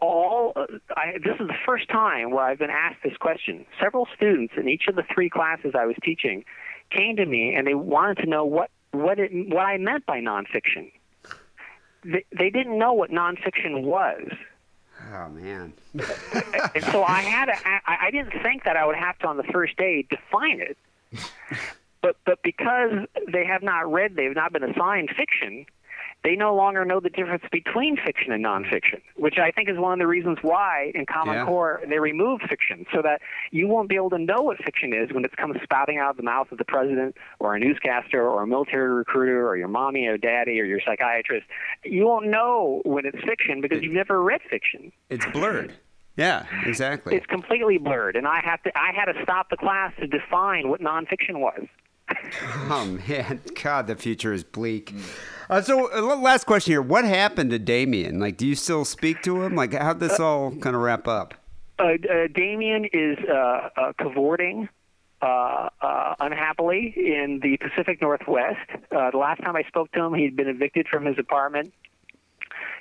[0.00, 0.52] all
[0.96, 3.66] I, this is the first time where I've been asked this question.
[3.80, 6.44] Several students in each of the three classes I was teaching
[6.90, 10.20] came to me and they wanted to know what what it what I meant by
[10.20, 10.92] nonfiction.
[12.04, 14.30] They, they didn't know what nonfiction was,
[15.14, 15.72] Oh man.
[15.94, 17.54] and so I had to.
[17.64, 20.76] I, I didn't think that I would have to on the first day define it,
[22.02, 25.66] but but because they have not read, they've not been assigned fiction.
[26.24, 29.92] They no longer know the difference between fiction and nonfiction, which I think is one
[29.92, 31.44] of the reasons why in Common Yeah.
[31.46, 35.12] Core they removed fiction, so that you won't be able to know what fiction is
[35.12, 38.42] when it comes spouting out of the mouth of the president or a newscaster or
[38.42, 41.46] a military recruiter or your mommy or daddy or your psychiatrist.
[41.84, 44.92] You won't know when it's fiction because you've never read fiction.
[45.08, 45.72] It's blurred.
[46.16, 47.14] Yeah, exactly.
[47.14, 48.76] It's completely blurred, and I have to.
[48.76, 51.64] I had to stop the class to define what nonfiction was.
[52.70, 54.94] Oh man, God, the future is bleak.
[55.48, 58.20] Uh, so, uh, last question here: What happened to Damien?
[58.20, 59.54] Like, do you still speak to him?
[59.54, 61.34] Like, how'd this all kind of wrap up?
[61.78, 64.68] Uh, uh, Damien is uh, uh, cavorting
[65.22, 68.58] uh, uh, unhappily in the Pacific Northwest.
[68.94, 71.72] Uh, the last time I spoke to him, he'd been evicted from his apartment.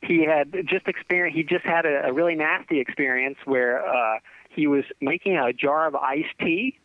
[0.03, 1.38] He had just experienced.
[1.38, 4.19] He just had a, a really nasty experience where uh,
[4.49, 6.80] he was making a jar of iced tea,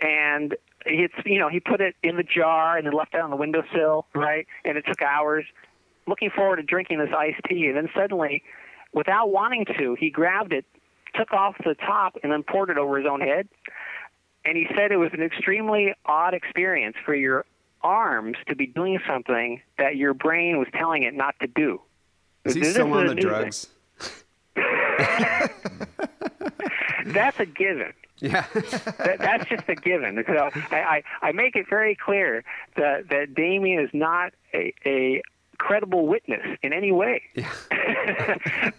[0.00, 0.54] and
[0.86, 3.36] it's you know he put it in the jar and then left it on the
[3.36, 4.46] windowsill, right?
[4.64, 5.44] And it took hours.
[6.06, 8.42] Looking forward to drinking this iced tea, and then suddenly,
[8.92, 10.64] without wanting to, he grabbed it,
[11.14, 13.46] took off the top, and then poured it over his own head.
[14.44, 17.44] And he said it was an extremely odd experience for your
[17.82, 21.80] arms to be doing something that your brain was telling it not to do.
[22.44, 23.66] Is he This still on the drugs?
[27.06, 27.92] That's a given.
[28.20, 28.46] Yeah.
[28.54, 30.22] that, that's just a given.
[30.26, 32.44] So I, I, I make it very clear
[32.76, 35.22] that, that Damien is not a, a
[35.58, 37.22] credible witness in any way.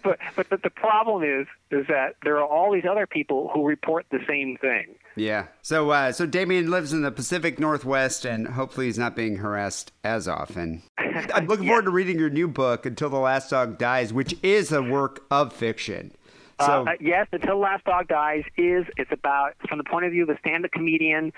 [0.02, 3.66] but but the, the problem is is that there are all these other people who
[3.66, 4.86] report the same thing.
[5.14, 5.46] yeah.
[5.62, 9.92] So, uh, so Damien lives in the Pacific Northwest, and hopefully, he's not being harassed
[10.02, 10.82] as often.
[10.98, 14.72] I'm looking forward to reading your new book, "Until the Last Dog Dies," which is
[14.72, 16.12] a work of fiction.
[16.60, 20.12] So, uh, yes, until the last dog dies is it's about from the point of
[20.12, 21.32] view of a stand-up comedian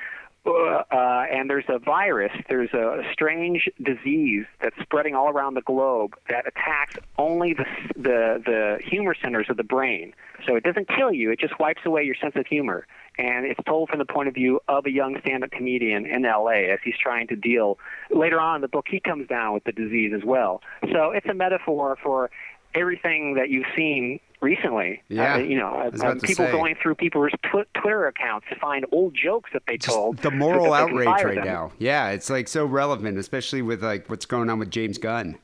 [0.45, 0.51] Uh,
[0.91, 6.17] uh, and there's a virus, there's a strange disease that's spreading all around the globe
[6.29, 7.65] that attacks only the,
[7.95, 10.13] the, the humor centers of the brain.
[10.45, 12.89] So it doesn't kill you, it just wipes away your sense of humor.
[13.19, 16.23] And it's told from the point of view of a young stand up comedian in
[16.23, 17.79] LA as he's trying to deal.
[18.11, 20.61] Later on in the book, he comes down with the disease as well.
[20.91, 22.31] So it's a metaphor for
[22.75, 25.03] everything that you've seen recently.
[25.09, 26.51] Yeah, Uh, you know, uh, people say.
[26.53, 30.19] going through people's tw- Twitter accounts to find old jokes that they told.
[30.19, 31.45] the moral outrage right them.
[31.45, 31.73] now.
[31.79, 35.39] Yeah, it's like so relevant, especially with like what's going on with James Gunn.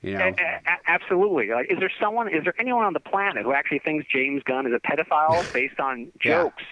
[0.00, 0.32] You know,
[0.88, 1.48] absolutely.
[1.50, 2.28] Like, is there someone?
[2.28, 5.78] Is there anyone on the planet who actually thinks James Gunn is a pedophile based
[5.78, 6.42] on Yeah.
[6.42, 6.62] jokes?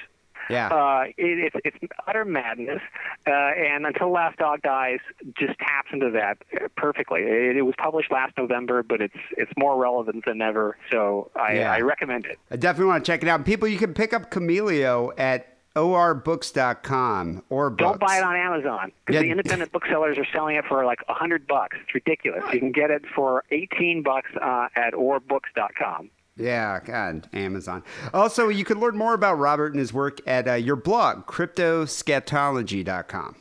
[0.51, 0.69] Yeah.
[0.69, 2.81] Uh, it, it's it's utter madness,
[3.27, 4.99] uh, and until Last Dog Dies
[5.39, 6.39] just taps into that
[6.77, 7.21] perfectly.
[7.23, 10.77] It, it was published last November, but it's it's more relevant than ever.
[10.91, 11.73] So I, Yeah.
[11.73, 12.39] I recommend it.
[12.51, 13.45] I definitely want to check it out.
[13.45, 15.47] People, you can pick up Chameleo at
[15.77, 17.83] orbooks.com or books.
[17.83, 19.27] Don't buy it on Amazon because Yeah.
[19.27, 21.77] the independent booksellers are selling it for like a hundred bucks.
[21.83, 22.43] It's ridiculous.
[22.53, 26.11] You can get it for eighteen bucks uh, at orbooks.com.
[26.37, 27.83] Yeah, God, Amazon.
[28.15, 33.37] Also, you can learn more about Robert and his work at uh, your blog, cryptoscatology.com.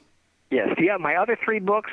[0.52, 0.70] Yes.
[0.80, 0.98] Yeah.
[0.98, 1.92] My other three books,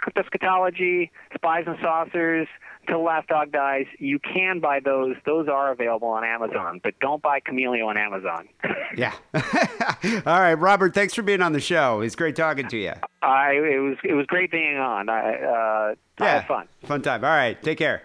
[0.00, 2.46] Cryptoscatology, Spies and Saucers,
[2.86, 3.84] Till the Last Dog Dies.
[3.98, 5.16] You can buy those.
[5.26, 8.48] Those are available on Amazon, but don't buy Chameleo on Amazon.
[8.96, 9.12] Yeah.
[9.34, 12.00] All right, Robert, thanks for being on the show.
[12.00, 12.92] It's great talking to you.
[13.20, 15.10] I it was it was great being on.
[15.10, 16.30] I uh, I Yeah.
[16.38, 16.66] had fun.
[16.84, 17.22] Fun time.
[17.22, 18.00] All right, take care.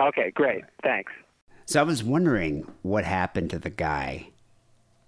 [0.00, 0.32] Okay.
[0.32, 0.64] Great.
[0.82, 1.12] Thanks.
[1.66, 4.28] So I was wondering what happened to the guy,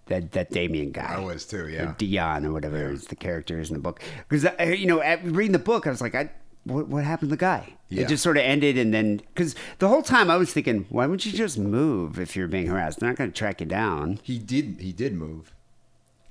[0.06, 1.14] that that Damien guy.
[1.14, 1.94] I was too, Or yeah.
[1.96, 4.02] Dion or whatever is the character is in the book.
[4.28, 4.44] Because
[4.78, 6.30] you know, at, reading the book, I was like, I,
[6.64, 7.74] what, what happened to the guy?
[7.88, 8.02] Yeah.
[8.02, 11.06] It just sort of ended, and then because the whole time I was thinking, why
[11.06, 12.98] would you just move if you're being harassed?
[13.00, 14.18] They're not going to track you down.
[14.22, 14.78] He did.
[14.80, 15.52] He did move.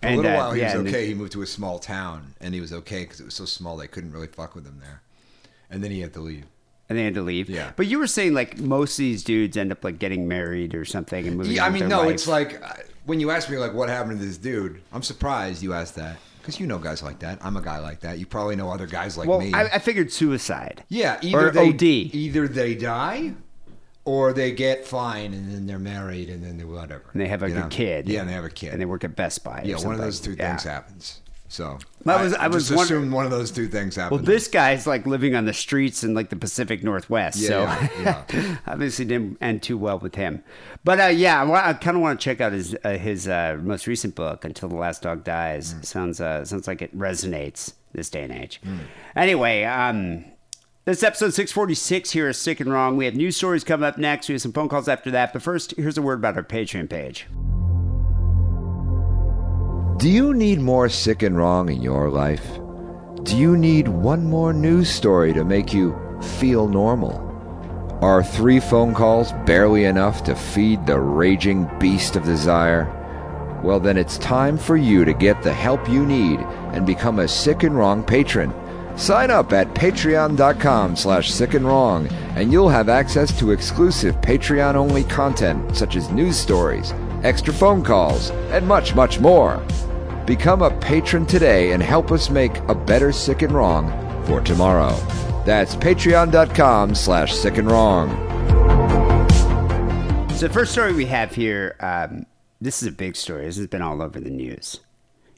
[0.02, 0.92] For And, a little uh, while, he yeah, was okay.
[0.92, 3.46] then- he moved to a small town, and he was okay because it was so
[3.46, 5.02] small they couldn't really fuck with him there.
[5.72, 6.46] And then he had to leave.
[6.90, 7.50] And they had to leave.
[7.50, 7.72] Yeah.
[7.76, 10.86] But you were saying like most of these dudes end up like getting married or
[10.86, 11.54] something and moving.
[11.54, 12.14] Yeah, I mean, no, wife.
[12.14, 12.74] it's like uh,
[13.06, 14.82] when you ask me like what happened to this dude.
[14.94, 17.40] I'm surprised you asked that because you know guys like that.
[17.42, 18.20] I'm a guy like that.
[18.20, 19.54] You probably know other guys like well, me.
[19.54, 20.84] I, I figured suicide.
[20.88, 21.84] yeah, either or they OD.
[21.84, 23.34] either they die,
[24.08, 27.04] or they get fine and then they're married and then they whatever.
[27.12, 27.68] And they have a know?
[27.70, 28.08] kid.
[28.08, 28.72] Yeah, and they have a kid.
[28.72, 29.60] And they work at Best Buy.
[29.62, 30.52] or yeah, one of those two Yeah.
[30.52, 31.22] things happens.
[31.50, 34.20] So I was- I, I was just assumed one of those two things happened.
[34.22, 37.48] Well, this guy's like living on the streets in like the Pacific Northwest, Yeah,
[37.88, 40.44] so yeah, obviously didn't end too well with him.
[40.84, 43.58] But uh, yeah, I, I kind of want to check out his uh, his uh,
[43.62, 45.86] most recent book, "Until the Last Dog Dies." Mm.
[45.86, 48.62] Sounds uh, sounds like it resonates this day and age.
[49.16, 50.26] Anyway, um,
[50.86, 52.98] this is episode six forty six here is sick and wrong.
[52.98, 54.28] We have news stories coming up next.
[54.30, 55.32] We have some phone calls after that.
[55.34, 57.26] But first, here's a word about our Patreon page.
[59.98, 62.60] Do you need more sick and wrong in your life?
[63.24, 67.18] Do you need one more news story to make you feel normal?
[68.04, 72.86] Are three phone calls barely enough to feed the raging beast of desire?
[73.64, 76.42] Well, then it's time for you to get the help you need
[76.74, 78.54] and become a sick and wrong patron.
[78.98, 84.76] Sign up at patreon.com slash sick and wrong, and you'll have access to exclusive Patreon
[84.76, 86.94] only content such as news stories,
[87.24, 89.64] extra phone calls, and much, much more.
[90.26, 93.90] Become a patron today and help us make a better sick and wrong
[94.26, 94.94] for tomorrow.
[95.46, 98.10] That's patreon.com slash sick and wrong.
[100.32, 102.26] So the first story we have here, um,
[102.60, 103.46] this is a big story.
[103.46, 104.82] This has been all over the news.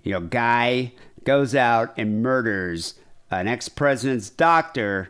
[0.04, 2.96] You know, guy goes out and murders
[3.30, 5.10] an ex-president's doctor.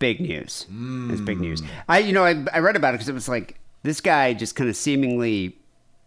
[0.00, 0.66] Big news.
[1.10, 1.62] It's big news.
[1.88, 4.56] I, you know, I, I read about it because it was like this guy just
[4.56, 5.56] kind of seemingly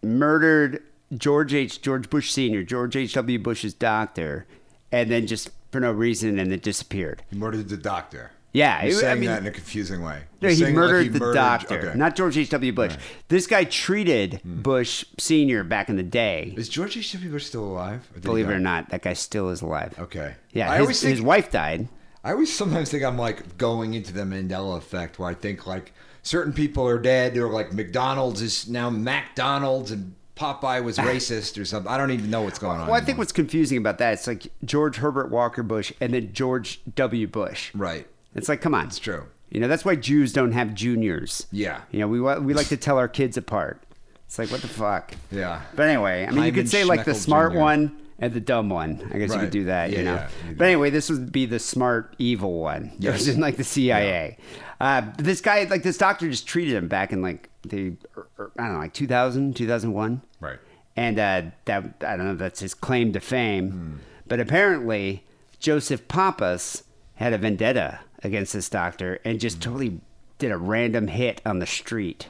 [0.06, 0.82] murdered
[1.16, 1.82] George H.
[1.82, 3.14] George Bush Senior, George H.
[3.14, 3.38] W.
[3.38, 4.46] Bush's doctor,
[4.92, 7.22] and then just for no reason, and it disappeared.
[7.30, 8.30] he murdered the doctor.
[8.52, 10.22] Yeah, You're it- I saying mean- that in a confusing way.
[10.40, 11.92] No, he saying like murdered he the murdered- doctor, okay.
[11.92, 11.98] Hmm.
[11.98, 12.72] not George H.W.
[12.72, 12.96] Bush.
[13.28, 15.62] This guy treated Bush Sr.
[15.62, 16.54] back in the day.
[16.56, 17.12] Is George H.
[17.12, 17.30] W.
[17.30, 18.08] Bush still alive?
[18.12, 19.94] Or did he Believe it or not, that guy still is alive.
[19.98, 20.36] Okay.
[20.52, 21.88] Yeah, I his, always think his wife died.
[22.24, 25.92] I always sometimes think I'm like going into the Mandela effect, where I think like
[26.26, 31.64] certain people are dead, or like McDonald's is now McDonald's, and Popeye was racist or
[31.64, 31.90] something.
[31.90, 32.86] I don't even know what's going on.
[32.88, 36.32] Well, I think what's confusing about that, it's like George Herbert Walker Bush and then
[36.32, 37.26] George W.
[37.26, 37.70] Bush.
[37.74, 38.06] right.
[38.34, 38.86] It's like, come on.
[38.86, 39.24] It's true.
[39.48, 41.46] You know, that's why Jews don't have juniors.
[41.50, 41.80] Yeah.
[41.90, 43.80] You know, we we like to tell our kids apart.
[44.26, 45.14] It's like, what the fuck?
[45.30, 45.62] Yeah.
[45.74, 47.58] But anyway, I mean, you could Hyman say like the smart Jr..
[47.58, 49.08] one and the dumb one.
[49.14, 50.14] I guess you could do that, Yeah, you know.
[50.16, 52.92] yeah, you but anyway, this would be the smart evil one.
[53.00, 53.36] It was Yes.
[53.36, 54.36] in like the CIA.
[54.80, 58.52] Uh, this guy, like this doctor, just treated him back in like the er, er,
[58.58, 60.22] I don't know, like 2000, 2001.
[60.40, 60.58] Right.
[60.96, 62.34] And uh, that I don't know.
[62.34, 63.70] That's his claim to fame.
[63.70, 63.94] Hmm.
[64.26, 65.24] But apparently,
[65.60, 70.00] Joseph Pappas had a vendetta against this doctor and just totally
[70.38, 72.28] did a random hit on the street.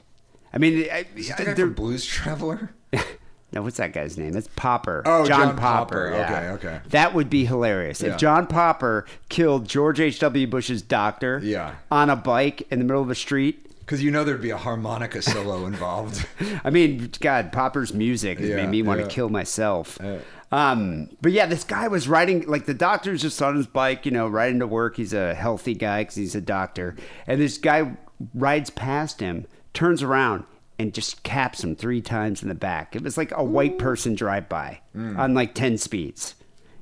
[0.52, 2.70] I mean, I, the guy from Blues Traveler?
[3.52, 4.36] No, what's that guy's name?
[4.36, 5.02] It's Popper.
[5.06, 6.10] Oh, John, John Popper.
[6.10, 6.16] Popper.
[6.16, 6.52] yeah.
[6.54, 6.80] Okay, okay.
[6.90, 8.12] That would be hilarious Yeah.
[8.14, 10.18] if John Popper killed George H.
[10.18, 10.46] W.
[10.46, 11.40] Bush's doctor.
[11.42, 11.76] Yeah.
[11.90, 13.62] On a bike in the middle of a street.
[13.80, 16.26] Because you know there'd be a harmonica solo involved.
[16.64, 19.96] I mean, God, Popper's music has Yeah, made me want to kill myself.
[20.52, 24.12] Um, but yeah, this guy was riding like the doctor's just on his bike, you
[24.12, 24.96] know, riding to work.
[24.96, 27.96] He's a healthy guy because he's a doctor, and this guy
[28.34, 30.44] rides past him, turns around,
[30.78, 32.94] and just caps him three times in the back.
[32.94, 36.34] It was like a white person drive by on like ten speeds.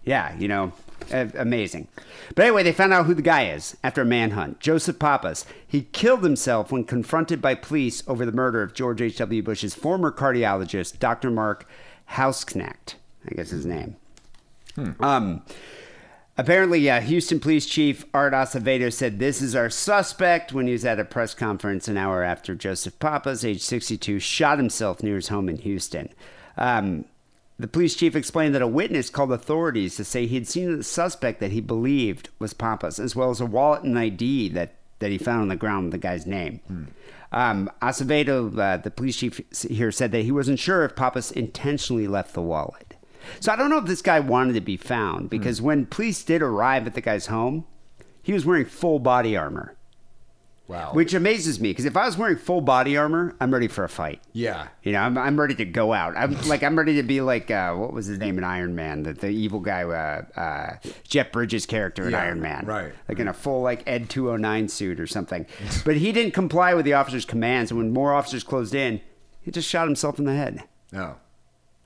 [0.04, 0.72] Yeah, you know,
[1.10, 1.88] amazing.
[2.34, 4.60] But anyway, they found out who the guy is after a manhunt.
[4.60, 5.46] Joseph Pappas.
[5.66, 9.42] He killed himself when confronted by police over the murder of George H.W.
[9.42, 11.30] Bush's former cardiologist, Dr.
[11.30, 11.66] Mark
[12.10, 12.94] Hausknecht.
[13.28, 13.96] I guess his name.
[15.00, 15.42] Um,
[16.36, 20.84] apparently, uh, Houston Police Chief Art Acevedo said this is our suspect when he was
[20.84, 25.28] at a press conference an hour after Joseph Pappas, age 62, shot himself near his
[25.28, 26.08] home in Houston.
[26.56, 27.04] Um,
[27.58, 30.82] the police chief explained that a witness called authorities to say he had seen the
[30.82, 35.12] suspect that he believed was Pappas, as well as a wallet and ID that, that
[35.12, 36.60] he found on the ground with the guy's name.
[37.30, 42.08] Um, Acevedo, uh, the police chief here, said that he wasn't sure if Pappas intentionally
[42.08, 42.93] left the wallet.
[43.40, 46.42] So I don't know if this guy wanted to be found because when police did
[46.42, 47.64] arrive at the guy's home,
[48.22, 49.76] he was wearing full body armor,
[50.66, 50.92] wow.
[50.94, 53.88] which amazes me because if I was wearing full body armor, I'm ready for a
[53.88, 54.22] fight.
[54.32, 54.68] yeah.
[54.82, 56.14] You know, I'm, I'm ready to go out.
[56.16, 59.02] I'm like, I'm ready to be like, uh, what was his name in Iron Man?
[59.02, 62.64] The, the evil guy, uh, uh, Jeff Bridges' character in Yeah, Iron Man.
[62.66, 65.46] right, Like in a full, like, Ed 209 suit or something.
[65.84, 67.70] but he didn't comply with the officer's commands.
[67.70, 69.00] And when more officers closed in,
[69.42, 70.64] he just shot himself in the head.
[70.92, 71.16] No.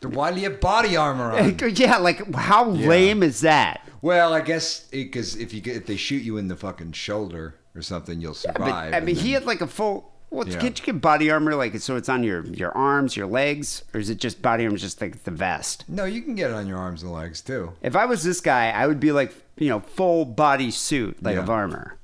[0.01, 1.59] Then why do you have body armor on?
[1.75, 3.83] yeah, like, how lame is that?
[4.01, 7.57] well, I guess because if you get, if they shoot you in the fucking shoulder
[7.75, 8.95] or something, you'll But, survive.
[8.95, 10.13] I mean, and he had like a full.
[10.31, 10.59] Well, Yeah.
[10.61, 13.99] can't you get body armor like so it's on your your arms, your legs, or
[14.01, 15.85] is it just body armor, just like the vest?
[15.89, 17.73] No, you can get it on your arms and legs too.
[17.83, 21.35] If I was this guy, I would be like, you know, full body suit, like
[21.35, 21.41] Yeah.
[21.41, 21.45] Hmm.
[21.45, 21.99] of armor.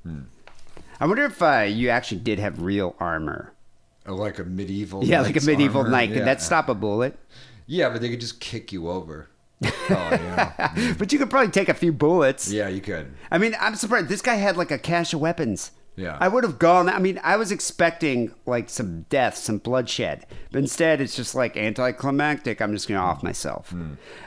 [0.99, 3.53] I wonder if uh, you actually did have real armor.
[4.07, 5.03] Or like a medieval.
[5.03, 5.91] Yeah, like a medieval armor.
[5.91, 6.11] knight.
[6.13, 7.17] Could that stop a bullet?
[7.67, 9.29] Yeah, but they could just kick you over.
[9.63, 10.93] oh yeah.
[10.97, 12.51] But you could probably take a few bullets.
[12.51, 13.13] Yeah, you could.
[13.31, 14.09] I mean, I'm surprised.
[14.09, 15.71] This guy had like a cache of weapons.
[15.97, 16.17] Yeah.
[16.19, 16.89] I would have gone.
[16.89, 21.55] I mean, I was expecting like some death, some bloodshed, but instead it's just like
[21.55, 22.61] anticlimactic.
[22.61, 23.73] I'm just going to off myself.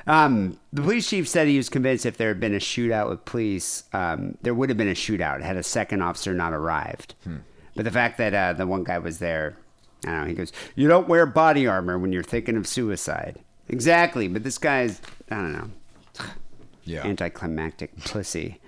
[0.06, 3.26] Um, the police chief said he was convinced if there had been a shootout with
[3.26, 7.14] police, um, there would have been a shootout had a second officer not arrived.
[7.76, 9.58] But the fact that uh, the one guy was there,
[10.06, 10.26] I don't know.
[10.26, 13.38] He goes, "You don't wear body armor when you're thinking of suicide."
[13.68, 15.70] Exactly, but this guy's, I don't know
[16.84, 17.04] Yeah.
[17.04, 18.60] anticlimactic pussy.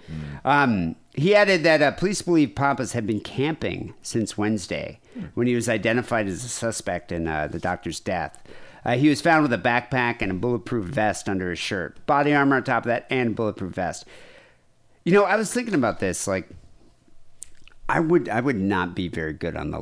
[0.44, 5.00] Um, he added that uh, police believe Pappas had been camping since Wednesday
[5.34, 8.42] when he was identified as a suspect in uh, the doctor's death.
[8.84, 12.34] Uh, he was found with a backpack and a bulletproof vest under his shirt, body
[12.34, 14.04] armor on top of that, and a bulletproof vest.
[15.04, 16.26] You know, I was thinking about this.
[16.26, 16.48] Like,
[17.88, 19.78] I would, I would not be very good on the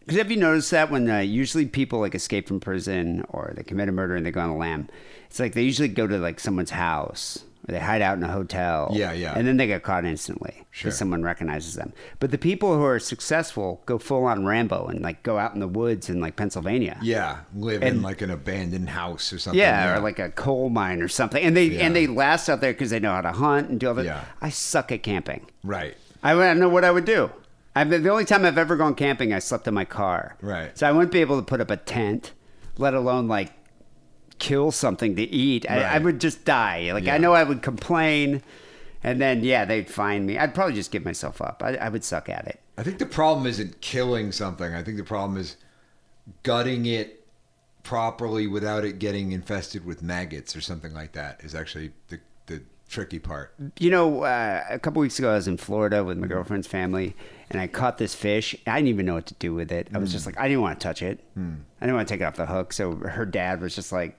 [0.00, 3.62] Because have you noticed that when uh, usually people like escape from prison or they
[3.64, 4.88] commit a murder and they go on the lam,
[5.28, 8.30] it's like they usually go to like someone's house or they hide out in a
[8.30, 8.90] hotel.
[8.92, 9.32] Yeah, yeah.
[9.36, 10.90] And then they get caught instantly because Sure.
[10.92, 11.92] someone recognizes them.
[12.20, 15.58] But the people who are successful go full on Rambo and like go out in
[15.60, 16.98] the woods in like Pennsylvania.
[17.02, 19.58] Yeah, live in like an abandoned house or something.
[19.58, 21.80] Yeah, or like a coal mine or something, and they Yeah.
[21.84, 24.04] and they last out there because they know how to hunt and do all that.
[24.04, 24.24] Yeah.
[24.40, 25.46] I suck at camping.
[25.64, 25.96] right.
[26.22, 27.30] I don't know what I would do.
[27.76, 30.36] I've the only time I've ever gone camping, I slept in my car.
[30.40, 30.76] Right.
[30.76, 32.32] So I wouldn't be able to put up a tent,
[32.78, 33.52] let alone like
[34.38, 35.70] kill something to eat.
[35.70, 36.90] I, I would just die.
[36.94, 38.42] Like I know I would complain,
[39.02, 40.38] and then yeah, they'd find me.
[40.38, 41.62] I'd probably just give myself up.
[41.62, 42.60] I, I would suck at it.
[42.78, 44.74] I think the problem isn't killing something.
[44.74, 45.56] I think the problem is
[46.44, 47.26] gutting it
[47.82, 51.44] properly without it getting infested with maggots or something like that.
[51.44, 53.52] Is actually the the tricky part.
[53.78, 57.14] You know, uh, a couple weeks ago, I was in Florida with my girlfriend's family,
[57.50, 58.56] and I caught this fish.
[58.66, 59.88] I didn't even know what to do with it.
[59.94, 60.30] I was just hmm.
[60.30, 61.20] like, I didn't want to touch it.
[61.34, 61.54] Hmm.
[61.80, 62.72] I didn't want to take it off the hook.
[62.72, 64.18] So her dad was just like,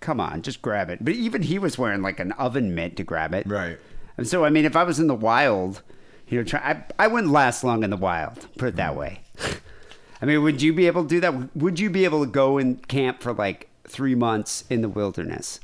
[0.00, 3.04] "Come on, just grab it." But even he was wearing like an oven mitt to
[3.04, 3.46] grab it.
[3.46, 3.78] Right.
[4.16, 5.82] And so, I mean, if I was in the wild,
[6.28, 8.46] you know, try, I, I wouldn't last long in the wild.
[8.56, 8.98] Put it that hmm.
[8.98, 9.20] way.
[10.22, 11.56] I mean, would you be able to do that?
[11.56, 15.60] Would you be able to go and camp for like three months in the wilderness?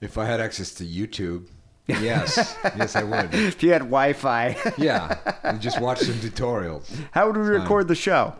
[0.00, 1.46] If I had access to YouTube,
[2.00, 3.32] yes, yes, I would.
[3.34, 6.90] If you had Wi-Fi, Yeah, and just watch some tutorials.
[7.12, 8.34] how would we record the show?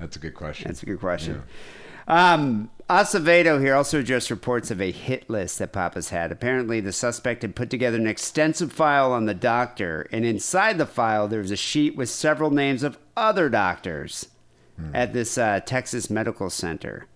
[0.00, 0.68] That's a good question.
[0.68, 1.42] That's a good question.
[2.06, 6.32] Um, Acevedo here also addressed reports of a hit list that Pappas had.
[6.32, 10.86] Apparently, the suspect had put together an extensive file on the doctor, and inside the
[10.86, 14.28] file, there was a sheet with several names of other doctors
[14.94, 17.06] at this uh, Texas medical center.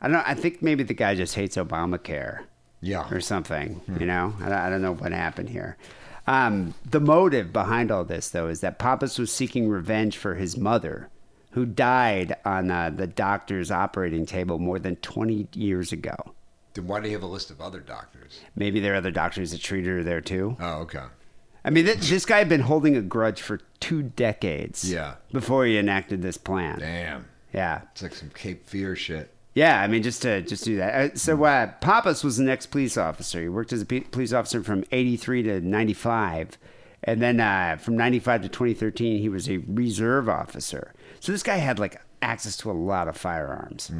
[0.00, 0.22] I don't know.
[0.26, 2.40] I think maybe the guy just hates Obamacare
[2.82, 3.08] Yeah.
[3.10, 3.80] or something.
[3.98, 5.76] You know, I, don't- I don't know what happened here.
[6.26, 10.56] Um, the motive behind all this, though, is that Pappas was seeking revenge for his
[10.56, 11.08] mother,
[11.52, 16.14] who died on uh, the doctor's operating table more than 20 years ago.
[16.74, 18.40] Then why do you have a list of other doctors?
[18.56, 20.56] Maybe there are other doctors that treated her there too.
[20.60, 21.02] Oh, okay.
[21.64, 24.90] I mean, th- this guy had been holding a grudge for two decades.
[24.90, 25.14] Yeah.
[25.32, 26.78] Before he enacted this plan.
[26.78, 27.26] Damn.
[27.52, 27.82] Yeah.
[27.92, 29.34] It's like some Cape Fear shit.
[29.54, 30.94] Yeah, I mean, just to just do that.
[30.94, 33.42] Uh, so, uh, Pappas was an ex police officer.
[33.42, 36.56] He worked as a police officer from '83 to '95,
[37.04, 40.94] and then uh, from '95 to 2013, he was a reserve officer.
[41.20, 43.90] So this guy had like access to a lot of firearms.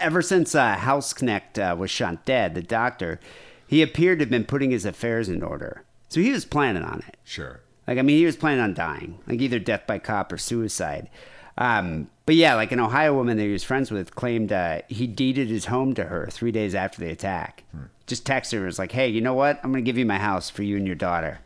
[0.00, 3.20] Ever since uh, Hausknecht uh, was shot dead, the doctor,
[3.68, 5.84] he appeared to have been putting his affairs in order.
[6.08, 7.16] So he was planning on it.
[7.22, 7.60] Sure.
[7.86, 11.08] Like, I mean, he was planning on dying, like either death by cop or suicide.
[11.56, 15.06] Um, but yeah, like an Ohio woman that he was friends with claimed uh, he
[15.06, 17.62] deeded his home to her three days after the attack.
[18.06, 19.58] Just texted her, and was like, hey, you know what?
[19.62, 21.38] I'm going to give you my house for you and your daughter.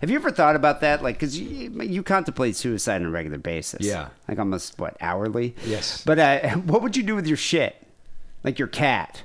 [0.00, 1.02] Have you ever thought about that?
[1.02, 3.86] Like, because you, you contemplate suicide on a regular basis.
[3.86, 4.08] Yeah.
[4.26, 5.54] Like almost, what, hourly?
[5.64, 6.02] Yes.
[6.04, 7.76] But uh, what would you do with your shit?
[8.42, 9.22] Like your cat?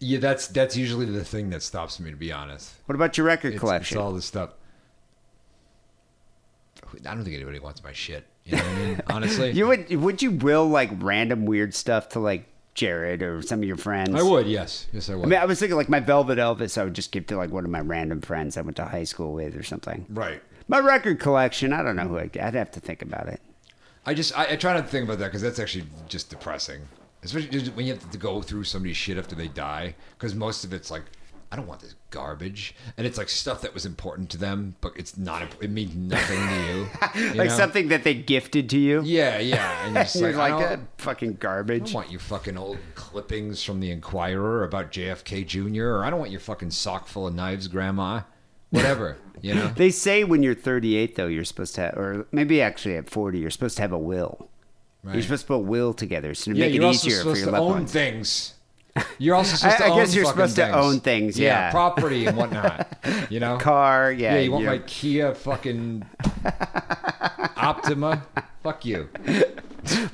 [0.00, 2.74] Yeah, that's that's usually the thing that stops me, to be honest.
[2.86, 3.96] What about your record It's, collection?
[3.96, 4.50] it's all this stuff.
[6.92, 8.26] I don't think anybody wants my shit.
[8.44, 9.02] You know what I mean?
[9.08, 13.60] Honestly, you would would you will like random weird stuff to like Jared or some
[13.60, 14.14] of your friends?
[14.14, 14.46] I would.
[14.46, 15.26] Yes, yes, I would.
[15.26, 17.50] I mean, I was thinking like my Velvet Elvis, I would just give to like
[17.50, 20.06] one of my random friends I went to high school with or something.
[20.10, 20.42] right.
[20.66, 23.38] My record collection, I don't know who I'd, I'd have to think about it.
[24.06, 26.80] I just I, I try not to think about that because that's actually just depressing,
[27.22, 29.94] especially when you have to go through somebody's shit after they die.
[30.16, 31.02] Because most of it's like,
[31.54, 34.92] I don't want this garbage, and it's like stuff that was important to them, but
[34.96, 35.42] it's not.
[35.62, 37.28] It means nothing to you.
[37.30, 37.56] you like know?
[37.56, 39.02] something that they gifted to you.
[39.04, 42.58] Yeah, yeah, and you're like, like, I "Uh, don't, fucking I don't want your fucking
[42.58, 45.84] old clippings from the Inquirer about JFK Jr.
[45.90, 48.22] or I don't want your fucking sock full of knives, Grandma.
[48.70, 49.70] Whatever, you know.
[49.76, 53.38] They say when you're 38, though, you're supposed to, have, or maybe actually at 40,
[53.38, 54.48] you're supposed to have a will.
[55.04, 57.50] You're supposed to put will together so to Yeah, make it easier for your to
[57.52, 57.92] loved own ones.
[57.92, 58.53] things.
[59.18, 61.70] You're also supposed I- to I guess you're supposed to own things, yeah.
[61.70, 62.86] property and whatnot.
[63.28, 64.34] You know, Car, yeah.
[64.34, 64.70] Yeah, you want yeah.
[64.70, 66.04] my Kia fucking
[67.56, 68.24] Optima?
[68.62, 69.08] Fuck you.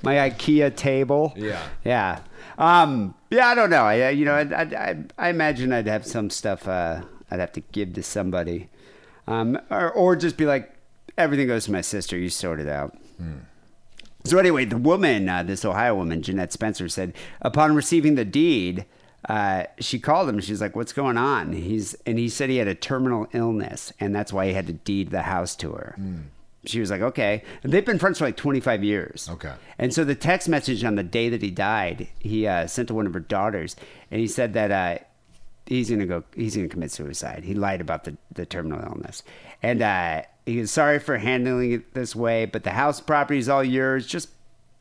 [0.02, 1.32] my IKEA table.
[1.36, 1.62] Yeah.
[1.84, 2.20] Yeah.
[2.58, 3.84] Um, yeah, I don't know.
[3.84, 7.60] I, you know, I, I, I, imagine I'd have some stuff uh, I'd have to
[7.60, 8.68] give to somebody.
[9.26, 10.74] Um, or, or just be like,
[11.16, 12.18] everything goes to my sister.
[12.18, 12.96] You sort it out.
[14.24, 18.84] So anyway, the woman, uh, this Ohio woman, Jeanette Spencer, said upon receiving the deed,
[19.28, 20.40] uh, she called him.
[20.40, 24.14] She's like, "What's going on?" He's and he said he had a terminal illness, and
[24.14, 25.96] that's why he had to deed the house to her.
[26.64, 29.28] She was like, "Okay." And they've been friends for like 25 years.
[29.30, 29.52] Okay.
[29.78, 32.94] And so the text message on the day that he died, he uh, sent to
[32.94, 33.76] one of her daughters,
[34.10, 35.02] and he said that uh,
[35.66, 37.44] he's gonna go, he's gonna commit suicide.
[37.44, 39.22] He lied about the, the terminal illness,
[39.62, 43.48] and uh, he was sorry for handling it this way, but the house property is
[43.48, 44.06] all yours.
[44.06, 44.28] Just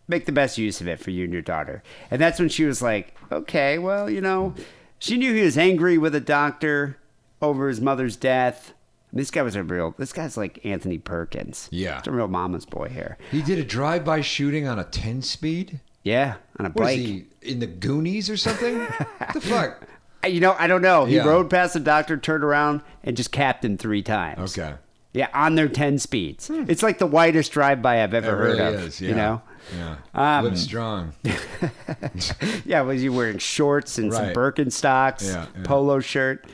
[0.08, 1.84] make the best use of it for you and your daughter.
[2.10, 4.54] And that's when she was like, okay, well, you know,
[4.98, 6.98] she knew he was angry with a doctor
[7.42, 8.74] over his mother's death.
[9.14, 9.96] This guy was a real.
[9.98, 11.68] This guy's like Anthony Perkins.
[11.72, 11.98] Yeah.
[12.00, 13.18] it's a real mama's boy here.
[13.32, 15.80] He did a drive-by shooting on a 10-speed?
[16.04, 16.98] Yeah, on a Was bike.
[16.98, 18.80] he in the Goonies or something?
[18.80, 19.88] what the fuck?
[20.28, 21.06] You know, I don't know.
[21.06, 21.24] He Yeah.
[21.24, 24.58] rode past the doctor, turned around, and just capped him three times.
[24.58, 24.74] Okay.
[25.20, 26.50] Yeah, on their 10 speeds.
[26.50, 28.82] It's like the widest drive-by I've ever It heard really of.
[28.86, 29.10] is, yeah.
[29.10, 29.42] You know?
[29.78, 29.96] Yeah.
[30.40, 31.14] Um, Live strong.
[32.66, 34.36] Yeah, was you wearing shorts and some Right.
[34.36, 35.64] Birkenstocks, Yeah, yeah.
[35.64, 36.46] polo shirt?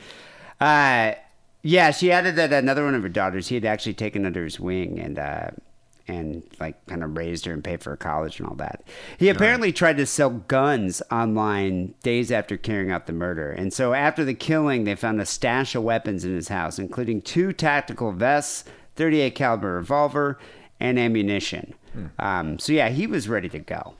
[0.60, 1.12] Uh,
[1.62, 4.58] yeah, she added that another one of her daughters he had actually taken under his
[4.60, 5.48] wing and uh,
[6.08, 8.82] and like kind of raised her and paid for her college and all that.
[9.18, 13.92] He apparently tried to sell guns online days after carrying out the murder, and so
[13.92, 18.12] after the killing, they found a stash of weapons in his house, including two tactical
[18.12, 18.64] vests,
[18.96, 20.38] 38 caliber revolver,
[20.80, 21.74] and ammunition.
[22.18, 23.94] Um, so yeah, he was ready to go.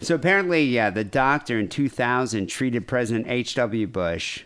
[0.00, 3.88] So apparently, yeah, the doctor in 2000 treated President H.W.
[3.88, 4.44] Bush,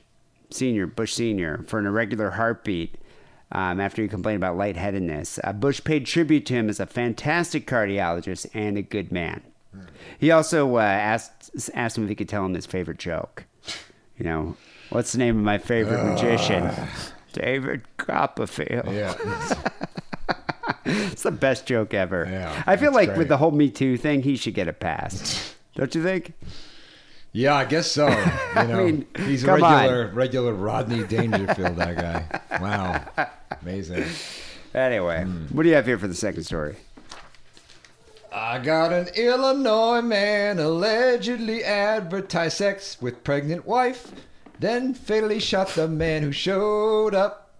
[0.50, 2.96] Senior, Bush Senior, for an irregular heartbeat
[3.52, 5.38] um, after he complained about lightheadedness.
[5.44, 9.42] Uh, Bush paid tribute to him as a fantastic cardiologist and a good man.
[10.18, 13.44] He also uh, asked asked him if he could tell him his favorite joke.
[14.18, 14.56] You know,
[14.90, 16.70] what's the name of my favorite magician?
[17.32, 18.92] David Copperfield.
[18.92, 19.14] Yeah.
[20.84, 22.26] It's the best joke ever.
[22.28, 23.18] Yeah, I feel like great.
[23.18, 25.54] with the whole Me Too thing, he should get a pass.
[25.76, 26.32] Don't you think?
[27.32, 28.08] Yeah, I guess so.
[28.54, 29.72] You know, mean, he's a come on.
[29.72, 31.76] regular, regular Rodney Dangerfield.
[31.76, 32.58] That guy.
[32.60, 33.28] Wow,
[33.62, 34.04] amazing.
[34.74, 35.46] Anyway, hmm.
[35.46, 36.76] what do you have here for the second story?
[38.30, 44.12] I got an Illinois man allegedly advertised sex with pregnant wife,
[44.58, 47.50] then fatally shot the man who showed up.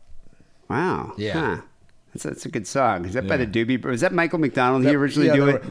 [0.69, 1.15] Wow.
[1.17, 1.57] Yeah.
[1.57, 1.63] Huh.
[2.13, 3.07] That's, that's a good song.
[3.07, 3.83] Is that by the Doobie?
[3.85, 4.85] Was that Michael McDonald?
[4.85, 5.63] he originally Yeah, do it.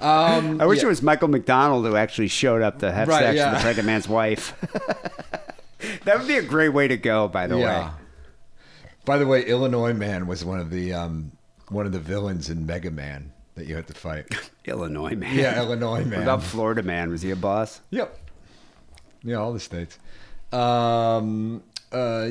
[0.00, 0.84] um, I wish yeah.
[0.86, 3.50] it was Michael McDonald who actually showed up to have Right, sex yeah.
[3.50, 4.54] with the pregnant man's wife.
[6.04, 7.88] that would be a great way to go, by the Yeah.
[7.88, 7.94] way.
[9.04, 11.32] By the way, Illinois man was one of the um,
[11.68, 14.26] one of the villains in Mega Man that you had to fight.
[14.64, 15.34] Illinois man.
[15.36, 16.22] Yeah, Illinois What man.
[16.22, 17.10] about Florida man?
[17.10, 17.80] Was he a boss?
[17.90, 18.16] Yep.
[19.22, 19.98] Yeah, all the states.
[20.52, 21.62] Um,
[21.92, 22.26] uh,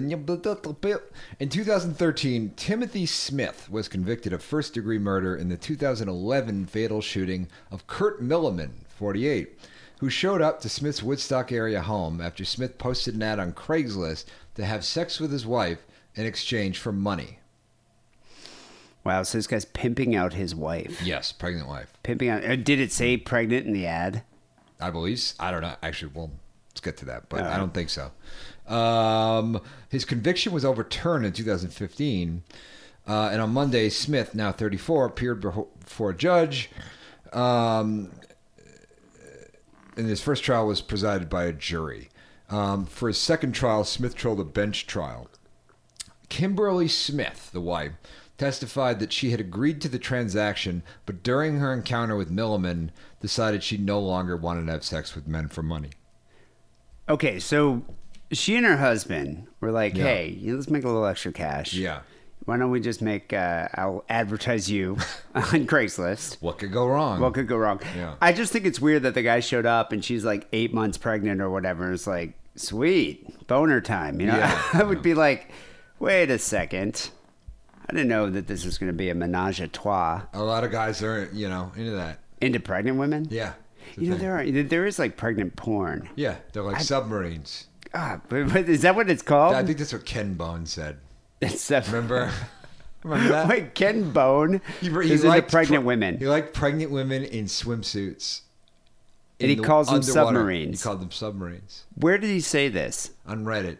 [1.40, 7.48] in 2013, Timothy Smith was convicted of first degree murder in the 2011 fatal shooting
[7.72, 9.60] of Kurt Milliman, 48,
[10.00, 14.26] who showed up to Smith's Woodstock area home after Smith posted an ad on Craigslist
[14.56, 15.86] to have sex with his wife
[16.16, 17.40] in exchange for money.
[19.04, 21.02] Wow, so this guy's pimping out his wife.
[21.02, 21.92] Yes, pregnant wife.
[22.04, 22.44] Pimping out.
[22.44, 24.24] uh, Did it say pregnant in the ad?
[24.80, 25.34] I believe.
[25.40, 25.76] I don't know.
[25.82, 26.32] Actually, well,
[26.70, 28.12] let's get to that, but All I don't think so.
[28.70, 32.44] Um, his conviction was overturned in 2015,
[33.08, 36.70] uh, and on Monday, Smith, now 34, appeared before a judge.
[37.34, 38.12] Um,
[39.98, 42.10] and his first trial was presided by a jury.
[42.50, 45.30] Um, for his second trial, Smith trolled a bench trial.
[46.30, 47.94] Kimberly Smith, the wife,
[48.38, 52.90] testified that she had agreed to the transaction, but during her encounter with Milliman,
[53.20, 55.90] decided she no longer wanted to have sex with men for money.
[57.10, 57.84] Okay, so
[58.32, 60.04] she and her husband were like, Yeah.
[60.04, 61.74] "Hey, you know, let's make a little extra cash.
[61.74, 62.02] Yeah.
[62.46, 63.32] Why don't we just make?
[63.34, 64.98] Uh, I'll advertise you
[65.36, 66.42] on Craigslist.
[66.42, 67.20] What could go wrong?
[67.20, 67.80] What could go wrong?
[67.96, 68.16] Yeah.
[68.22, 70.98] I just think it's weird that the guy showed up and she's like eight months
[70.98, 71.84] pregnant or whatever.
[71.86, 74.20] and It's like sweet boner time.
[74.20, 74.62] You know, Yeah.
[74.74, 75.52] I would be like,
[76.00, 77.10] wait a second.
[77.88, 80.64] I didn't know that this was going to be a menage a trois a lot
[80.64, 82.20] of guys are, you know, into that.
[82.42, 83.28] into pregnant women.
[83.30, 83.54] Yeah.
[83.98, 84.26] You know, thing.
[84.26, 86.08] there are there is like pregnant porn.
[86.16, 87.66] Yeah, they're like submarines.
[87.94, 89.56] Ah, but, but is that what it's called?
[89.56, 90.98] I think that's what Ken Bone said.
[91.42, 92.32] It's uh, Remember?
[93.04, 93.48] Remember that?
[93.48, 96.18] Wait, Ken Bone He, is into pregnant pre- women.
[96.18, 98.42] He liked pregnant women in swimsuits.
[99.40, 100.26] And he the calls them underwater.
[100.36, 100.82] submarines.
[100.82, 103.12] He called them submarines Where did he say this?
[103.26, 103.78] on Reddit.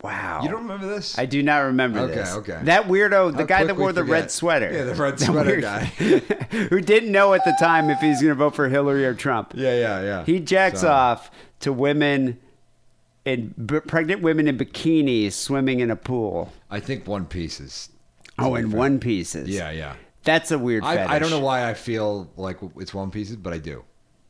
[0.00, 0.40] Wow.
[0.42, 1.18] You don't remember this?
[1.18, 2.32] I do not remember Okay, this.
[2.36, 2.52] okay.
[2.54, 2.64] Okay.
[2.66, 4.72] That weirdo, the How guy that wore the red sweater.
[4.72, 5.84] Yeah, the red sweater weird- guy.
[5.84, 9.52] who didn't know at the time if he's going to vote for Hillary or Trump.
[9.54, 10.24] Yeah, yeah, yeah.
[10.24, 11.30] He jacks So- off
[11.60, 12.38] to women
[13.28, 16.52] in b- pregnant women in bikinis swimming in a pool.
[16.70, 17.88] I think One Piece is.
[18.40, 19.48] Oh, in one pieces.
[19.48, 19.94] Yeah, yeah.
[20.22, 21.08] That's a weird fetish.
[21.10, 23.82] I, I don't know why I feel like it's One Pieces, but I do.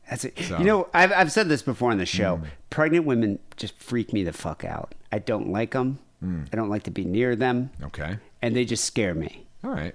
[0.09, 0.39] That's it.
[0.39, 2.37] So- You know, I've, I've said this before on the show.
[2.37, 2.47] Mm.
[2.71, 4.95] Pregnant women just freak me the fuck out.
[5.11, 5.99] I don't like them.
[6.23, 6.47] Mm.
[6.51, 8.17] I don't like to be near them, Okay.
[8.41, 9.45] and they just scare me.
[9.63, 9.93] All right.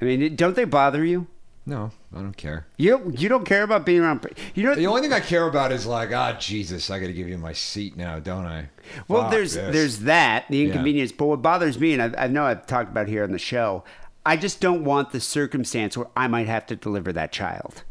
[0.00, 1.26] I mean, don't they bother you?
[1.66, 2.66] No, I don't care.
[2.78, 4.26] You you don't care about being around.
[4.54, 7.12] You know, The only thing I care about is like, ah, Jesus, I got to
[7.12, 8.70] give you my seat now, don't I?
[9.08, 9.72] Well, Fuck there's this.
[9.74, 10.66] there's that the Yeah.
[10.66, 13.38] inconvenience, but what bothers me, and I, I know I've talked about here on the
[13.38, 13.84] show,
[14.24, 17.84] I just don't want the circumstance where I might have to deliver that child.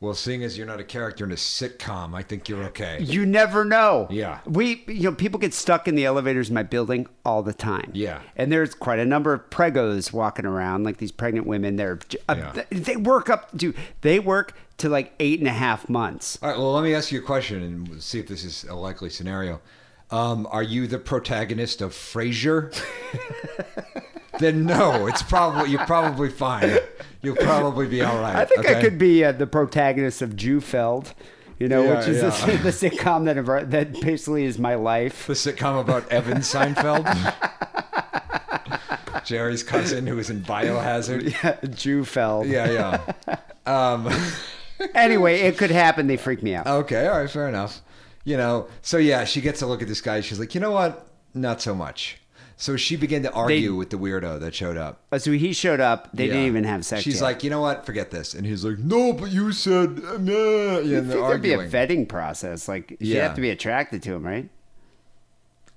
[0.00, 2.98] Well, seeing as you're not a character in a sitcom, I think you're okay.
[3.02, 4.06] You never know.
[4.10, 4.38] Yeah.
[4.46, 7.90] we you know people get stuck in the elevators in my building all the time.
[7.94, 8.20] Yeah.
[8.36, 11.74] and there's quite a number of pregos walking around, like these pregnant women.
[11.76, 12.62] They're uh, Yeah.
[12.70, 13.74] they work up, dude.
[14.02, 16.38] They work to like eight and a half months.
[16.42, 16.56] All right.
[16.58, 19.60] Well, let me ask you a question and see if this is a likely scenario.
[20.10, 22.74] Um, are you the protagonist of Frasier?
[24.38, 26.78] then no, it's probably you're probably fine.
[27.22, 28.36] You'll probably be all right.
[28.36, 31.12] I think I could be uh, the protagonist of Jewfeld,
[31.58, 32.46] you know, Yeah, which is yeah.
[32.46, 35.26] The, the sitcom that that basically is my life.
[35.26, 37.04] The sitcom about Evan Seinfeld,
[39.24, 41.24] Jerry's cousin who was in Biohazard.
[41.24, 42.48] Yeah, Jewfeld.
[42.48, 43.36] Yeah, yeah.
[43.66, 44.08] Um,
[44.94, 46.06] Anyway, it could happen.
[46.06, 46.66] They freak me out.
[46.66, 47.82] okay, all right, fair enough.
[48.24, 50.20] You know, so yeah, she gets to look at this guy.
[50.20, 51.06] She's like, you know what?
[51.34, 52.18] Not so much.
[52.60, 55.02] So she began to argue with the weirdo that showed up.
[55.12, 56.08] Uh, So he showed up.
[56.12, 56.46] They didn't Yeah.
[56.48, 57.02] even have sex.
[57.04, 57.22] She's yet.
[57.22, 57.86] like, you know what?
[57.86, 58.34] Forget this.
[58.34, 60.78] And he's like, no, but you said, uh, nah.
[60.80, 61.70] Yeah, I think there'd be a arguing.
[61.70, 62.66] vetting process.
[62.66, 63.22] Like you Yeah.
[63.22, 64.48] have to be attracted to him, right?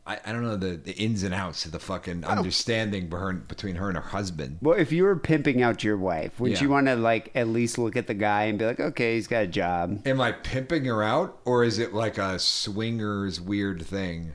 [0.06, 2.30] I, I don't know the, the ins and outs of the fucking oh.
[2.30, 4.58] understanding behind, between her and her husband.
[4.62, 6.62] Well, if you were pimping out your wife, would Yeah.
[6.62, 9.28] you want to like at least look at the guy and be like, okay, he's
[9.28, 10.02] got a job?
[10.06, 14.34] Am I pimping her out, or is it like a swingers weird thing,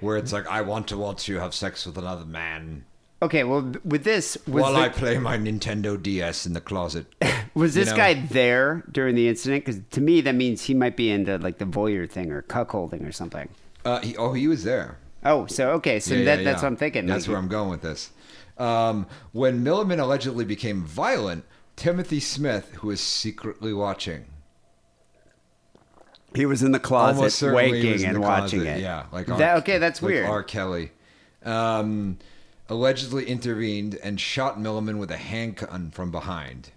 [0.00, 2.84] where it's like I want to watch you have sex with another man?
[3.22, 7.06] okay, well, with this, was, While the- I play my Nintendo DS in the closet.
[7.54, 7.96] was you this know?
[7.96, 9.64] guy there during the incident?
[9.64, 13.08] Because to me, that means he might be into like the voyeur thing or cuckolding
[13.08, 13.48] or something.
[13.84, 14.98] Uh, he, oh, he was there.
[15.24, 16.66] Oh, so okay, so Yeah, that, yeah, that's yeah.
[16.66, 17.06] what I'm thinking.
[17.06, 18.10] That's Like, where I'm going with this.
[18.58, 21.44] Um, when Milliman allegedly became violent,
[21.76, 24.26] Timothy Smith, who was secretly watching,
[26.34, 28.78] He was in the closet, almost certainly was waking and the watching closet.
[28.78, 28.82] it.
[28.82, 29.58] Yeah, like that.
[29.58, 30.26] Okay, that's like weird.
[30.26, 30.42] R.
[30.42, 30.90] Kelly
[31.44, 32.18] um,
[32.68, 36.70] allegedly intervened and shot Milliman with a handgun from behind.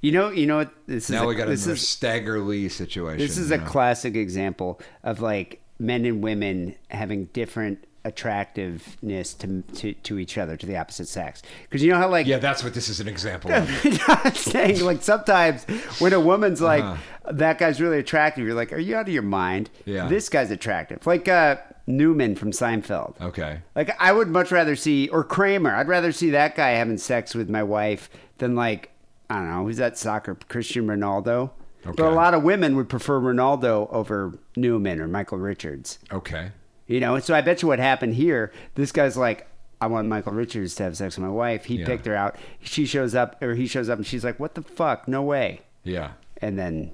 [0.00, 0.72] You know, you know what?
[0.86, 3.18] This is Now a, we got this another is Stagger Lee situation.
[3.18, 3.66] this is a know?
[3.66, 10.56] classic example of like men and women having different attractiveness to to, to each other
[10.56, 11.42] to the opposite sex.
[11.64, 13.68] Because you know how like Yeah, that's what this is an example of.
[14.08, 15.64] I'm saying like sometimes
[15.98, 17.32] when a woman's like Uh-huh.
[17.32, 19.70] that guy's really attractive, you're like, are you out of your mind?
[19.84, 20.08] Yeah.
[20.08, 21.56] This guy's attractive, like uh,
[21.86, 23.20] Newman from Seinfeld.
[23.20, 23.60] Okay.
[23.74, 25.74] Like I would much rather see or Kramer.
[25.74, 28.90] I'd rather see that guy having sex with my wife than like
[29.30, 31.50] I don't know who's that soccer Christian Ronaldo.
[31.84, 35.98] But a lot of women would prefer Ronaldo over Newman or Michael Richards.
[36.12, 36.50] Okay.
[36.86, 38.52] You know, so I bet you what happened here.
[38.74, 39.46] This guy's like,
[39.80, 41.66] I want Michael Richards to have sex with my wife.
[41.66, 41.86] He Yeah.
[41.86, 42.36] picked her out.
[42.60, 45.06] She shows up, or he shows up, and she's like, "What the fuck?
[45.06, 46.12] No way!" Yeah.
[46.42, 46.90] And then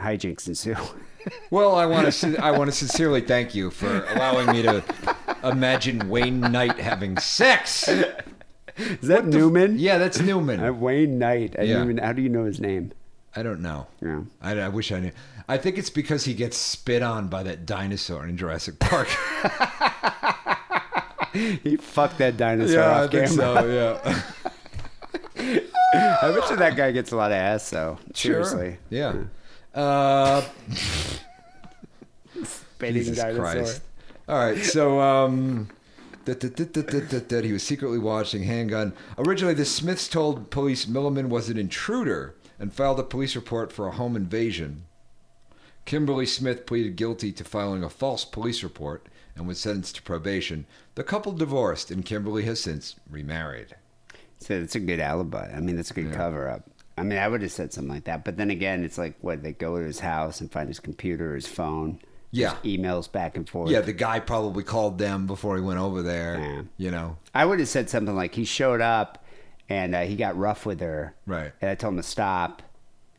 [0.00, 0.76] hijinks ensue.
[1.50, 4.82] Well, I want to I want to sincerely thank you for allowing me to
[5.44, 7.86] imagine Wayne Knight having sex.
[8.78, 9.78] Is that Newman?
[9.78, 10.60] Yeah, that's Newman.
[10.60, 11.54] Uh, Wayne Knight.
[11.58, 11.82] I Yeah.
[11.82, 12.92] even, how do you know his name?
[13.38, 13.86] I don't know.
[14.02, 14.22] Yeah.
[14.42, 15.12] I, I wish I knew.
[15.48, 19.08] I think it's because he gets spit on by that dinosaur in Jurassic Park.
[21.32, 24.02] He fucked that dinosaur off camera.
[24.02, 24.22] Yeah.
[25.94, 27.98] I bet you that guy gets a lot of ass, though.
[28.14, 28.78] Seriously.
[28.90, 29.14] Yeah.
[29.74, 30.42] Uh,
[32.42, 33.44] Spitting Jesus dinosaur.
[33.44, 33.82] Christ.
[34.28, 35.68] All right, so um,
[36.24, 38.92] that he was secretly watching handgun.
[39.18, 43.86] Originally, the Smiths told police Milliman was an intruder and filed a police report for
[43.86, 44.84] a home invasion.
[45.84, 49.06] Kimberly Smith pleaded guilty to filing a false police report
[49.36, 50.66] and was sentenced to probation.
[50.96, 53.76] The couple divorced, and Kimberly has since remarried.
[54.38, 55.50] So it's a good alibi.
[55.54, 56.68] I mean, that's a good cover up.
[56.98, 58.24] I mean, I would have said something like that.
[58.24, 61.34] But then again, it's like, what, they go to his house and find his computer,
[61.36, 62.00] his phone,
[62.32, 62.56] Yeah.
[62.62, 63.70] his emails back and forth.
[63.70, 66.38] Yeah, the guy probably called them before he went over there.
[66.40, 66.62] Yeah.
[66.76, 69.24] You know, I would have said something like, he showed up
[69.68, 71.14] and uh, he got rough with her.
[71.26, 71.52] Right.
[71.60, 72.62] And I told him to stop.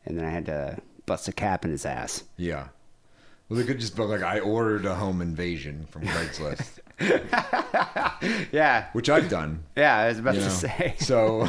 [0.05, 2.23] And then I had to bust a cap in his ass.
[2.37, 2.67] Yeah.
[3.47, 6.79] Well, they could just be like, I ordered a home invasion from Craigslist,
[8.51, 8.87] Yeah.
[8.93, 9.63] which I've done.
[9.75, 10.49] Yeah, I was about to know?
[10.49, 10.95] say.
[10.99, 11.47] So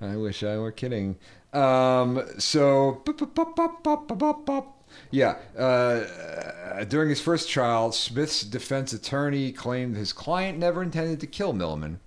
[0.00, 1.16] I wish I were kidding.
[1.52, 3.02] Um, so
[5.10, 11.26] yeah, uh, during his first trial, Smith's defense attorney claimed his client never intended to
[11.26, 11.98] kill Milliman,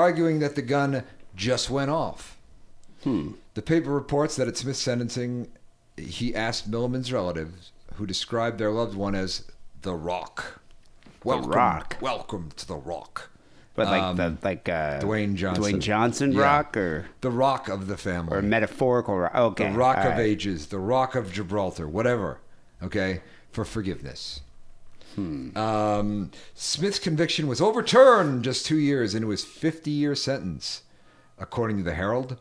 [0.00, 1.02] arguing that the gun
[1.34, 2.34] just went off.
[3.54, 5.46] The paper reports that at Smith's sentencing,
[5.96, 9.44] he asked Milliman's relatives, who described their loved one as
[9.82, 10.60] the Rock.
[11.22, 11.96] Welcome, Rock.
[12.00, 13.30] welcome to the Rock.
[13.76, 15.62] But like Um, the like uh, Dwayne Johnson.
[15.62, 16.40] Dwayne Johnson Yeah.
[16.42, 18.36] rock or The Rock of the family.
[18.36, 19.34] or metaphorical rock.
[19.36, 19.70] Okay.
[19.70, 20.20] the Rock all of right.
[20.20, 22.40] Ages, the Rock of Gibraltar, whatever.
[22.82, 23.20] Okay,
[23.52, 24.40] for forgiveness.
[25.16, 25.56] Hmm.
[25.56, 30.82] Um, Smith's conviction was overturned just two years into his 50-year sentence,
[31.38, 32.36] according to the Herald.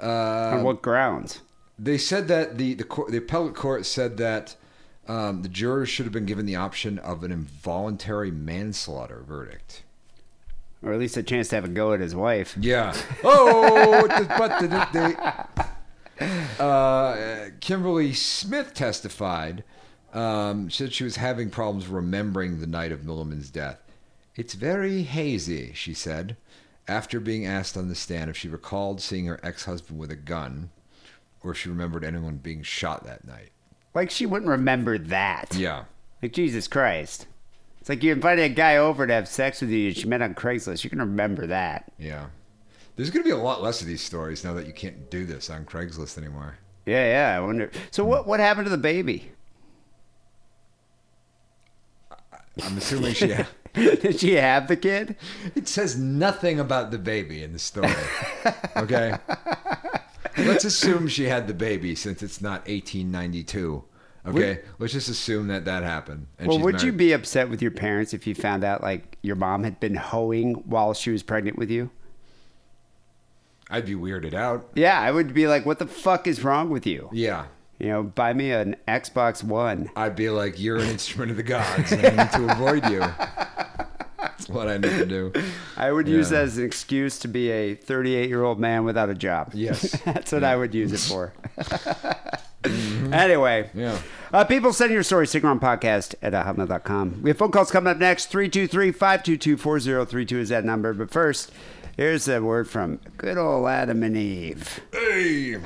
[0.00, 1.40] On what grounds?
[1.78, 4.56] They said that the the, court, the appellate court said that
[5.08, 9.82] um, the jurors should have been given the option of an involuntary manslaughter verdict.
[10.82, 12.56] Or at least a chance to have a go at his wife.
[12.60, 12.94] Yeah.
[13.24, 15.68] Oh, but the,
[16.18, 19.64] the, uh, Kimberly Smith testified.
[20.16, 23.82] Um, said she was having problems remembering the night of Milliman's death.
[24.34, 26.36] It's very hazy, she said,
[26.88, 30.70] after being asked on the stand if she recalled seeing her ex-husband with a gun,
[31.42, 33.50] or if she remembered anyone being shot that night.
[33.94, 35.54] Like she wouldn't remember that.
[35.54, 35.84] Yeah.
[36.22, 37.26] Like Jesus Christ.
[37.80, 39.90] It's like you invited a guy over to have sex with you.
[39.90, 40.82] that You met on Craigslist.
[40.82, 41.92] You can remember that.
[41.98, 42.26] Yeah.
[42.96, 45.26] There's going to be a lot less of these stories now that you can't do
[45.26, 46.56] this on Craigslist anymore.
[46.86, 47.36] Yeah, yeah.
[47.36, 47.70] I wonder.
[47.90, 48.26] So what?
[48.26, 49.30] What happened to the baby?
[52.62, 53.34] I'm assuming she.
[53.74, 55.16] Did she have the kid?
[55.54, 57.92] It says nothing about the baby in the story.
[58.74, 59.14] Okay?
[60.38, 63.84] Let's assume she had the baby since it's not 1892.
[64.26, 64.60] Okay?
[64.78, 66.26] Let's just assume that that happened.
[66.38, 69.36] And well, would you be upset with your parents if you found out like your
[69.36, 71.90] mom had been hoeing while she was pregnant with you?
[73.70, 74.68] I'd be weirded out.
[74.74, 77.46] Yeah, I would be like, "What the fuck is wrong with you?" Yeah.
[77.78, 79.90] You know, buy me an Xbox One.
[79.96, 83.00] I'd be like, you're an instrument of the gods, and I need to avoid you.
[84.18, 85.32] That's what I need to do.
[85.76, 89.10] I would use that as an excuse to be a 38 year old man without
[89.10, 89.50] a job.
[89.54, 89.98] Yes.
[90.04, 91.32] That's what I would use it for.
[93.12, 93.98] Anyway, Yeah.
[94.32, 97.22] uh, people send your story, podcast at uh, hotmail.com.
[97.22, 100.92] We have phone calls coming up next 323 522 4032 is that number.
[100.92, 101.52] But first,
[101.96, 104.80] here's a word from good old Adam and Eve.
[104.92, 105.56] Hey.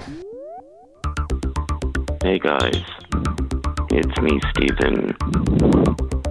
[2.30, 2.80] Hey guys,
[3.90, 5.16] it's me, Steven.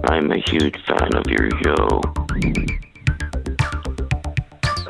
[0.04, 2.00] I'm a huge fan of your show.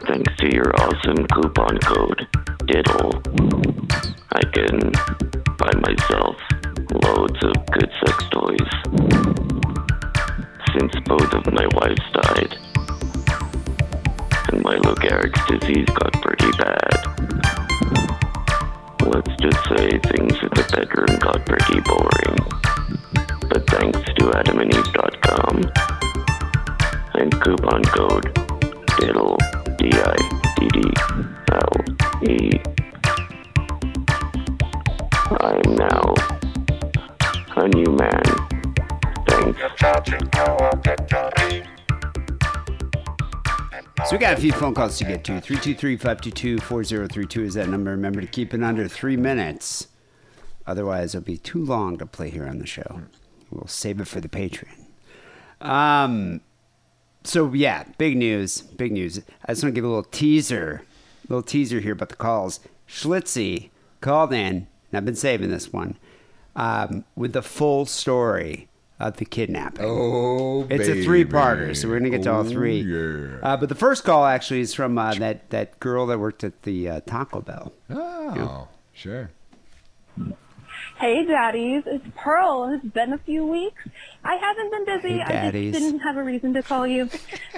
[0.07, 2.29] Thanks to your awesome coupon code,
[2.67, 3.21] Diddle,
[4.31, 4.93] I can
[5.59, 6.37] buy myself
[7.03, 8.71] loads of good sex toys.
[10.79, 12.57] Since both of my wives died,
[14.53, 17.70] and my Lou Gehrig's disease got pretty bad.
[19.13, 22.39] Let's just say things in the bedroom got pretty boring.
[23.49, 25.57] But thanks to adamandeve.com
[27.15, 28.33] and coupon code
[29.01, 29.37] DIDDLE,
[29.79, 31.01] D-I-D-D-L-E,
[35.41, 36.15] I am now
[37.57, 38.23] a new man.
[39.27, 39.61] Thanks.
[44.07, 45.33] So we got a few phone calls to get to.
[45.33, 47.91] 323-522-4032 is that number.
[47.91, 49.89] Remember to keep it under three minutes.
[50.67, 53.03] Otherwise, it'll be too long to play here on the show.
[53.51, 54.87] We'll save it for the Patreon.
[55.61, 56.41] Um,
[57.25, 59.21] so yeah, big news, big news.
[59.45, 60.83] I just want to give a little teaser,
[61.29, 62.61] little teaser here about the calls.
[62.89, 63.69] Schlitzy
[64.01, 65.99] called in, and I've been saving this one,
[66.57, 68.70] um, with the full story
[69.01, 69.85] of the kidnapping.
[69.85, 72.81] Oh, It's a three-parter, so we're gonna get to all three.
[72.83, 73.39] yeah.
[73.43, 76.63] Uh, but the first call actually is from uh, that that girl that worked at
[76.63, 77.73] the uh, Taco Bell.
[77.91, 79.31] Oh, sure.
[81.01, 81.85] Hey, daddies.
[81.87, 82.71] It's Pearl.
[82.75, 83.83] It's been a few weeks.
[84.23, 85.19] I haven't been busy.
[85.19, 87.09] Hey, I just didn't have a reason to call you.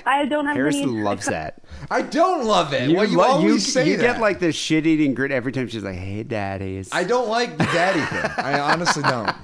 [0.07, 1.03] I don't have Harrison any.
[1.03, 1.61] loves that.
[1.91, 2.95] I don't love it.
[2.95, 4.03] well, you lo- always say you that.
[4.03, 7.65] get like this shit-eating grit every time she's like, "Hey, daddies." I don't like the
[7.65, 8.31] daddy thing.
[8.45, 9.35] I honestly don't.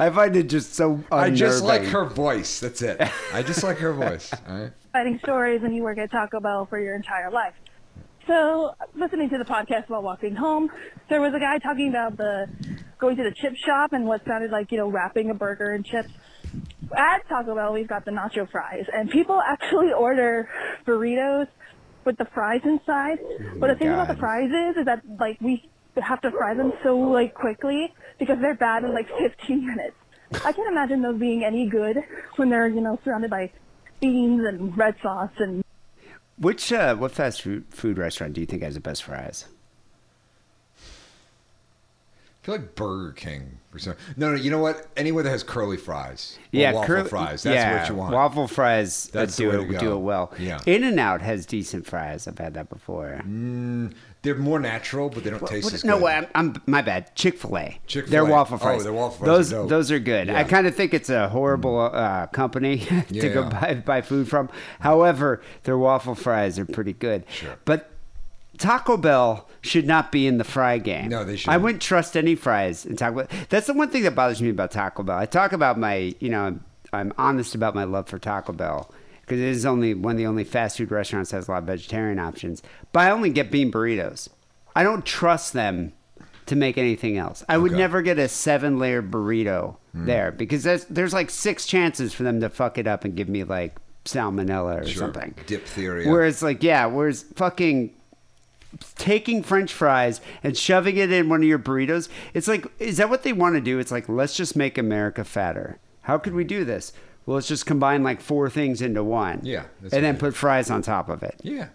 [0.00, 1.04] I find it just so.
[1.12, 2.58] I just like her voice.
[2.60, 3.02] That's it.
[3.34, 4.32] I just like her voice.
[4.48, 4.72] All right.
[4.86, 7.52] exciting stories and you work at Taco Bell for your entire life.
[8.28, 10.70] So, listening to the podcast while walking home,
[11.08, 12.46] there was a guy talking about the
[12.98, 15.82] going to the chip shop and what sounded like, you know, wrapping a burger in
[15.82, 16.10] chips.
[16.94, 20.46] At Taco Bell, we've got the nacho fries, and people actually order
[20.86, 21.46] burritos
[22.04, 23.18] with the fries inside.
[23.22, 26.52] Oh but the thing about the fries is, is that like we have to fry
[26.52, 29.96] them so like quickly because they're bad in like 15 minutes.
[30.44, 31.96] I can't imagine those being any good
[32.36, 33.50] when they're, you know, surrounded by
[34.00, 35.64] beans and red sauce and
[36.38, 39.46] Which uh, what fast food restaurant do you think has the best fries?
[40.76, 43.58] I feel like Burger King.
[43.74, 44.02] Or something.
[44.16, 44.36] No, no.
[44.36, 44.86] You know what?
[44.96, 46.38] Anywhere that has curly fries.
[46.52, 47.42] Yeah, waffle curly- fries.
[47.42, 48.14] That's yeah, what you want.
[48.14, 50.32] Waffle fries uh, That's do it do it well.
[50.38, 50.60] Yeah.
[50.64, 52.26] In and Out has decent fries.
[52.26, 53.20] I've had that before.
[54.28, 56.00] They're more natural, but they don't taste as no, good.
[56.02, 57.14] No, I'm, I'm my bad.
[57.14, 57.78] Chick Fil A.
[57.86, 58.10] Chick-fil-A.
[58.10, 58.80] Their waffle fries.
[58.80, 59.68] Oh, their waffle fries Those are dope.
[59.70, 60.28] those are good.
[60.28, 63.48] I kind of think it's a horrible uh, company to Yeah, go yeah.
[63.48, 64.50] buy, buy food from.
[64.80, 67.24] However, their waffle fries are pretty good.
[67.30, 67.56] Sure.
[67.64, 67.90] But
[68.58, 71.08] Taco Bell should not be in the fry game.
[71.08, 71.54] No, they shouldn't.
[71.54, 73.28] I wouldn't trust any fries in Taco Bell.
[73.48, 75.16] That's the one thing that bothers me about Taco Bell.
[75.16, 76.58] I talk about my, you know,
[76.92, 78.92] I'm honest about my love for Taco Bell
[79.28, 81.58] because it is only one of the only fast food restaurants that has a lot
[81.58, 82.62] of vegetarian options.
[82.92, 84.28] But I only get bean burritos.
[84.74, 85.92] I don't trust them
[86.46, 87.44] to make anything else.
[87.48, 87.78] I would Okay.
[87.80, 90.06] never get a seven layer burrito Hmm.
[90.06, 93.28] there because there's, there's like six chances for them to fuck it up and give
[93.28, 93.76] me like
[94.06, 95.34] salmonella or something.
[95.46, 96.08] Diphtheria.
[96.08, 97.90] Whereas like yeah, whereas fucking
[98.96, 103.10] taking french fries and shoving it in one of your burritos, it's like is that
[103.10, 103.78] what they want to do?
[103.78, 105.78] It's like let's just make America fatter.
[106.02, 106.92] How could we do this?
[107.28, 109.40] Well, let's just combine like four things into one.
[109.42, 110.20] Yeah, that's And then okay.
[110.20, 111.38] put fries on top of it.
[111.42, 111.68] Yeah.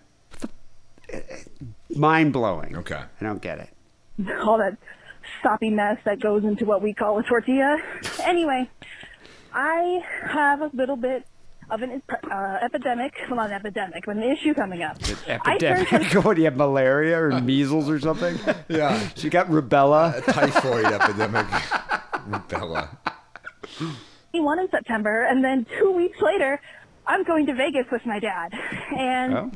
[1.95, 2.75] Mind blowing.
[2.75, 2.99] Okay.
[3.21, 3.69] I don't get it.
[4.41, 4.75] all that
[5.43, 7.77] soppy mess that goes into what we call a tortilla.
[8.23, 8.67] Anyway,
[9.53, 11.23] I have a little bit
[11.69, 12.01] of an
[12.31, 14.97] uh, epidemic, well not an epidemic, but an issue coming up.
[15.45, 16.13] I turned Epidemic.
[16.25, 16.57] what do you have?
[16.57, 18.39] Malaria or measles or something?
[18.69, 19.07] Yeah.
[19.15, 20.17] She got rubella.
[20.17, 21.45] A Typhoid epidemic.
[22.27, 22.89] Rubella.
[24.33, 26.59] 21 in September, and then two weeks later,
[27.05, 28.51] I'm going to Vegas with my dad.
[28.97, 29.51] And Oh.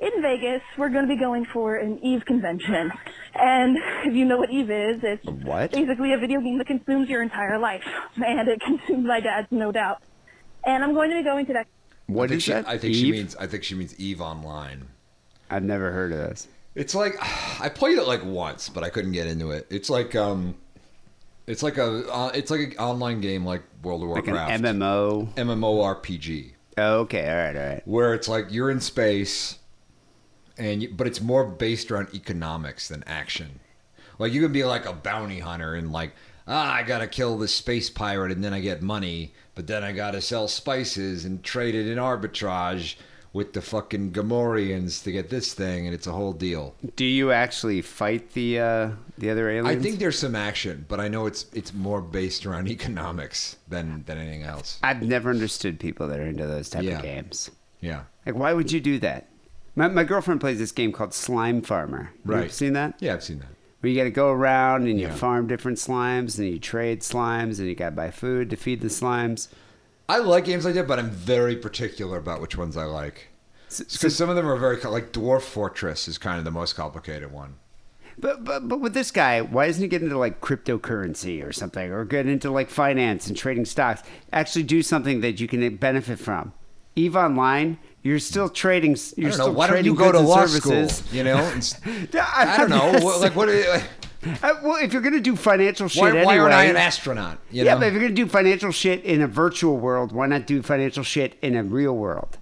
[0.00, 2.90] in Vegas, we're going to be going for an Eve convention.
[3.36, 5.70] And if you know what Eve is, it's what?
[5.70, 7.84] basically a video game that consumes your entire life.
[8.16, 10.02] And it consumes my dad's, no doubt.
[10.64, 11.68] And I'm going to be going to that.
[12.08, 12.68] What I think is she, that?
[12.68, 13.36] I think she means.
[13.36, 14.88] I think she means Eve Online.
[15.48, 16.48] I've never heard of this.
[16.74, 17.14] It's like
[17.60, 19.68] I played it like once, but I couldn't get into it.
[19.70, 20.56] It's like um,
[21.48, 24.80] it's like a uh, it's like an online game like World of Warcraft, Like an
[24.80, 25.34] MMO.
[25.34, 26.52] MMORPG.
[26.76, 27.82] Oh, okay, all right, all right.
[27.86, 29.58] where it's like you're in space,
[30.56, 33.60] and you, but it's more based around economics than action.
[34.18, 36.12] Like you can be like a bounty hunter and like
[36.46, 39.92] ah, I gotta kill this space pirate and then I get money, but then I
[39.92, 42.96] gotta sell spices and trade it in arbitrage
[43.32, 46.74] with the fucking Gamorreans to get this thing, and it's a whole deal.
[46.96, 49.68] Do you actually fight the uh, the other aliens?
[49.78, 54.04] I think there's some action, but I know it's it's more based around economics than
[54.06, 54.78] than anything else.
[54.82, 56.96] I've never understood people that are into those type Yeah.
[56.98, 57.50] of games.
[57.80, 58.02] Yeah.
[58.26, 59.28] Like, why would you do that?
[59.76, 62.10] My, my girlfriend plays this game called Slime Farmer.
[62.26, 62.40] You Right.
[62.44, 62.94] ever seen that?
[62.98, 63.48] Yeah, I've seen that.
[63.80, 65.14] Where you got to go around and you Yeah.
[65.14, 68.80] farm different slimes and you trade slimes and you got to buy food to feed
[68.80, 69.46] the slimes.
[70.08, 73.28] I like games like that, but I'm very particular about which ones I like.
[73.68, 77.30] Because some of them are very like Dwarf Fortress is kind of the most complicated
[77.30, 77.56] one.
[78.16, 81.92] But, but but with this guy, why doesn't he get into like cryptocurrency or something,
[81.92, 84.02] or get into like finance and trading stocks?
[84.32, 86.52] Actually, do something that you can benefit from.
[86.96, 88.96] Eve Online, you're still trading.
[89.16, 89.52] You're I don't still know.
[89.52, 90.96] Why don't you go to law services.
[90.96, 91.16] school?
[91.16, 91.36] You know,
[92.14, 92.90] I, don't know.
[92.90, 93.48] Like What, like what?
[94.24, 97.38] Uh, well, if you're gonna do financial shit Why, anyway, why aren't I an astronaut?
[97.50, 100.46] You yeah, but if you're gonna do financial shit in a virtual world, why not
[100.46, 102.38] do financial shit in a real world?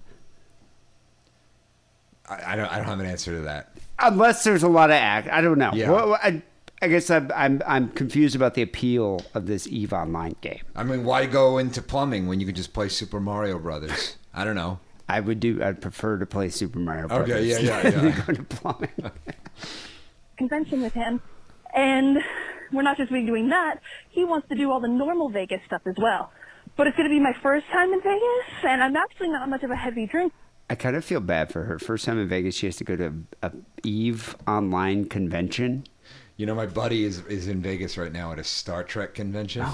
[2.27, 2.71] I, I don't.
[2.71, 3.71] I don't have an answer to that.
[3.99, 5.71] Unless there's a lot of act, I don't know.
[5.73, 5.91] Yeah.
[5.91, 6.41] Well, I,
[6.81, 10.61] I guess I'm, I'm I'm confused about the appeal of this Eve Online game.
[10.75, 14.17] I mean, why go into plumbing when you can just play Super Mario Brothers?
[14.33, 14.79] I don't know.
[15.09, 15.63] I would do.
[15.63, 17.31] I'd prefer to play Super Mario Brothers.
[17.31, 18.25] Okay, yeah, yeah, than yeah.
[18.25, 19.11] go to plumbing.
[20.37, 21.21] convention with him,
[21.77, 22.17] and
[22.73, 23.79] we're not just doing that.
[24.09, 26.31] He wants to do all the normal Vegas stuff as well.
[26.75, 29.63] But it's going to be my first time in Vegas, and I'm actually not much
[29.63, 30.35] of a heavy drinker.
[30.69, 31.79] I kind of feel bad for her.
[31.79, 33.51] First time in Vegas, she has to go to a
[33.83, 35.85] Eve Online convention.
[36.35, 39.65] You know, my buddy is is in Vegas right now at a Star Trek convention.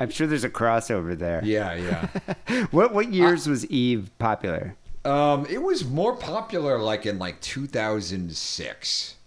[0.00, 1.42] I'm sure there's a crossover there.
[1.44, 2.66] Yeah, yeah.
[2.70, 4.76] What what years was Eve popular?
[5.04, 9.17] Um, it was more popular like in like 2006.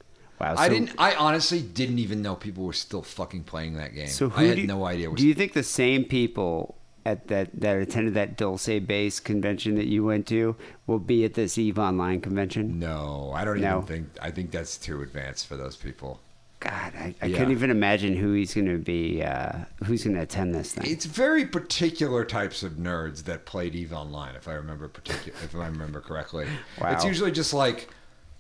[0.42, 0.56] Wow.
[0.58, 0.92] I didn't.
[0.98, 4.08] I honestly didn't even know people were still fucking playing that game.
[4.08, 5.14] So I had you- no idea.
[5.14, 9.86] Do you think the same people at that that attended that Dulce Base convention that
[9.88, 10.56] you went to
[10.88, 12.80] will be at this Eve Online convention?
[12.80, 13.78] No, I don't No.
[13.78, 14.08] even think.
[14.22, 16.20] I think that's too advanced for those people.
[16.60, 17.38] God, I, I Yeah.
[17.40, 19.24] couldn't even imagine who he's going to be.
[19.24, 19.54] Uh,
[19.86, 20.92] who's going to attend this thing?
[20.92, 25.56] It's very particular types of nerds that played Eve Online, if I remember particular, if
[25.56, 26.46] I remember correctly.
[26.80, 26.92] Wow.
[26.92, 27.90] It's usually just like,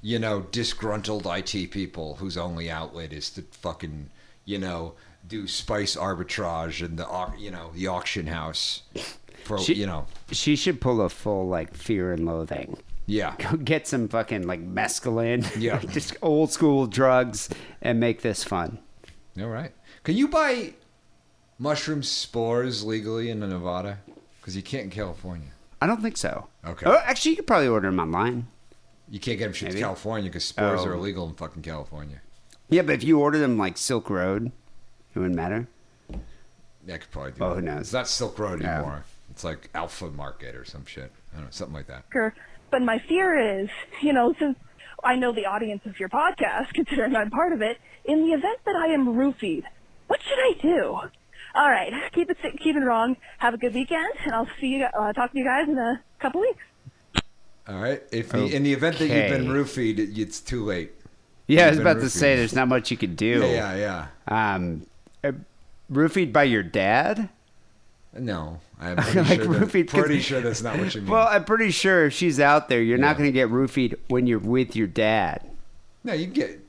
[0.01, 4.09] you know, disgruntled IT people whose only outlet is to fucking,
[4.45, 4.93] you know,
[5.27, 7.07] do spice arbitrage and the,
[7.37, 8.81] you know, the auction house.
[9.43, 12.77] For She- you know, She should pull a full like fear and loathing.
[13.05, 13.35] yeah.
[13.39, 15.45] Go get some fucking like mescaline.
[15.59, 15.79] Yeah.
[15.89, 17.49] just old school drugs
[17.81, 18.79] and make this fun.
[19.39, 19.71] All right.
[20.03, 20.73] Can you buy
[21.59, 23.99] mushroom spores legally in Nevada?
[24.39, 25.49] Because you can't in California.
[25.81, 26.47] I don't think so.
[26.65, 26.85] Okay.
[26.87, 28.47] Oh, actually, you could probably order them online.
[29.11, 30.87] You can't get them shipped to California because spores Oh.
[30.87, 32.21] are illegal in fucking California.
[32.69, 34.47] Yeah, but if you order them like Silk Road,
[35.13, 35.67] it wouldn't matter.
[36.87, 37.55] Yeah, I could probably do Oh, that.
[37.55, 37.81] who knows?
[37.81, 38.77] It's not Silk Road Yeah.
[38.77, 39.03] anymore.
[39.29, 41.11] It's like Alpha Market or some shit.
[41.33, 42.05] I don't know, something like that.
[42.71, 43.69] But my fear is,
[44.01, 44.57] you know, since
[45.03, 48.59] I know the audience of your podcast, considering I'm part of it, in the event
[48.65, 49.63] that I am roofied,
[50.07, 50.99] what should I do?
[51.53, 53.17] All right, keep it keep it wrong.
[53.39, 54.85] Have a good weekend, and I'll see you.
[54.85, 56.63] Uh, talk to you guys in a couple weeks.
[57.71, 58.01] All right.
[58.11, 59.93] If the, in the event that you've been Okay.
[59.93, 60.91] roofied, it's too late.
[61.47, 63.39] Yeah, I was You've about to say there's not much you can do.
[63.41, 64.53] Yeah, yeah, yeah.
[64.55, 64.85] Um,
[65.23, 65.31] uh,
[65.91, 67.29] roofied by your dad?
[68.17, 71.09] No, I'm pretty, Like sure, that- pretty sure that's not what you mean.
[71.11, 74.27] Well, I'm pretty sure if she's out there, you're not going to get roofied when
[74.27, 75.49] you're with your dad.
[76.03, 76.59] no, you get.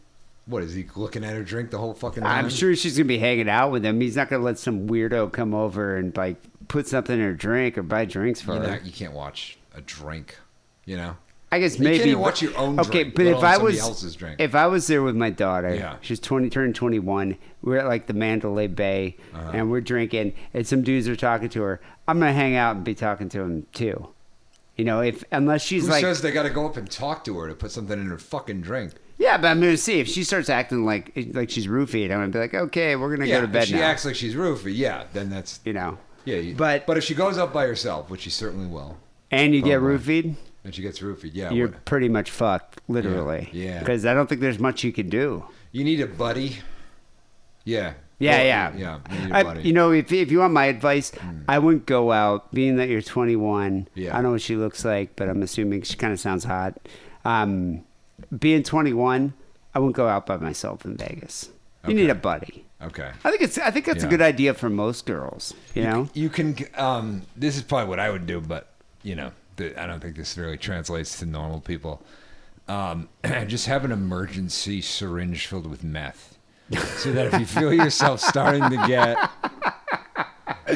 [0.46, 3.08] What is he looking at her drink the whole fucking I'm sure she's going to
[3.08, 4.00] be hanging out with him.
[4.00, 7.32] He's not going to let some weirdo come over and like put something in her
[7.32, 8.66] drink or buy drinks for You, her.
[8.66, 10.36] know, you can't watch a drink.
[10.84, 11.16] You know.
[11.50, 14.40] I guess You maybe watch your own Okay, drink, but if I was else's drink.
[14.40, 15.96] if I was there with my daughter, Yeah.
[16.00, 17.36] she's twenty, turned twenty one.
[17.60, 19.50] We're at like the Mandalay Bay, Uh-huh.
[19.52, 21.80] and we're drinking, and some dudes are talking to her.
[22.08, 24.08] I'm gonna hang out and be talking to him too.
[24.78, 27.22] You know, if unless she's Who like, says they got to go up and talk
[27.26, 28.92] to her to put something in her fucking drink?
[29.18, 32.04] yeah, but I'm gonna see if she starts acting like like she's roofied.
[32.04, 33.82] I'm gonna be like, okay, we're gonna yeah, go to bed if she now.
[33.82, 36.36] acts like she's roofie, yeah, then that's you know, yeah.
[36.36, 38.96] You, But- but if she goes up by herself, which she certainly will,
[39.30, 43.48] and you get roofied, and she gets roofied, yeah, you're what- pretty much fucked, literally.
[43.52, 43.78] Yeah.
[43.80, 45.44] Because I don't think there's much you can do.
[45.72, 46.58] you need a buddy.
[47.64, 47.94] Yeah.
[48.18, 48.98] Yeah, yeah, yeah.
[49.10, 51.10] You need a I- you know, if if you want my advice,
[51.48, 52.52] I wouldn't go out.
[52.52, 54.10] Being that you're 21, Yeah.
[54.12, 56.78] I don't know what she looks like, but I'm assuming she kind of sounds hot.
[57.24, 57.82] Um,
[58.38, 59.32] being 21,
[59.74, 61.50] I wouldn't go out by myself in Vegas.
[61.88, 62.64] You need a buddy.
[62.80, 63.10] okay.
[63.24, 63.58] I think it's.
[63.58, 65.52] I think that's a good idea for most girls.
[65.74, 66.08] You know.
[66.14, 66.54] You can.
[66.76, 68.68] Um, this is probably what I would do, but
[69.02, 69.32] you know,
[69.62, 72.02] that I don't think this really translates to normal people.
[72.68, 73.08] Um,
[73.46, 76.38] just have an emergency syringe filled with meth,
[76.98, 79.16] so that if you feel yourself starting to get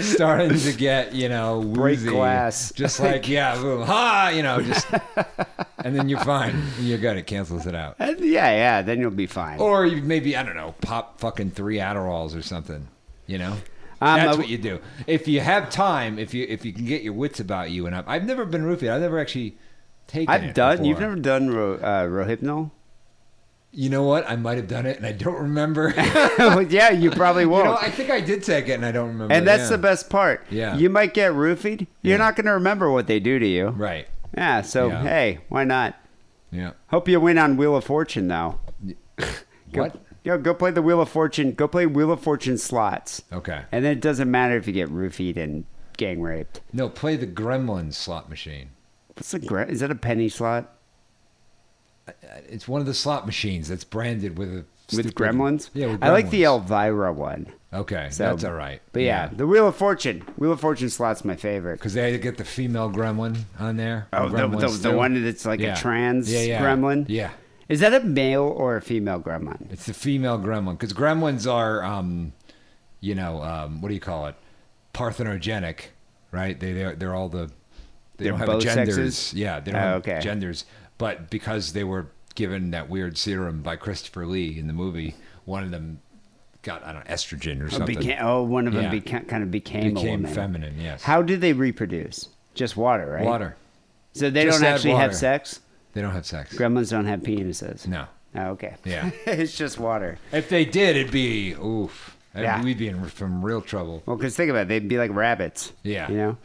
[0.03, 2.73] starting to get you know Break woozy, glass.
[2.73, 4.87] just like yeah, boom, ha, you know, just
[5.79, 6.61] and then you're fine.
[6.81, 7.17] You're good.
[7.17, 7.97] It cancels it out.
[7.99, 8.83] And yeah, yeah.
[8.83, 9.61] Then you'll be fine.
[9.61, 12.89] Or you maybe I don't know, pop fucking three Adderalls or something.
[13.27, 13.57] You know,
[14.01, 14.81] Um, that's I- what you do.
[15.07, 17.95] If you have time, if you if you can get your wits about you, and
[17.97, 18.91] I've, I've never been roofied.
[18.93, 19.57] I've never actually
[20.07, 20.29] taken.
[20.33, 20.77] I've it done.
[20.79, 20.87] before.
[20.87, 22.71] You've never done ro, uh, Rohypnol?
[23.73, 24.29] You know what?
[24.29, 25.93] I might have done it, and I don't remember.
[26.71, 27.67] yeah, you probably won't.
[27.67, 29.35] know, I think I did take it, and I don't remember.
[29.35, 29.77] and that's yeah.
[29.77, 30.47] the best part.
[30.51, 30.77] Yeah.
[30.77, 31.87] You might get roofied.
[32.03, 32.17] You're Yeah.
[32.17, 33.69] not going to remember what they do to you.
[33.69, 34.09] Right.
[34.37, 34.63] Yeah.
[34.63, 35.03] So Yeah.
[35.03, 35.95] hey, why not?
[36.51, 36.71] Yeah.
[36.89, 38.61] Hope you win on Wheel of Fortune though.
[39.73, 39.91] Go,
[40.27, 41.53] Yo, go play the Wheel of Fortune.
[41.53, 43.23] Go play Wheel of Fortune slots.
[43.33, 43.63] Okay.
[43.71, 45.65] And then it doesn't matter if you get roofied and
[45.97, 46.61] gang raped.
[46.73, 48.71] No, play the Gremlin slot machine.
[49.15, 50.75] What's the gra- is that a penny slot
[52.09, 54.65] uh, uh, It's one of the slot machines that's branded with a
[54.97, 55.71] with gremlins?
[55.75, 56.43] Yeah, with I like the.
[56.45, 57.53] Elvira one.
[57.73, 58.81] Okay, So- that's all right.
[58.93, 60.23] But yeah, the Wheel of Fortune.
[60.37, 61.79] Wheel of Fortune slot's my favorite.
[61.79, 64.09] because they get the female gremlin on there.
[64.13, 65.75] Oh, the, the, the one that's like Yeah.
[65.75, 66.63] a trans Yeah, yeah.
[66.63, 67.07] gremlin.
[67.09, 67.31] Yeah,
[67.69, 69.71] Is that a male or a female gremlin?
[69.73, 72.33] it's the female gremlin because gremlins are, um,
[73.01, 74.35] you know, um, what do you call it?
[74.95, 75.87] Parthenogenic,
[76.33, 76.59] right?
[76.59, 77.51] They they're, they're all the
[78.17, 78.95] they They're don't have both genders.
[78.95, 79.35] sexes?
[79.35, 80.21] Yeah, they don't Oh, have okay.
[80.23, 80.65] genders,
[80.97, 85.15] but because they were given that weird serum by Christopher Lee in the movie,
[85.45, 86.01] one of them
[86.63, 87.99] got I don't know estrogen or Oh, something.
[87.99, 88.91] became, oh, one of them Yeah.
[89.01, 90.81] beca- kind of became, a became feminine.
[90.81, 91.03] Yes.
[91.03, 92.29] How do they reproduce?
[92.55, 93.25] Just water, right?
[93.25, 93.57] Water.
[94.15, 95.03] So they Just don't actually water.
[95.03, 95.61] have sex.
[95.97, 96.55] They don't have sex.
[96.55, 97.87] Gremlins don't have penises.
[97.87, 98.05] No.
[98.35, 98.75] Oh, okay.
[98.85, 99.09] Yeah.
[99.27, 100.19] it's just water.
[100.31, 102.19] If they did, it'd be oof.
[102.37, 102.63] Yeah.
[102.63, 104.03] We'd be in some real trouble.
[104.05, 105.73] Well, because think about it, they'd be like rabbits.
[105.85, 106.11] Yeah.
[106.11, 106.37] You know.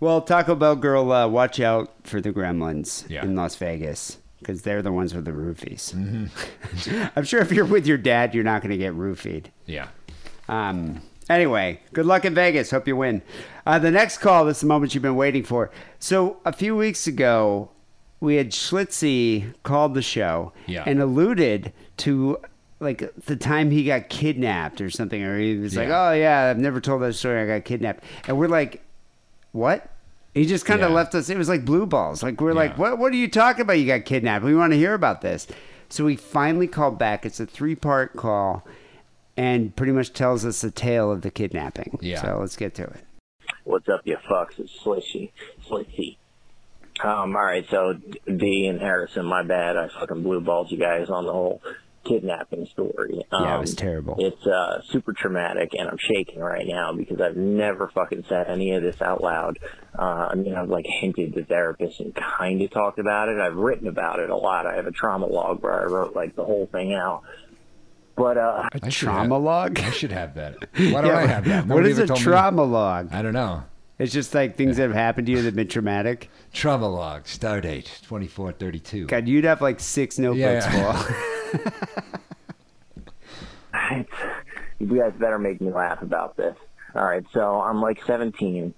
[0.00, 3.22] Well, Taco Bell girl, uh, watch out for the Gremlins Yeah.
[3.22, 5.94] in Las Vegas because they're the ones with the roofies.
[5.94, 7.06] Mm-hmm.
[7.16, 9.44] I'm sure if you're with your dad, you're not going to get roofied.
[9.64, 9.90] Yeah.
[10.48, 12.72] Um, anyway, good luck in Vegas.
[12.72, 13.22] Hope you win.
[13.64, 15.70] Uh, the next call, this is the moment you've been waiting for.
[16.00, 17.70] So, a few weeks ago,
[18.20, 20.84] we had Schlitzy called the show Yeah.
[20.86, 22.38] and alluded to
[22.80, 26.58] like the time he got kidnapped or something, or he was like, "Oh yeah, I've
[26.58, 27.40] never told that story.
[27.42, 28.82] I got kidnapped," and we're like,
[29.52, 29.90] "What?"
[30.34, 30.94] He just kind of Yeah.
[30.96, 31.28] left us.
[31.28, 32.22] It was like blue balls.
[32.22, 32.98] Like we're like, "What?
[32.98, 33.80] What are you talking about?
[33.80, 34.44] You got kidnapped.
[34.44, 35.48] We want to hear about this."
[35.88, 37.26] So we finally called back.
[37.26, 38.64] It's a three-part call,
[39.36, 41.98] and pretty much tells us the tale of the kidnapping.
[42.00, 42.20] Yeah.
[42.22, 43.00] So let's get to it.
[43.64, 44.58] What's up, you fucks?
[44.58, 45.30] It's Schlitzy.
[45.66, 46.16] Schlitzy.
[47.02, 47.94] Um, alright, so
[48.26, 49.76] Dee and Harrison, my bad.
[49.76, 51.62] I fucking blue balled you guys on the whole
[52.04, 53.22] kidnapping story.
[53.30, 54.16] Um, Yeah, it was terrible.
[54.18, 58.72] It's uh, super traumatic, and I'm shaking right now because I've never fucking said any
[58.72, 59.58] of this out loud.
[59.98, 63.38] Uh, I mean, I've like hinted to therapists and kind of talked about it.
[63.38, 64.66] I've written about it a lot.
[64.66, 67.22] I have a trauma log where I wrote like the whole thing out.
[68.16, 69.78] But uh, A I should trauma have- log?
[69.80, 70.56] I should have that.
[70.76, 71.66] Why don't I have that?
[71.66, 72.24] what Nobody is ever a told me.
[72.24, 73.08] trauma log?
[73.12, 73.62] I don't know.
[73.98, 76.30] It's just like things that have happened to you that have been traumatic.
[76.52, 77.26] Trauma log.
[77.26, 79.06] Star date twenty four thirty two.
[79.06, 80.92] God, you'd have like six notebooks Yeah.
[81.02, 81.64] full.
[84.78, 86.56] you guys better make me laugh about this.
[86.94, 88.72] All right, so I'm like 17.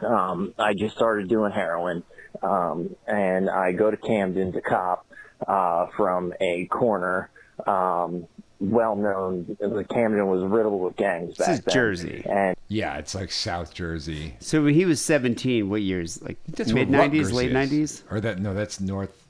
[0.00, 2.02] Um, I just started doing heroin,
[2.42, 5.06] um, and I go to Camden to cop
[5.46, 7.30] uh, from a corner.
[7.66, 8.26] Um,
[8.60, 11.72] well known, the Camden was riddled with gangs This back is then.
[11.74, 12.22] Jersey.
[12.28, 14.34] and Yeah, it's like South Jersey.
[14.40, 16.20] So he was 17, what years?
[16.22, 18.02] Like That's mid 90s, late 90s?
[18.10, 18.40] or that?
[18.40, 19.26] No, that's North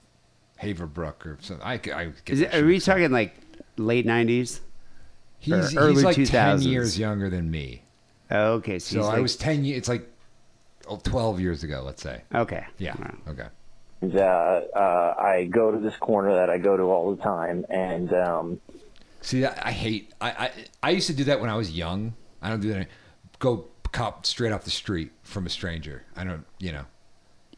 [0.63, 1.65] Haverbrook or something.
[1.67, 2.97] I, I get Is it, are we mixed up.
[2.97, 3.35] talking like
[3.77, 4.61] late 90s?
[5.41, 6.31] He's, or he's early like 2000s?
[6.31, 7.83] ten years younger than me.
[8.31, 8.79] Oh, okay.
[8.81, 9.79] So, So I like- was ten years.
[9.79, 10.09] It's like
[11.05, 11.83] twelve years ago.
[11.85, 12.23] Let's say.
[12.35, 12.65] Okay.
[12.79, 12.95] Yeah.
[12.99, 13.15] Wow.
[13.29, 13.47] Okay.
[14.19, 18.13] uh, uh, I go to this corner that I go to all the time, and
[18.15, 18.61] um,
[19.21, 20.13] See, I, I hate.
[20.21, 20.51] I, I
[20.83, 22.15] I used to do that when I was young.
[22.43, 22.77] I don't do that.
[22.77, 22.87] any-
[23.41, 26.05] Go cop straight off the street from a stranger.
[26.17, 26.45] I don't.
[26.59, 26.85] You know.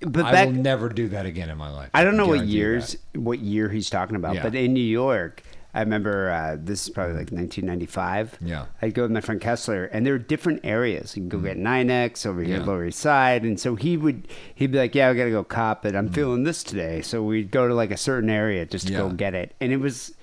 [0.02, 1.90] But I back, will never do that again in my life.
[1.92, 3.20] I don't know what years, that.
[3.20, 4.42] what year he's talking about, Yeah.
[4.44, 5.42] but in New York,
[5.74, 8.38] I remember uh, this is probably like 1995.
[8.40, 8.64] Yeah.
[8.80, 11.14] I'd go with my friend Kessler, and there were different areas.
[11.16, 12.60] You can go get 9X over here, Mm.
[12.60, 12.66] Yeah.
[12.66, 15.84] Lower East Side, and so he would he'd be like, "Yeah, I gotta go cop
[15.84, 15.94] it.
[15.94, 19.10] I'm feeling this today." So we'd go to like a certain area just to go
[19.10, 19.16] Mm.
[19.18, 20.14] Get it, and it was.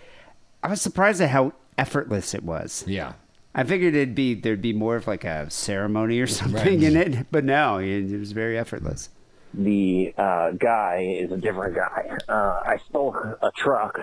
[0.68, 2.84] I was surprised at how effortless it was.
[2.88, 3.14] Yeah.
[3.56, 6.84] I figured it'd be there'd be more of like a ceremony or something Right.
[6.84, 9.10] in it, but no, it, it was very effortless.
[9.53, 12.18] the uh, guy is a different guy.
[12.27, 13.98] Uh, I stole a truck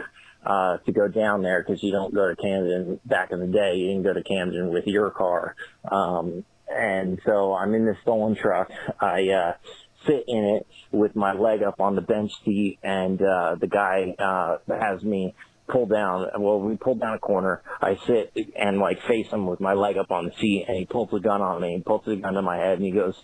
[0.46, 2.98] uh, to go down there because you don't go to Camden.
[3.04, 5.54] Back in the day, you didn't go to Camden with your car.
[5.90, 8.70] Um, and so I'm in this stolen truck.
[9.00, 9.52] I uh,
[10.06, 14.14] sit in it with my leg up on the bench seat, and uh, the guy
[14.18, 15.34] uh, has me
[15.68, 16.28] pull down.
[16.38, 17.62] Well, we pull down a corner.
[17.80, 20.84] I sit and like face him with my leg up on the seat, and he
[20.84, 21.76] pulls the gun on me.
[21.76, 23.16] He pulls the gun to my head, and he goes,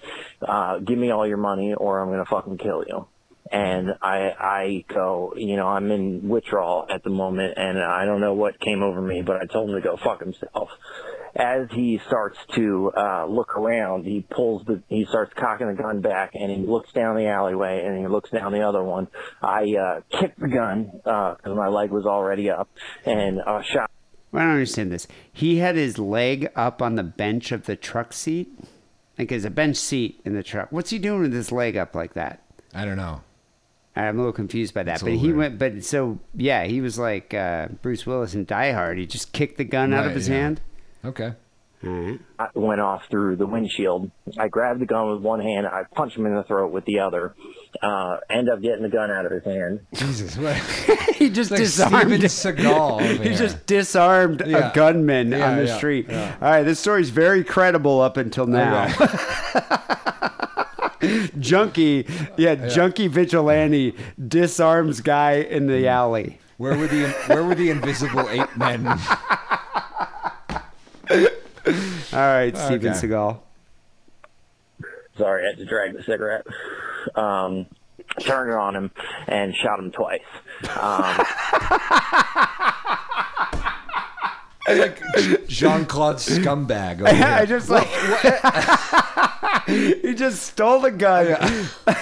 [0.43, 3.07] uh, "Give me all your money, or I'm gonna fucking kill you."
[3.51, 8.21] And I, I go, you know, I'm in withdrawal at the moment, and I don't
[8.21, 10.71] know what came over me, but I told him to go fuck himself.
[11.35, 16.01] As he starts to uh, look around, he pulls the, he starts cocking the gun
[16.01, 19.09] back, and he looks down the alleyway, and he looks down the other one.
[19.43, 22.69] I uh, kicked the gun because my leg was already up,
[23.05, 23.91] and uh, shot
[24.33, 25.09] I don't understand this.
[25.33, 28.49] He had his leg up on the bench of the truck seat.
[29.19, 30.69] Like there's a bench seat in the truck.
[30.71, 32.43] What's he doing with his leg up like that?
[32.73, 33.23] I don't know.
[33.97, 34.95] I'm a little confused by that.
[34.95, 35.59] It's but he went.
[35.59, 38.99] But so yeah, he was like uh, Bruce Willis in Die Hard.
[38.99, 40.37] He just kicked the gun out of his yeah.
[40.37, 40.61] hand.
[41.05, 41.33] Okay.
[41.83, 42.21] All right.
[42.39, 44.11] I went off through the windshield.
[44.39, 45.67] I grabbed the gun with one hand.
[45.67, 47.35] I punched him in the throat with the other.
[47.83, 49.81] Uh, end up getting the gun out of his hand.
[49.95, 50.57] Jesus, what?
[51.17, 52.11] he just like disarmed.
[52.11, 52.21] Steven
[52.59, 54.71] Seagal he just disarmed Yeah.
[54.71, 56.07] a gunman Yeah, on the yeah, street.
[56.11, 56.37] yeah.
[56.43, 58.89] All right, this story's very credible up until now.
[61.39, 62.07] junkie,
[62.37, 63.95] yeah, junkie vigilante
[64.29, 66.39] disarms guy in the alley.
[66.59, 68.87] Where were the Where were the invisible ape men?
[72.13, 73.07] All right, Steven Okay.
[73.07, 73.39] Seagal.
[75.17, 76.47] Sorry, I had to drag the cigarette.
[77.15, 77.67] Um,
[78.21, 78.91] turned it on him
[79.27, 80.21] and shot him twice.
[80.79, 81.17] Um,
[84.75, 87.01] like Jean Claude scumbag.
[87.01, 87.89] Over I just like
[89.67, 91.37] he just stole the gun,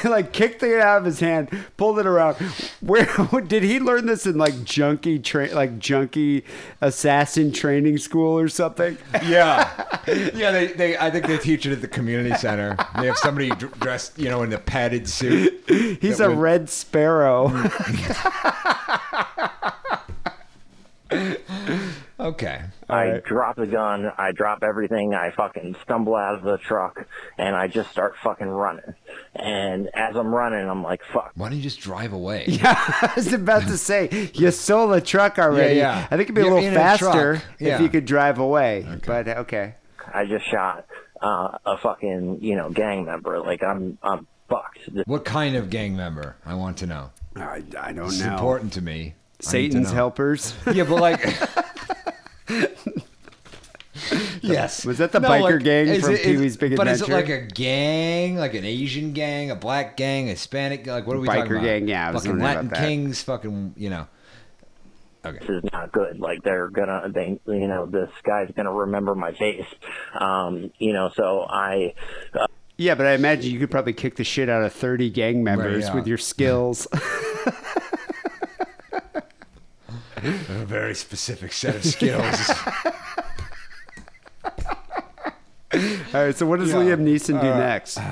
[0.10, 2.36] like kicked it out of his hand, pulled it around.
[2.80, 3.04] Where
[3.46, 6.44] did he learn this in like junkie train, like junkie
[6.80, 8.96] assassin training school or something?
[9.24, 10.50] Yeah, yeah.
[10.50, 12.76] They, they, I think they teach it at the community center.
[12.98, 15.62] They have somebody dr- dressed, you know, in a padded suit.
[16.00, 17.48] He's a would- red sparrow.
[17.48, 18.78] Mm.
[22.20, 22.62] Okay.
[22.88, 27.54] I drop the gun, I drop everything, I fucking stumble out of the truck, and
[27.54, 28.94] I just start fucking running.
[29.36, 31.30] And as I'm running, I'm like, fuck.
[31.36, 32.46] Why don't you just drive away?
[32.58, 35.76] Yeah, I was about to say you stole the truck already.
[35.76, 36.06] Yeah, yeah.
[36.10, 38.84] I think it'd be a You're little in a faster if you could drive away.
[39.06, 39.74] But okay.
[40.12, 40.86] I just shot
[41.22, 43.38] uh, a fucking, you know, gang member.
[43.38, 44.88] Like, I'm, I'm fucked.
[45.04, 46.36] What kind of gang member?
[46.44, 47.10] I want to know.
[47.36, 48.32] I, I don't It's know.
[48.32, 49.14] important to me.
[49.40, 50.54] I need to Satan's helpers.
[50.74, 51.20] Yeah, but like.
[54.42, 54.84] yes.
[54.84, 57.34] Was that the biker gang from it- is- Pee-wee's Big But is it Adventure?
[57.34, 60.86] like a gang, like an Asian gang, a black gang, a Hispanic?
[60.86, 61.62] Like what are we talking about?
[61.62, 62.88] Biker gang, yeah, I was fucking wondering Latin about that.
[62.88, 64.06] kings, fucking you know.
[65.24, 65.38] Okay.
[65.40, 66.20] this is not good.
[66.20, 69.66] Like they're gonna, they, you know, this guy's gonna remember my face.
[70.14, 71.94] Um, you know, so I,
[72.34, 72.46] uh,
[72.76, 75.86] Yeah, but I imagine you could probably kick the shit out of 30 gang members
[75.86, 75.94] yeah.
[75.94, 76.86] with your skills.
[80.24, 82.50] A very specific set of skills.
[86.14, 86.76] All right, so what does Yeah.
[86.76, 87.98] Liam Neeson do Uh, next?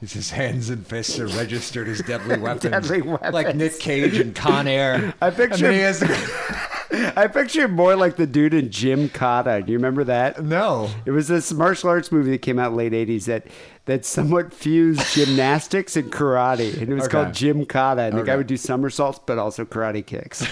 [0.00, 3.32] His hands and fists are registered as deadly weapons, Deadly weapons.
[3.32, 5.14] like Nick Cage and Con Air.
[5.22, 6.02] I picture then he has
[7.16, 9.62] I picture him more like the dude in Jim Kata.
[9.64, 10.44] Do you remember that?
[10.44, 10.90] no.
[11.06, 13.46] It was this martial arts movie that came out late 80s that
[13.86, 16.78] that somewhat fused gymnastics and karate.
[16.80, 17.12] And it was Okay.
[17.12, 18.08] called Gymkata.
[18.08, 20.44] And the guy would do somersaults but also karate kicks.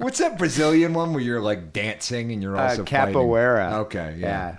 [0.00, 3.14] What's that Brazilian one where you're like dancing and you're Uh, also fighting?
[3.14, 3.72] capoeira.
[3.84, 4.56] Okay, yeah.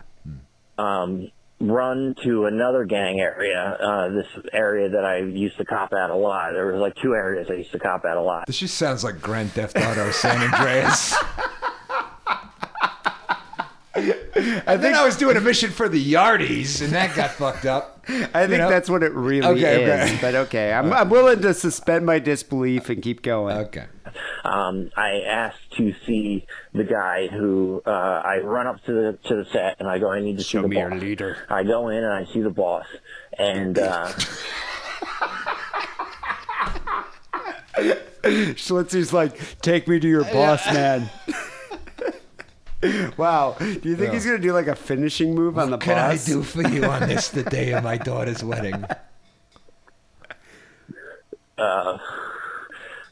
[0.77, 6.09] um, run to another gang area, uh, this area that I used to cop at
[6.09, 6.53] a lot.
[6.53, 8.45] There was like two areas I used to cop at a lot.
[8.47, 11.15] This just sounds like Grand Theft Auto San Andreas.
[13.93, 18.05] and think I was doing a mission for the Yardies, and that got fucked up.
[18.07, 18.69] I think know?
[18.69, 19.89] that's what it really Okay, is.
[20.11, 20.17] okay.
[20.21, 23.57] But okay, I'm, I'm willing to suspend my disbelief and keep going.
[23.57, 23.85] Okay.
[24.43, 27.89] Um, I asked to see the guy who uh,
[28.25, 30.59] I run up to the to the set and I go, I need to Show
[30.59, 31.37] see the me your leader.
[31.49, 32.85] I go in and I see the boss,
[33.37, 34.11] and uh,
[38.23, 41.09] Schlitzy's like, take me to your boss, man.
[43.17, 43.55] wow.
[43.59, 44.11] Do you think Yeah.
[44.13, 46.67] he's going to do like a finishing move on the What can I do for
[46.67, 48.83] you on this, the day of my daughter's wedding?
[51.57, 51.97] uh,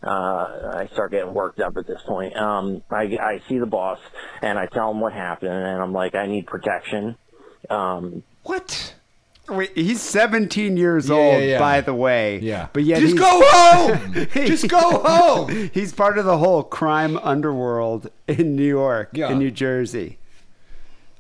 [0.04, 2.36] I start getting worked up at this point.
[2.36, 4.00] Um, I, I see the boss
[4.42, 7.16] and I tell him what happened, and I'm like, I need protection.
[7.70, 8.96] Um, What?
[9.50, 11.60] Wait, he's 17 years Yeah, old, yeah, yeah.
[11.60, 12.40] by the way.
[12.40, 12.68] Yeah.
[12.74, 14.14] But yet Just go home!
[14.34, 15.70] Just go home!
[15.74, 19.32] he's part of the whole crime underworld in New York, Yeah.
[19.32, 20.18] in New Jersey.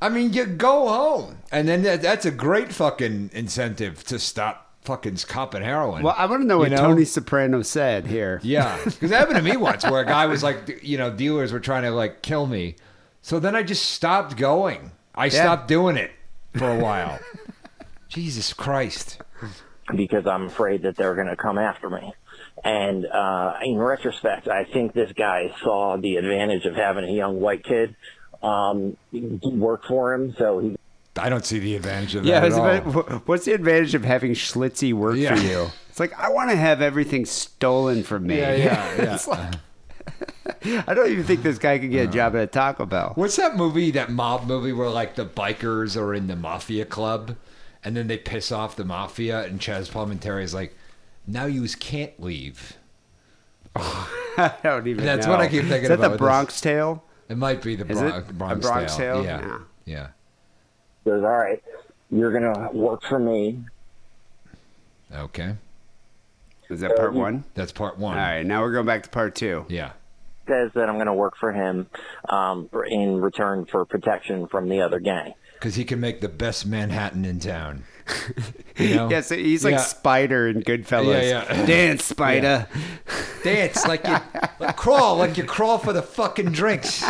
[0.01, 4.73] I mean, you go home, and then that, that's a great fucking incentive to stop
[4.83, 6.03] fucking copping heroin.
[6.03, 6.77] Well, I want to know what know?
[6.77, 8.39] Tony Soprano said here.
[8.41, 11.51] Yeah, because that happened to me once, where a guy was like, you know, dealers
[11.51, 12.75] were trying to like kill me,
[13.21, 14.91] so then I just stopped going.
[15.13, 16.11] I stopped doing it
[16.55, 17.19] for a while.
[18.09, 19.21] Jesus Christ!
[19.95, 22.13] because I'm afraid that they're going to come after me.
[22.63, 27.39] And uh, in retrospect, I think this guy saw the advantage of having a young
[27.39, 27.95] white kid
[28.43, 30.35] um, work for him.
[30.37, 30.75] So he
[31.17, 32.51] I don't see the advantage of that Yeah, at
[32.85, 32.91] all.
[32.99, 35.35] about- what's the advantage of having Schlitzy work Yeah.
[35.35, 35.67] for you?
[35.89, 38.37] It's like I want to have everything stolen from me.
[38.37, 39.15] Yeah, yeah, yeah.
[39.15, 39.55] It's like-
[40.87, 43.13] I don't even think this guy could get a job at a Taco Bell.
[43.15, 47.35] What's that movie, that mob movie where like the bikers are in the mafia club
[47.83, 50.75] and then they piss off the mafia and Chazz Palminteri is like,
[51.27, 52.77] now you can't leave.
[53.75, 55.05] I don't even.
[55.05, 55.33] That's know.
[55.33, 57.03] what I keep thinking Is that about the with Bronx Tale?
[57.29, 58.37] It might be the Is Bronx, it?
[58.37, 59.23] Bronx, A Bronx Tale?
[59.23, 59.41] Yeah.
[59.41, 59.57] Yeah.
[59.85, 60.07] yeah.
[61.05, 61.61] goes, "All right,
[62.09, 63.59] you're going to work for me."
[65.13, 65.55] Okay.
[66.69, 67.43] Is that part Uh, one?
[67.55, 68.17] That's part one.
[68.17, 69.65] All right, now we're going back to part two.
[69.69, 69.91] Yeah.
[70.47, 71.87] Says that I'm going to work for him
[72.27, 75.33] um, in return for protection from the other gang.
[75.59, 77.83] Because he can make the best Manhattan in town.
[78.77, 79.09] You know?
[79.11, 79.81] Yeah, so he's like Yeah.
[79.81, 81.21] Spider in Goodfellas.
[81.29, 81.65] Yeah, yeah.
[81.67, 82.65] Dance, Spider.
[83.43, 84.17] Dance like you
[84.59, 87.03] like crawl, like you crawl for the fucking drinks.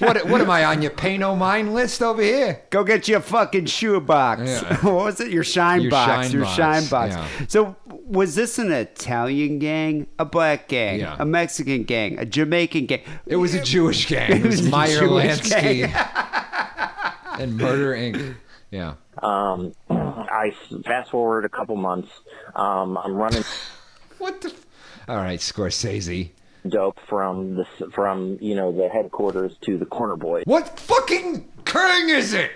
[0.00, 2.62] What, what am I on your pay no mind list over here?
[2.70, 4.42] Go get your fucking shoe box.
[4.44, 4.76] Yeah.
[4.82, 5.30] what was it?
[5.30, 6.26] Your shine Your box.
[6.26, 7.16] shine your box, shine box.
[7.52, 11.16] So was this an Italian gang, a black gang, Yeah.
[11.18, 13.02] a Mexican gang, a Jamaican gang?
[13.26, 14.30] It was a Jewish gang.
[14.30, 16.50] It was was a Meyer Lansky.
[17.40, 18.36] And Murder Inc.
[18.70, 18.94] Yeah.
[19.22, 22.10] Um, I s- fast forward a couple months.
[22.54, 23.44] Um, I'm running
[24.18, 24.48] What the?
[24.48, 24.66] F-
[25.08, 26.30] All right, Scorsese.
[26.68, 30.42] dope from the from you know the headquarters to the corner boy.
[30.46, 32.50] What fucking gang is it?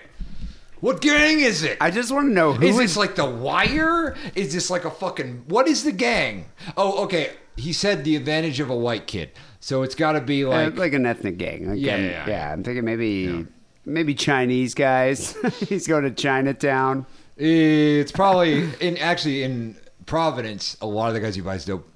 [0.81, 1.77] What gang is it?
[1.81, 4.17] I just want to know who Is is this like the Wire?
[4.37, 5.45] Is this like a fucking?
[5.49, 6.47] What is the gang?
[6.77, 7.33] Oh, okay.
[7.57, 10.77] He said the advantage of a white kid, so it's got to be uh, like,
[10.77, 11.69] like an ethnic gang.
[11.71, 12.53] Like, Yeah, I'm- yeah, yeah.
[12.53, 13.45] I'm thinking maybe
[13.89, 15.37] maybe Chinese guys.
[15.69, 17.07] He's going to Chinatown.
[17.37, 20.77] it's probably in actually in Providence.
[20.81, 21.89] A lot of the guys you buy dope,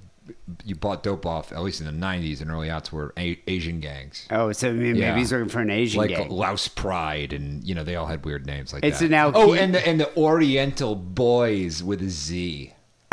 [0.65, 3.81] you bought dope off, at least in the '90s and early aughts, were a- Asian
[3.81, 4.27] gangs.
[4.31, 5.17] Oh, so maybe Yeah.
[5.17, 6.29] he's looking for an Asian like gang.
[6.31, 9.07] Louse Pride, and you know they all had weird names like It's that.
[9.07, 12.73] an Al- oh, and the and the Oriental Boys with a Z.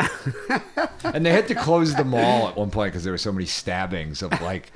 [1.04, 3.44] and they had to close the mall at one point because there were so many
[3.46, 4.72] stabbings of like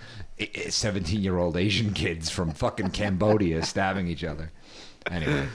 [0.68, 4.50] seventeen-year-old Asian kids from fucking Cambodia stabbing each other.
[5.10, 5.46] Anyway,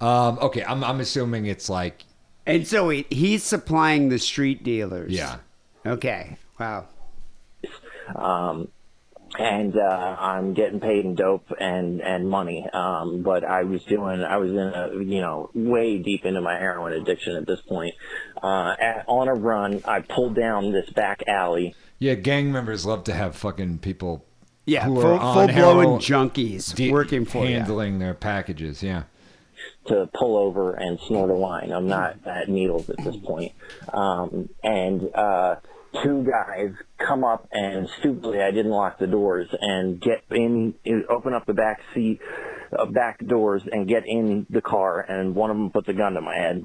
[0.00, 2.04] um, okay, I'm I'm assuming it's like
[2.46, 5.12] And so he, he's supplying the street dealers.
[5.12, 5.38] yeah,
[5.84, 6.36] Okay.
[6.58, 6.86] Wow.
[8.14, 8.68] um,
[9.38, 12.66] and uh, I'm getting paid in dope and and money.
[12.72, 16.54] Um, but I was doing, I was in a, you know, way deep into my
[16.56, 17.94] heroin addiction at this point.
[18.42, 21.74] Uh, at, on a run, I pulled down this back alley.
[21.98, 22.14] Yeah.
[22.14, 24.24] Gang members love to have fucking people
[24.64, 27.56] Yeah, who full, are on full blown junkies de- working for you.
[27.56, 28.82] handling their packages.
[28.82, 29.04] Yeah.
[29.86, 31.72] to pull over and snort a line.
[31.72, 33.52] I'm not at needles at this point.
[33.92, 35.56] Um, and uh,
[36.02, 40.74] two guys come up and stupidly, I didn't lock the doors and get in,
[41.08, 42.20] open up the back seat,
[42.76, 45.00] uh, back doors and get in the car.
[45.00, 46.64] And one of them puts a gun to my head.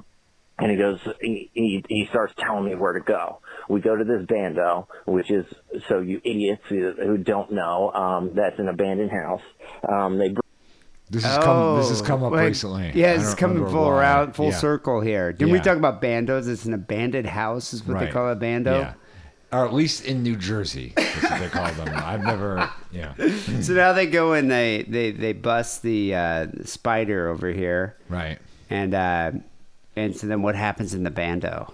[0.58, 3.40] And he goes, he, he, he starts telling me where to go.
[3.72, 5.46] We go to this bando, which is,
[5.88, 9.40] so you idiots who who don't know, um, that's an abandoned house.
[9.88, 10.34] Um, they
[11.08, 11.78] This has come.
[11.78, 12.46] This has come up Oh, wait.
[12.48, 12.92] recently.
[12.94, 13.98] Yeah, it's coming full why.
[13.98, 14.56] around, full Yeah.
[14.56, 15.32] circle here.
[15.32, 16.48] Didn't we talk about bandos?
[16.48, 18.78] It's an abandoned house, is what they call a bando.
[18.78, 18.92] Yeah.
[19.52, 21.88] Or at least in New Jersey, that's what they call them.
[21.94, 23.14] I've never, yeah.
[23.60, 28.38] So now they go and they they they bust the uh, spider over here, Right.
[28.70, 29.32] and uh,
[29.96, 31.72] and so then what happens in the bando?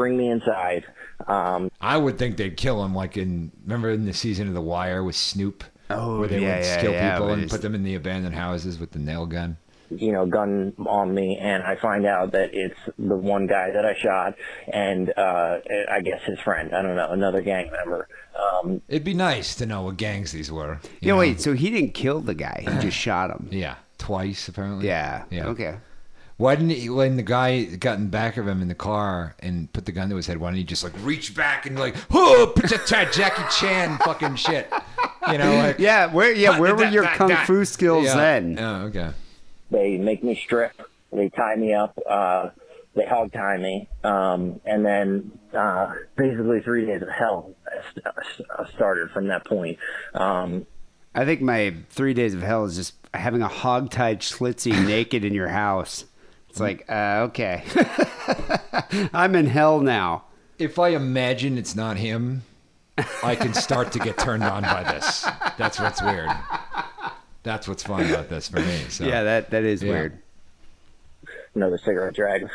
[0.00, 0.84] Bring me inside.
[1.26, 4.62] Um, I would think they'd kill him, like in remember in the season of The
[4.62, 7.74] Wire with Snoop, Oh, where they yeah, would yeah, kill yeah, people and put them
[7.74, 9.58] in the abandoned houses with the nail gun.
[9.90, 13.84] you know, gun on me, and I find out that it's the one guy that
[13.84, 14.34] I shot,
[14.72, 15.58] and uh,
[15.90, 16.74] I guess his friend.
[16.74, 18.08] I don't know, another gang member.
[18.40, 20.78] Um, It'd be nice to know what gangs these were.
[20.84, 21.18] you Yeah, know?
[21.18, 21.40] wait.
[21.42, 23.48] So he didn't kill the guy; he just shot him.
[23.50, 24.86] Yeah, twice apparently.
[24.86, 25.24] Yeah.
[25.30, 25.48] Yeah.
[25.48, 25.74] Okay.
[26.40, 29.70] Why didn't he, when the guy got in back of him in the car and
[29.74, 31.94] put the gun to his head, why didn't he just like reach back and like,
[32.10, 32.54] oh,
[32.86, 34.72] Jackie Chan fucking shit?
[35.30, 36.06] You know, like, Yeah.
[36.06, 36.32] Where?
[36.32, 36.58] Yeah.
[36.58, 38.16] Where were your kung fu skills yeah.
[38.16, 38.58] then?
[38.58, 39.10] Oh, okay.
[39.70, 40.72] they make me strip.
[41.12, 41.98] They tie me up.
[42.08, 42.48] Uh,
[42.94, 47.54] they hog tie me, um, and then uh, basically three days of hell
[48.06, 49.78] uh, started from that point.
[50.14, 50.66] Um,
[51.14, 55.22] I think my three days of hell is just having a hog tied Schlitzy naked
[55.22, 56.06] in your house.
[56.50, 57.62] It's like, uh, okay,
[59.12, 60.24] I'm in hell now.
[60.58, 62.42] If I imagine it's not him,
[63.22, 65.22] I can start to get turned on by this.
[65.56, 66.30] That's what's weird.
[67.44, 68.78] That's what's fun about this for me.
[68.88, 69.04] So.
[69.06, 69.90] Yeah, that that is Yeah.
[69.92, 70.18] weird.
[71.54, 72.48] another cigarette drag.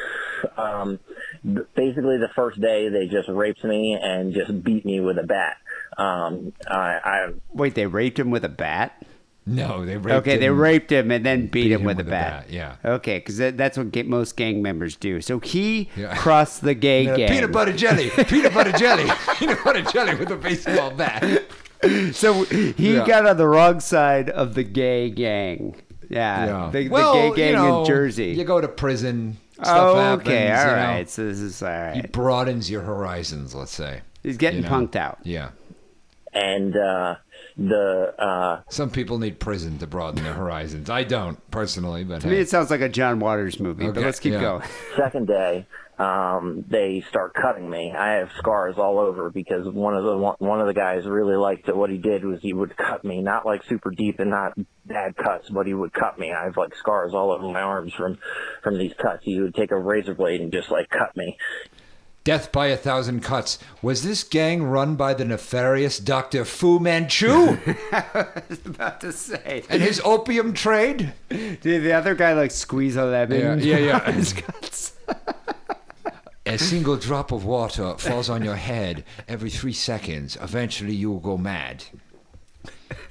[0.58, 1.00] Um,
[1.44, 5.58] basically, the first day they just raped me and just beat me with a bat.
[5.98, 9.04] Um, I, I Wait, they raped him with a bat?
[9.48, 10.16] No, they raped him.
[10.18, 12.42] okay, they raped him and then beat, him, him with, with a a bat.
[12.48, 12.76] bat, yeah.
[12.84, 15.22] Okay, because that, that's what ga- most gang members do.
[15.22, 16.16] So he Yeah.
[16.18, 17.30] crossed the gay Uh, gang.
[17.30, 19.06] peanut butter jelly, peanut butter jelly,
[19.38, 21.44] peanut butter jelly with a baseball bat.
[22.14, 23.06] So he Yeah.
[23.06, 25.76] got on the wrong side of the gay gang.
[26.10, 28.28] Yeah, The, well, the gay gang you know, in Jersey.
[28.32, 29.38] You go to prison.
[29.54, 31.06] Stuff oh, okay, all you know.
[31.08, 33.56] So this is all He broadens your horizons.
[33.56, 34.76] Let's say He's getting you know.
[34.76, 35.20] punked out.
[35.24, 35.50] Yeah.
[36.36, 37.16] And uh,
[37.58, 40.90] the uh, Some people need prison to broaden their horizons.
[40.90, 42.36] I don't personally, but To hey.
[42.36, 43.90] me, it sounds like a John Waters movie.
[43.90, 44.42] But let's keep yeah.
[44.42, 44.64] going.
[44.98, 45.66] second day,
[45.98, 47.94] um, they start cutting me.
[47.98, 51.38] I have scars all over because one of the one, one of the guys really
[51.38, 51.78] liked it.
[51.78, 54.54] What he did was he would cut me, not like super deep and not
[54.86, 56.34] bad cuts, but he would cut me.
[56.34, 58.18] I have like scars all over my arms from
[58.62, 59.24] from these cuts.
[59.24, 61.38] He would take a razor blade and just like cut me.
[62.26, 63.60] Death by a thousand cuts.
[63.84, 66.44] Was this gang run by the nefarious Dr.
[66.44, 67.30] Fu Manchu
[67.92, 69.64] I was about to say.
[69.70, 71.14] and his opium trade?
[71.30, 73.60] Did the other guy like squeeze a lemon?
[73.60, 74.12] Yeah, yeah, yeah.
[74.12, 74.94] his guts?
[76.48, 80.36] A single drop of water falls on your head every three seconds.
[80.42, 81.84] Eventually, you will go mad.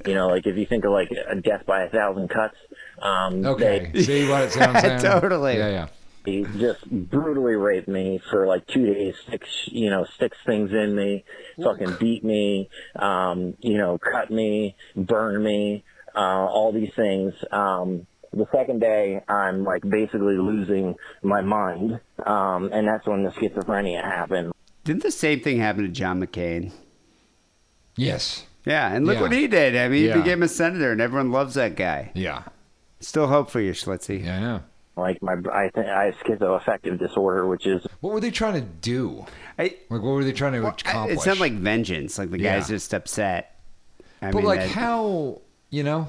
[0.06, 2.56] You know, like if you think of like a death by a thousand cuts.
[3.00, 3.90] Um, Okay.
[3.92, 5.00] They, See what it sounds like?
[5.00, 5.56] Totally.
[5.56, 5.88] Yeah, yeah.
[6.24, 10.94] He just brutally raped me for like two days, six, you know, sticks things in
[10.96, 11.24] me,
[11.62, 15.84] fucking beat me, um, you know, cut me, burn me,
[16.14, 17.34] uh, all these things.
[17.50, 23.30] Um, the second day, I'm like basically losing my mind, um, and that's when the
[23.30, 24.52] schizophrenia happened.
[24.84, 26.72] Didn't the same thing happen to John McCain?
[27.96, 28.46] Yes.
[28.64, 29.20] Yeah, and look Yeah.
[29.22, 29.76] what he did.
[29.76, 30.14] I mean, Yeah.
[30.14, 32.10] he became a senator, and everyone loves that guy.
[32.14, 32.44] Yeah.
[33.00, 34.24] Still hope for you, Schlitzy.
[34.24, 34.60] Yeah, I know.
[34.96, 38.60] Like my, I think I have schizoaffective disorder, which is What were they trying to
[38.60, 39.26] do?
[39.58, 41.16] I, Like, what were they trying to I- accomplish?
[41.16, 42.16] it's not like vengeance.
[42.18, 42.56] Like the Yeah.
[42.58, 43.56] guy's just upset.
[44.22, 45.40] I but mean, like, that- how,
[45.70, 46.08] you know?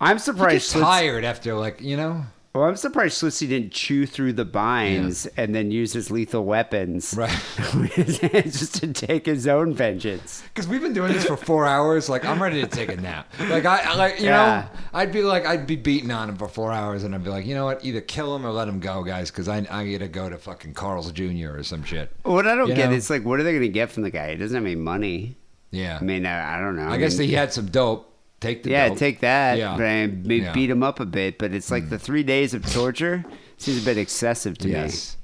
[0.00, 0.72] I'm He surprised.
[0.72, 2.24] gets tired after, like, you know?
[2.54, 7.14] Well, I'm surprised Schlitzy didn't chew through the binds and then use his lethal weapons,
[7.16, 7.30] Right.
[7.74, 10.42] with his hands just to take his own vengeance.
[10.52, 12.08] Because we've been doing this for four hours.
[12.08, 13.32] Like, I'm ready to take a nap.
[13.48, 14.66] Like, I, I like, you Yeah.
[14.72, 17.30] know, I'd be like, I'd be beating on him for four hours, and I'd be
[17.30, 17.84] like, you know what?
[17.84, 20.74] Either kill him or let him go, guys, because I, I gotta go to fucking
[20.74, 21.58] Carl's Jr.
[21.58, 22.10] or some shit.
[22.24, 22.96] What I don't You get know?
[22.96, 24.30] is like, what are they going to get from the guy?
[24.30, 25.36] He doesn't have any money.
[25.70, 25.98] Yeah.
[26.00, 26.88] I mean, I, I don't know.
[26.88, 28.07] I guess mean, he had some dope.
[28.40, 28.98] Take the Yeah, dope.
[28.98, 29.58] take that.
[29.58, 29.76] Yeah.
[29.76, 30.06] But I Yeah.
[30.50, 30.52] Mm.
[30.54, 31.38] beat him up a bit.
[31.38, 33.24] But it's like the three days of torture
[33.56, 35.16] seems a bit excessive to Yes.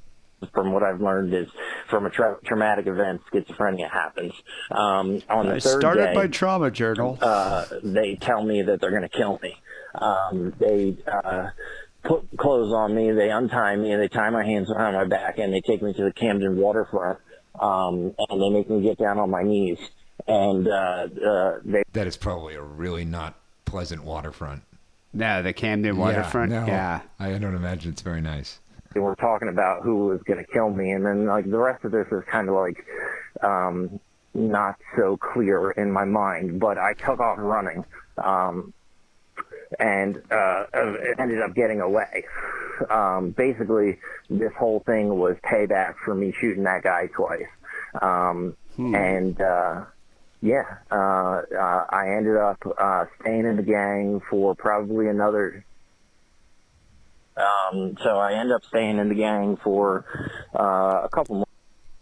[0.53, 1.47] from what I've learned is
[1.87, 4.33] from a tra- traumatic event, schizophrenia happens.
[4.69, 7.17] Um, on the I third started day, my trauma journal.
[7.21, 9.55] uh, they tell me that they're going to kill me.
[9.95, 11.47] Um, they uh,
[12.03, 15.39] put clothes on me, they untie me, and they tie my hands behind my back,
[15.39, 17.17] and they take me to the Camden waterfront,
[17.59, 19.79] um, and they make me get down on my knees.
[20.27, 23.35] And uh, uh, they That is probably a really not
[23.65, 24.63] pleasant waterfront.
[25.13, 26.51] no, the Camden waterfront.
[26.51, 27.01] Yeah, no, Yeah.
[27.19, 28.59] I don't imagine it's very nice.
[28.93, 31.83] they were talking about who was going to kill me, and then like the rest
[31.85, 32.83] of this is kind of like
[33.43, 33.99] um,
[34.33, 36.59] not so clear in my mind.
[36.59, 37.85] But I took off running,
[38.17, 38.73] um,
[39.79, 40.65] and uh,
[41.19, 42.23] ended up getting away.
[42.89, 43.99] Um, basically,
[44.29, 47.47] this whole thing was payback for me shooting that guy twice,
[48.01, 49.39] um, and.
[49.39, 49.85] Uh,
[50.41, 55.65] yeah, uh, uh, I ended up uh, staying in the gang for probably another
[57.37, 60.05] um, so I end up staying in the gang for
[60.57, 61.45] uh, a couple more.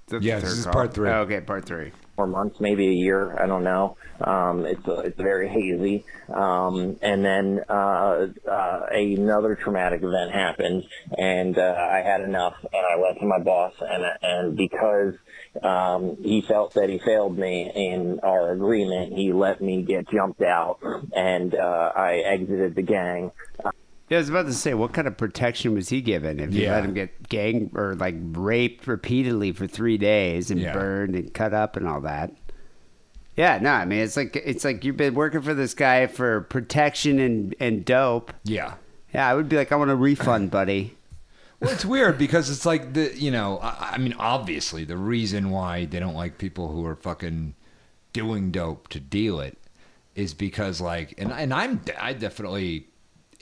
[0.07, 0.73] The Yeah, this is call.
[0.73, 1.09] part three.
[1.09, 1.91] Oh, okay, part three.
[2.15, 3.35] Four months, maybe a year.
[3.41, 3.97] I don't know.
[4.21, 6.05] Um, it's uh, it's very hazy.
[6.31, 10.83] Um, and then uh, uh, another traumatic event happened,
[11.17, 15.15] and uh, I had enough, and I went to my boss, and and because
[15.61, 20.41] um, he felt that he failed me in our agreement, he let me get jumped
[20.41, 20.79] out,
[21.15, 23.31] and uh, I exited the gang.
[24.09, 26.63] Yeah, I was about to say, what kind of protection was he given if you
[26.63, 26.73] Yeah.
[26.73, 30.73] let him get gang or like raped repeatedly for three days and Yeah.
[30.73, 32.31] burned and cut up and all that?
[33.35, 36.41] Yeah, no, I mean it's like it's like you've been working for this guy for
[36.41, 38.31] protection and and dope.
[38.43, 38.73] Yeah.
[39.13, 40.95] Yeah, I would be like, I want a refund, buddy.
[41.63, 45.49] Well, it's weird because it's like the you know I, I mean obviously the reason
[45.49, 47.55] why they don't like people who are fucking
[48.11, 49.57] doing dope to deal it
[50.15, 52.87] is because like, and and I'm I definitely,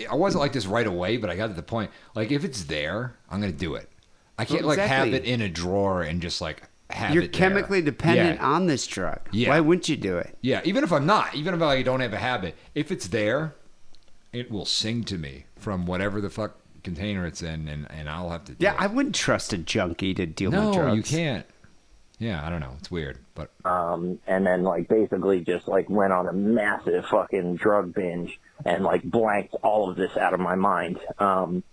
[0.10, 1.92] I wasn't like this right away, but I got to the point.
[2.16, 3.90] Like, if it's there, I'm gonna do it.
[4.38, 7.14] I can't Well, like have it in a drawer and just like have it.
[7.16, 7.40] You're it there.
[7.50, 8.46] chemically dependent Yeah.
[8.48, 9.20] on this drug.
[9.32, 9.50] Yeah.
[9.50, 10.38] Why wouldn't you do it?
[10.42, 13.56] Yeah, even if I'm not, even if I don't have a habit, if it's there,
[14.32, 18.30] it will sing to me from whatever the fuck container it's in, and, and I'll
[18.30, 18.54] have to.
[18.54, 18.82] Do Yeah, it.
[18.82, 20.88] I wouldn't trust a junkie to deal no, with drugs.
[20.88, 21.46] No, you can't.
[22.20, 22.76] Yeah, I don't know.
[22.78, 27.56] It's weird, but um, and then like basically just like went on a massive fucking
[27.56, 31.00] drug binge and like blanked all of this out of my mind.
[31.18, 31.64] Um,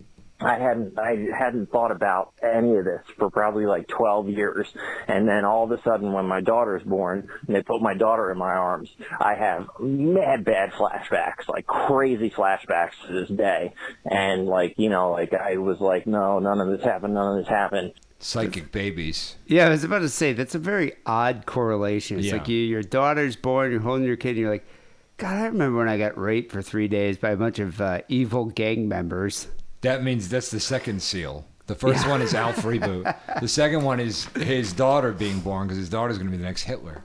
[0.41, 4.67] I hadn't I hadn't thought about any of this for probably like 12 years,
[5.07, 7.93] and then all of a sudden when my daughter daughter's born and they put my
[7.93, 8.89] daughter in my arms,
[9.19, 13.73] I have mad bad flashbacks, like crazy flashbacks to this day,
[14.09, 17.43] and like you know like I was like no none of this happened none of
[17.43, 17.93] this happened.
[18.19, 19.35] psychic babies.
[19.47, 22.17] Yeah, I was about to say that's a very odd correlation.
[22.19, 22.33] It's Yeah.
[22.33, 24.65] like you, your daughter's born, you're holding your kid, and you're like,
[25.17, 28.01] God, I remember when I got raped for three days by a bunch of uh,
[28.09, 29.47] evil gang members.
[29.81, 31.45] That means that's the second seal.
[31.67, 33.15] The first one is Alf reboot.
[33.39, 36.43] The second one is his daughter being born because his daughter's going to be the
[36.43, 37.03] next Hitler.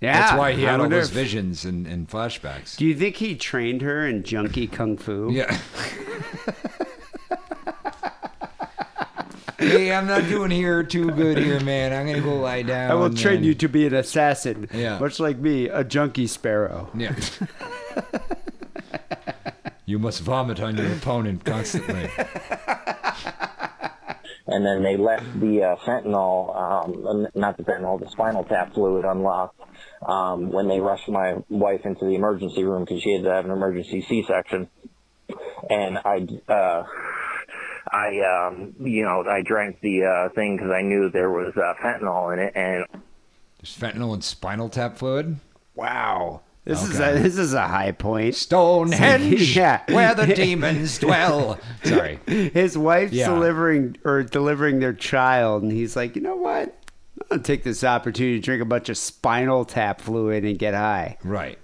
[0.00, 2.76] Yeah, That's why he I had all those if- visions and, and flashbacks.
[2.76, 5.30] Do you think he trained her in junkie kung fu?
[5.30, 5.58] Yeah.
[9.58, 11.92] hey, I'm not doing here too good here, man.
[11.92, 12.90] I'm gonna go lie down.
[12.90, 14.68] I will train then- you to be an assassin.
[14.72, 14.98] Yeah.
[14.98, 16.90] Much like me, a junkie sparrow.
[16.94, 17.14] Yeah.
[19.90, 22.08] you must vomit on your opponent constantly.
[24.46, 29.04] and then they left the uh, fentanyl, um, not the fentanyl, the spinal tap fluid
[29.04, 29.60] unlocked
[30.06, 33.44] um, when they rushed my wife into the emergency room because she had to have
[33.44, 34.68] an emergency C-section.
[35.68, 36.84] And I, uh,
[37.90, 41.74] I, um, you know, I drank the uh, thing because I knew there was uh,
[41.82, 42.84] fentanyl in it, and
[43.58, 45.36] There's fentanyl and spinal tap fluid.
[45.74, 46.42] Wow.
[46.64, 48.34] This is a this is a high point.
[48.34, 49.82] Stonehenge, Yeah.
[49.88, 51.58] where the demons dwell.
[51.84, 52.18] Sorry.
[52.26, 53.28] His wife's Yeah.
[53.28, 56.76] delivering or delivering their child, and he's like, you know what?
[57.22, 60.74] I'm gonna take this opportunity to drink a bunch of spinal tap fluid and get
[60.74, 61.16] high.
[61.24, 61.58] Right.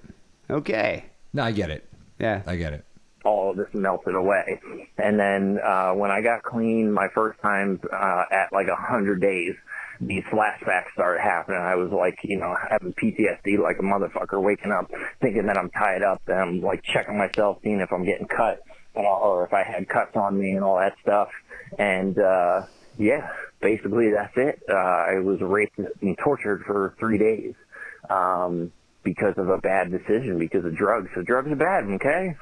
[0.51, 1.05] Okay.
[1.32, 1.89] No, I get it.
[2.18, 2.43] Yeah.
[2.47, 2.85] I get it.
[3.24, 4.60] all of this melted away.
[4.98, 9.20] And then uh, when I got clean my first time uh, at like a hundred
[9.20, 9.55] days,
[10.01, 11.60] these flashbacks started happening.
[11.60, 14.90] I was like, you know, having PTSD like a motherfucker, waking up
[15.20, 18.60] thinking that I'm tied up, and I'm like checking myself, seeing if I'm getting cut,
[18.94, 21.28] and all, or if I had cuts on me and all that stuff.
[21.78, 22.62] And uh,
[22.98, 24.62] yeah, basically that's it.
[24.68, 27.55] Uh, I was raped and tortured for three days.
[28.09, 28.73] Um,
[29.06, 31.09] because of a bad decision, because of drugs.
[31.14, 32.35] So drugs are bad, okay?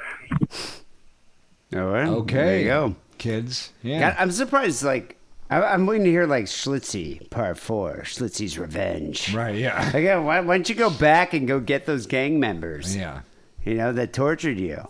[1.75, 2.09] All right.
[2.09, 2.35] Okay.
[2.35, 2.97] There you go.
[3.19, 3.71] Kids.
[3.83, 4.01] Yeah.
[4.01, 4.83] God, I'm surprised.
[4.83, 5.19] Like,
[5.55, 9.33] I, I'm waiting to hear like Schlitzy Part Four, Schlitzy's Revenge.
[9.33, 9.55] Right.
[9.57, 9.91] Yeah.
[9.95, 12.97] Uh, why, why don't you go back and go get those gang members?
[12.97, 13.21] Yeah.
[13.65, 14.87] You know that tortured you.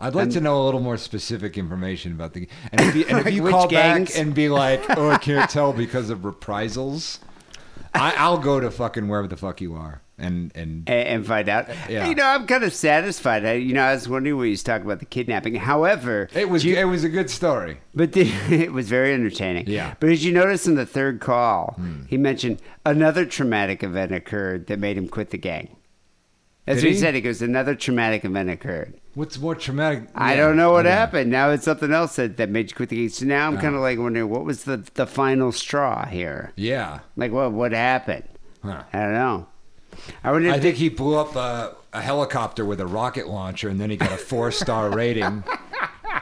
[0.00, 2.48] I'd like to know a little more specific information about the.
[2.72, 4.10] And if you, and if Like you call gangs?
[4.12, 7.20] back and be like, "Oh, I can't tell because of reprisals,"
[7.94, 11.68] I, I'll go to fucking wherever the fuck you are and and and, find out.
[11.88, 12.08] Yeah.
[12.08, 13.44] You know, I'm kind of satisfied.
[13.44, 15.56] I, you know, I was wondering when he was talking about the kidnapping.
[15.56, 17.78] However, it was you- it was a good story.
[17.94, 19.66] but the, it was very entertaining.
[19.68, 19.90] Yeah.
[19.90, 19.96] Hmm.
[20.00, 21.78] But as you notice in the third call,
[22.08, 25.76] he mentioned another traumatic event occurred that made him quit the gang.
[26.66, 27.00] That's Did what he he?
[27.02, 27.14] said.
[27.14, 28.94] He goes, another traumatic event occurred.
[29.14, 30.08] What's more traumatic?
[30.14, 30.94] I Yeah, don't know what okay.
[30.94, 31.30] happened.
[31.30, 33.10] Now it's something else that, that made you quit the game.
[33.10, 33.60] So now I'm Oh.
[33.60, 36.52] kind of like wondering what was the the final straw here?
[36.56, 37.00] Yeah.
[37.16, 38.24] Like what what happened?
[38.62, 38.82] Huh.
[38.94, 39.46] I don't know.
[40.22, 40.50] I wonder.
[40.50, 43.90] I if think he blew up a, a helicopter with a rocket launcher, and then
[43.90, 45.44] he got a four star rating,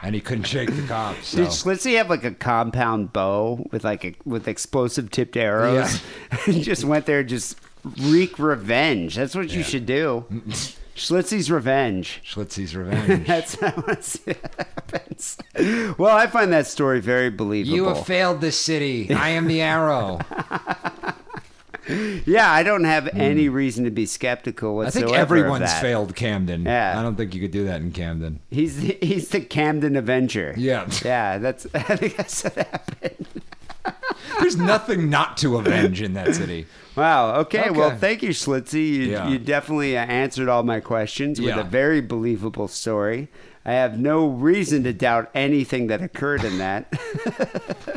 [0.01, 1.27] and he couldn't shake the cops.
[1.27, 1.37] So.
[1.37, 6.01] Did Schlitzy have like a compound bow with like a, with explosive tipped arrows?
[6.31, 6.37] Yeah.
[6.47, 7.57] and just went there, and just
[8.01, 9.15] wreak revenge.
[9.15, 10.25] That's what you should do.
[10.95, 12.21] Schlitzy's revenge.
[12.23, 13.25] Schlitzy's revenge.
[13.25, 15.37] That's how it happens.
[15.97, 17.75] Well, I find that story very believable.
[17.75, 19.11] you have failed this city.
[19.11, 20.19] I am the arrow.
[22.25, 24.81] Yeah, I don't have any reason to be skeptical Hmm.
[24.81, 25.07] I whatsoever.
[25.07, 26.63] think everyone's failed Camden.
[26.65, 26.99] Yeah.
[26.99, 28.39] I don't think you could do that in Camden.
[28.49, 30.53] He's the, he's the Camden Avenger.
[30.57, 30.89] Yeah.
[31.03, 31.37] yeah.
[31.37, 33.27] That's I think that's what happened.
[34.39, 36.65] There's nothing not to avenge in that city.
[36.95, 37.35] Wow.
[37.41, 37.69] Okay.
[37.69, 38.87] Well, thank you, Schlitzy.
[38.87, 39.27] You, Yeah.
[39.27, 41.61] you definitely uh, answered all my questions with Yeah.
[41.61, 43.27] a very believable story.
[43.65, 46.93] I have no reason to doubt anything that occurred in that.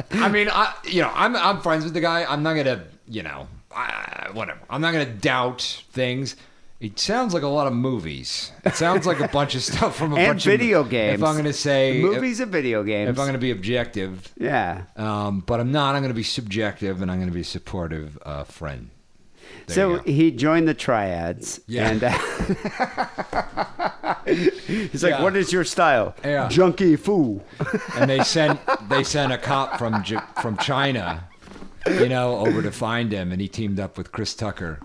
[0.13, 2.25] I mean, I you know, I'm I'm friends with the guy.
[2.25, 4.61] I'm not gonna, you know, I, whatever.
[4.71, 6.37] I'm not gonna doubt things.
[6.79, 8.53] It sounds like a lot of movies.
[8.65, 11.21] It sounds like a bunch of stuff from a and bunch video of games.
[11.21, 13.11] If I'm gonna say movies and video games.
[13.11, 14.83] if I'm gonna be objective, yeah.
[14.97, 15.95] um, but I'm not.
[15.95, 18.91] I'm gonna be subjective, and I'm gonna be a supportive uh, friend.
[19.69, 21.61] so he joined the triads.
[21.67, 21.91] Yeah.
[21.91, 22.11] And uh,
[24.27, 25.23] he's like, Yeah.
[25.23, 26.49] "What is your style?" Yeah.
[26.49, 27.41] Junkie foo.
[27.97, 30.05] and they sent they sent a cop from
[30.43, 31.25] from China,
[32.01, 34.81] you know, over to find him, and he teamed up with Chris Tucker.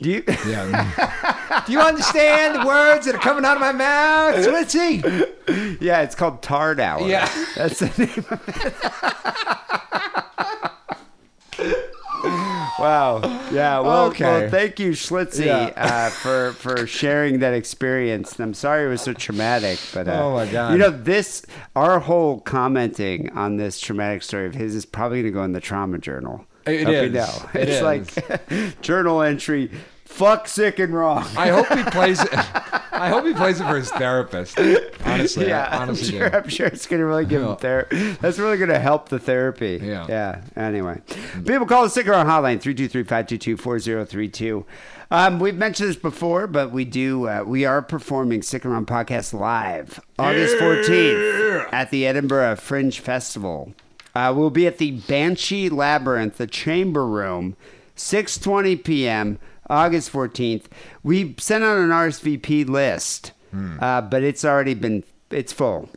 [0.00, 0.22] Do you?
[0.46, 1.62] Yeah.
[1.66, 5.80] Do you understand the words that are coming out of my mouth, Schlitzy?
[5.80, 7.06] Yeah, it's called Tard Hour.
[7.08, 7.28] Yeah.
[7.56, 8.40] That's the name of
[11.58, 11.94] it.
[12.78, 13.20] wow.
[13.52, 13.80] Yeah.
[13.80, 14.24] Well, Okay.
[14.24, 15.72] well, thank you, Schlitzy, Yeah.
[15.76, 18.32] uh, for for sharing that experience.
[18.36, 20.72] And I'm sorry it was so traumatic, but uh, Oh, my God.
[20.72, 21.42] you know this
[21.76, 25.52] our whole commenting on this traumatic story of his is probably going to go in
[25.52, 26.44] the trauma journal.
[26.66, 27.14] It is.
[27.54, 27.82] It it's is.
[27.82, 29.70] like journal entry.
[30.18, 31.24] Fuck sick and wrong.
[31.36, 32.28] I hope he plays it.
[32.92, 34.58] I hope he plays it for his therapist.
[35.04, 36.34] Honestly, yeah, I I'm sure.
[36.34, 38.10] I'm sure it's going to really give him therapy.
[38.20, 39.78] That's really going to help the therapy.
[39.80, 40.06] Yeah.
[40.08, 40.40] Yeah.
[40.56, 41.00] Anyway,
[41.46, 44.64] people call the Sick and Wrong Hotline 323-522-4032.
[45.12, 47.28] Um, we've mentioned this before, but we do.
[47.28, 52.98] Uh, we are performing Sick and Wrong Podcast live August 14th at the Edinburgh Fringe
[52.98, 53.72] Festival.
[54.16, 57.54] Uh, we'll be at the Banshee Labyrinth, the Chamber Room,
[57.96, 59.38] 6:20 p.m.
[59.70, 60.64] August 14th.
[61.02, 63.32] We sent out an RSVP list,
[63.80, 65.88] uh, but it's already been it's full.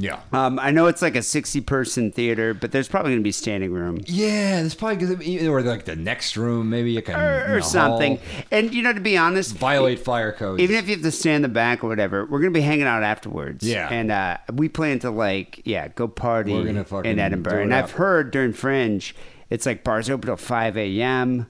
[0.00, 0.20] Yeah.
[0.32, 3.32] Um, I know it's like a 60 person theater, but there's probably going to be
[3.32, 7.16] standing room Yeah, there's probably gonna be, or like the next room, maybe you can
[7.20, 8.18] or, or something.
[8.18, 10.62] hall, And, you know, to be honest, violate fire codes.
[10.62, 12.64] even if you have to stand in the back or whatever, we're going to be
[12.64, 13.66] hanging out afterwards.
[13.66, 13.88] Yeah.
[13.90, 17.62] And uh, we plan to, like, yeah, go party We're gonna in Edinburgh.
[17.62, 17.84] And up.
[17.84, 19.16] I've heard during Fringe,
[19.50, 21.48] it's like bars open till 5 a.m.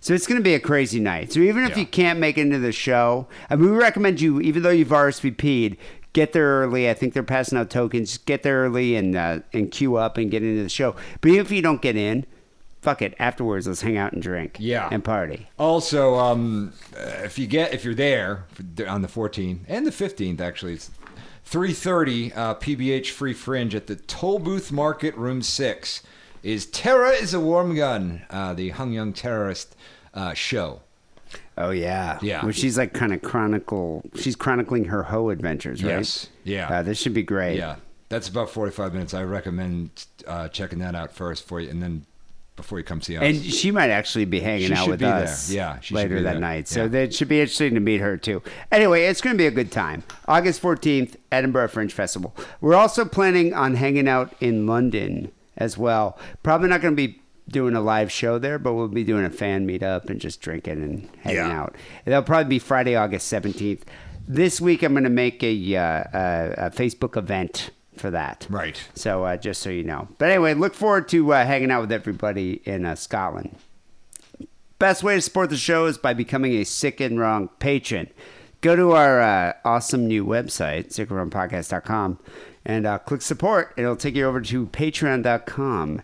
[0.00, 1.32] So it's going to be a crazy night.
[1.32, 1.78] So even if Yeah.
[1.80, 4.88] you can't make it into the show, I mean, we recommend you, even though you've
[4.92, 5.76] RSVP'd,
[6.14, 6.88] get there early.
[6.88, 8.16] I think they're passing out tokens.
[8.18, 10.96] Get there early and uh, and queue up and get into the show.
[11.20, 12.24] But even if you don't get in,
[12.80, 13.14] fuck it.
[13.18, 14.56] Afterwards, let's hang out and drink.
[14.58, 14.88] Yeah.
[14.90, 15.48] And party.
[15.58, 18.44] Also, um, uh, if you get if you're there
[18.88, 20.90] on the 14th and the 15th, actually, it's
[21.48, 26.02] 3:30 uh, PBH Free Fringe at the Toll Booth Market, Room Six.
[26.42, 28.22] Is Terra is a warm gun?
[28.30, 29.76] Uh, the Hung Young terrorist
[30.14, 30.80] uh, show.
[31.58, 32.42] Oh yeah, Yeah.
[32.42, 34.02] Well, she's like kind of chronicle.
[34.14, 35.90] She's chronicling her hoe adventures, right?
[35.98, 36.28] Yes.
[36.44, 36.68] Yeah.
[36.68, 37.56] Uh, this should be great.
[37.58, 37.76] Yeah,
[38.08, 39.12] that's about 45 minutes.
[39.14, 42.06] I recommend uh, checking that out first for you, and then
[42.56, 43.22] before you come see us.
[43.22, 45.14] And she might actually be hanging She out with be there.
[45.14, 46.40] us Yeah, she later be that there.
[46.40, 46.66] night.
[46.68, 46.88] So Yeah.
[46.88, 48.42] that should be interesting to meet her too.
[48.72, 50.02] Anyway, it's going to be a good time.
[50.26, 52.34] August 14th, Edinburgh Fringe Festival.
[52.60, 55.30] We're also planning on hanging out in London
[55.60, 56.18] as well.
[56.42, 59.30] Probably not going to be doing a live show there, but we'll be doing a
[59.30, 61.60] fan meetup and just drinking and hanging Yeah.
[61.62, 61.76] out.
[62.04, 63.82] That'll probably be Friday, August 17th.
[64.26, 68.46] This week, I'm going to make a, uh, a, a Facebook event for that.
[68.48, 68.80] Right.
[68.94, 70.08] So uh, just so you know.
[70.18, 73.56] But anyway, look forward to uh, hanging out with everybody in uh, Scotland.
[74.78, 78.08] Best way to support the show is by becoming a Sick and Wrong patron.
[78.62, 82.18] Go to our uh, awesome new website, sickandwrongpodcast.com,
[82.64, 83.74] and uh, click support.
[83.76, 86.02] It'll take you over to patreon.com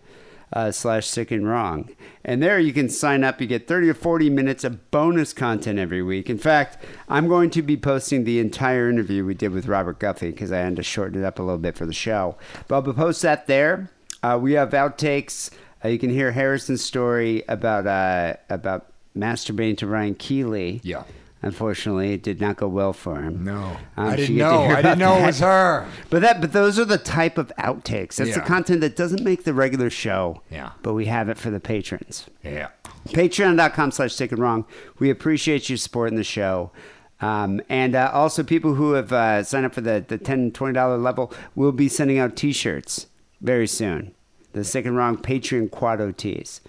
[0.53, 1.91] uh, slash sick and wrong.
[2.25, 3.41] And there you can sign up.
[3.41, 6.31] You get 30 or 40 minutes of bonus content every week.
[6.31, 6.79] In fact,
[7.09, 10.59] I'm going to be posting the entire interview we did with Robert Guffey because I
[10.59, 12.37] had to shorten it up a little bit for the show.
[12.69, 13.91] But I'll post that there.
[14.23, 15.51] Uh, we have outtakes.
[15.85, 20.81] Uh, you can hear Harrison's story about uh, about masturbating to Ryan Keely.
[20.83, 21.05] Yeah.
[21.47, 23.45] Unfortunately, it did not go well for him.
[23.45, 23.77] No.
[23.97, 24.75] Um, I didn't you get to know.
[24.75, 25.87] I didn't know it was her.
[26.11, 28.17] But that, but those are the type of outtakes.
[28.17, 30.43] That's the content that doesn't make the regular show.
[30.51, 30.73] Yeah.
[30.83, 32.27] But we have it for the patrons.
[32.43, 32.71] Yeah.
[33.07, 34.65] Patreon.com slash sick and wrong.
[34.99, 36.73] We appreciate you supporting the show.
[37.21, 41.01] Um, and uh, also, people who have uh, signed up for the, the $10, $20
[41.01, 43.07] level will be sending out t shirts
[43.41, 44.13] very soon.
[44.53, 46.61] The Sick and Wrong Patreon Quado tees.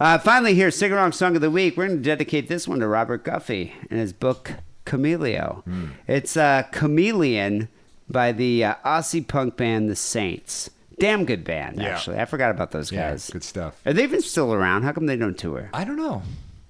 [0.00, 1.76] Uh, finally, here, and Song of the Week.
[1.76, 4.52] We're going to dedicate this one to Robert Guffey and his book,
[4.86, 5.62] Chameleo.
[5.64, 5.86] Hmm.
[6.08, 7.68] It's uh, Chameleon
[8.08, 10.70] by the uh, Aussie punk band The Saints.
[10.98, 11.88] Damn good band, Yeah.
[11.88, 12.18] actually.
[12.18, 13.30] I forgot about those Yeah, guys.
[13.30, 13.80] good stuff.
[13.86, 14.82] Are they even still around?
[14.82, 15.70] How come they don't tour?
[15.74, 16.22] I don't know.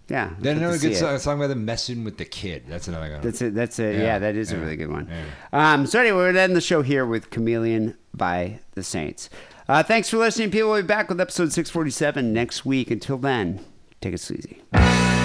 [0.08, 0.30] Yeah.
[0.38, 2.64] Then another good song, song about them messing with the kid.
[2.68, 3.22] That's another one.
[3.22, 3.54] That's it.
[3.54, 3.96] That's it.
[3.96, 5.08] Yeah, Yeah, that is a really good one.
[5.10, 5.72] yeah.
[5.72, 9.28] Um, so anyway, we're gonna end the show here with Chameleon by the Saints.
[9.68, 10.70] Uh, thanks for listening, people.
[10.70, 12.90] We'll be back with episode 647 next week.
[12.90, 13.64] Until then,
[14.00, 15.23] take it easy.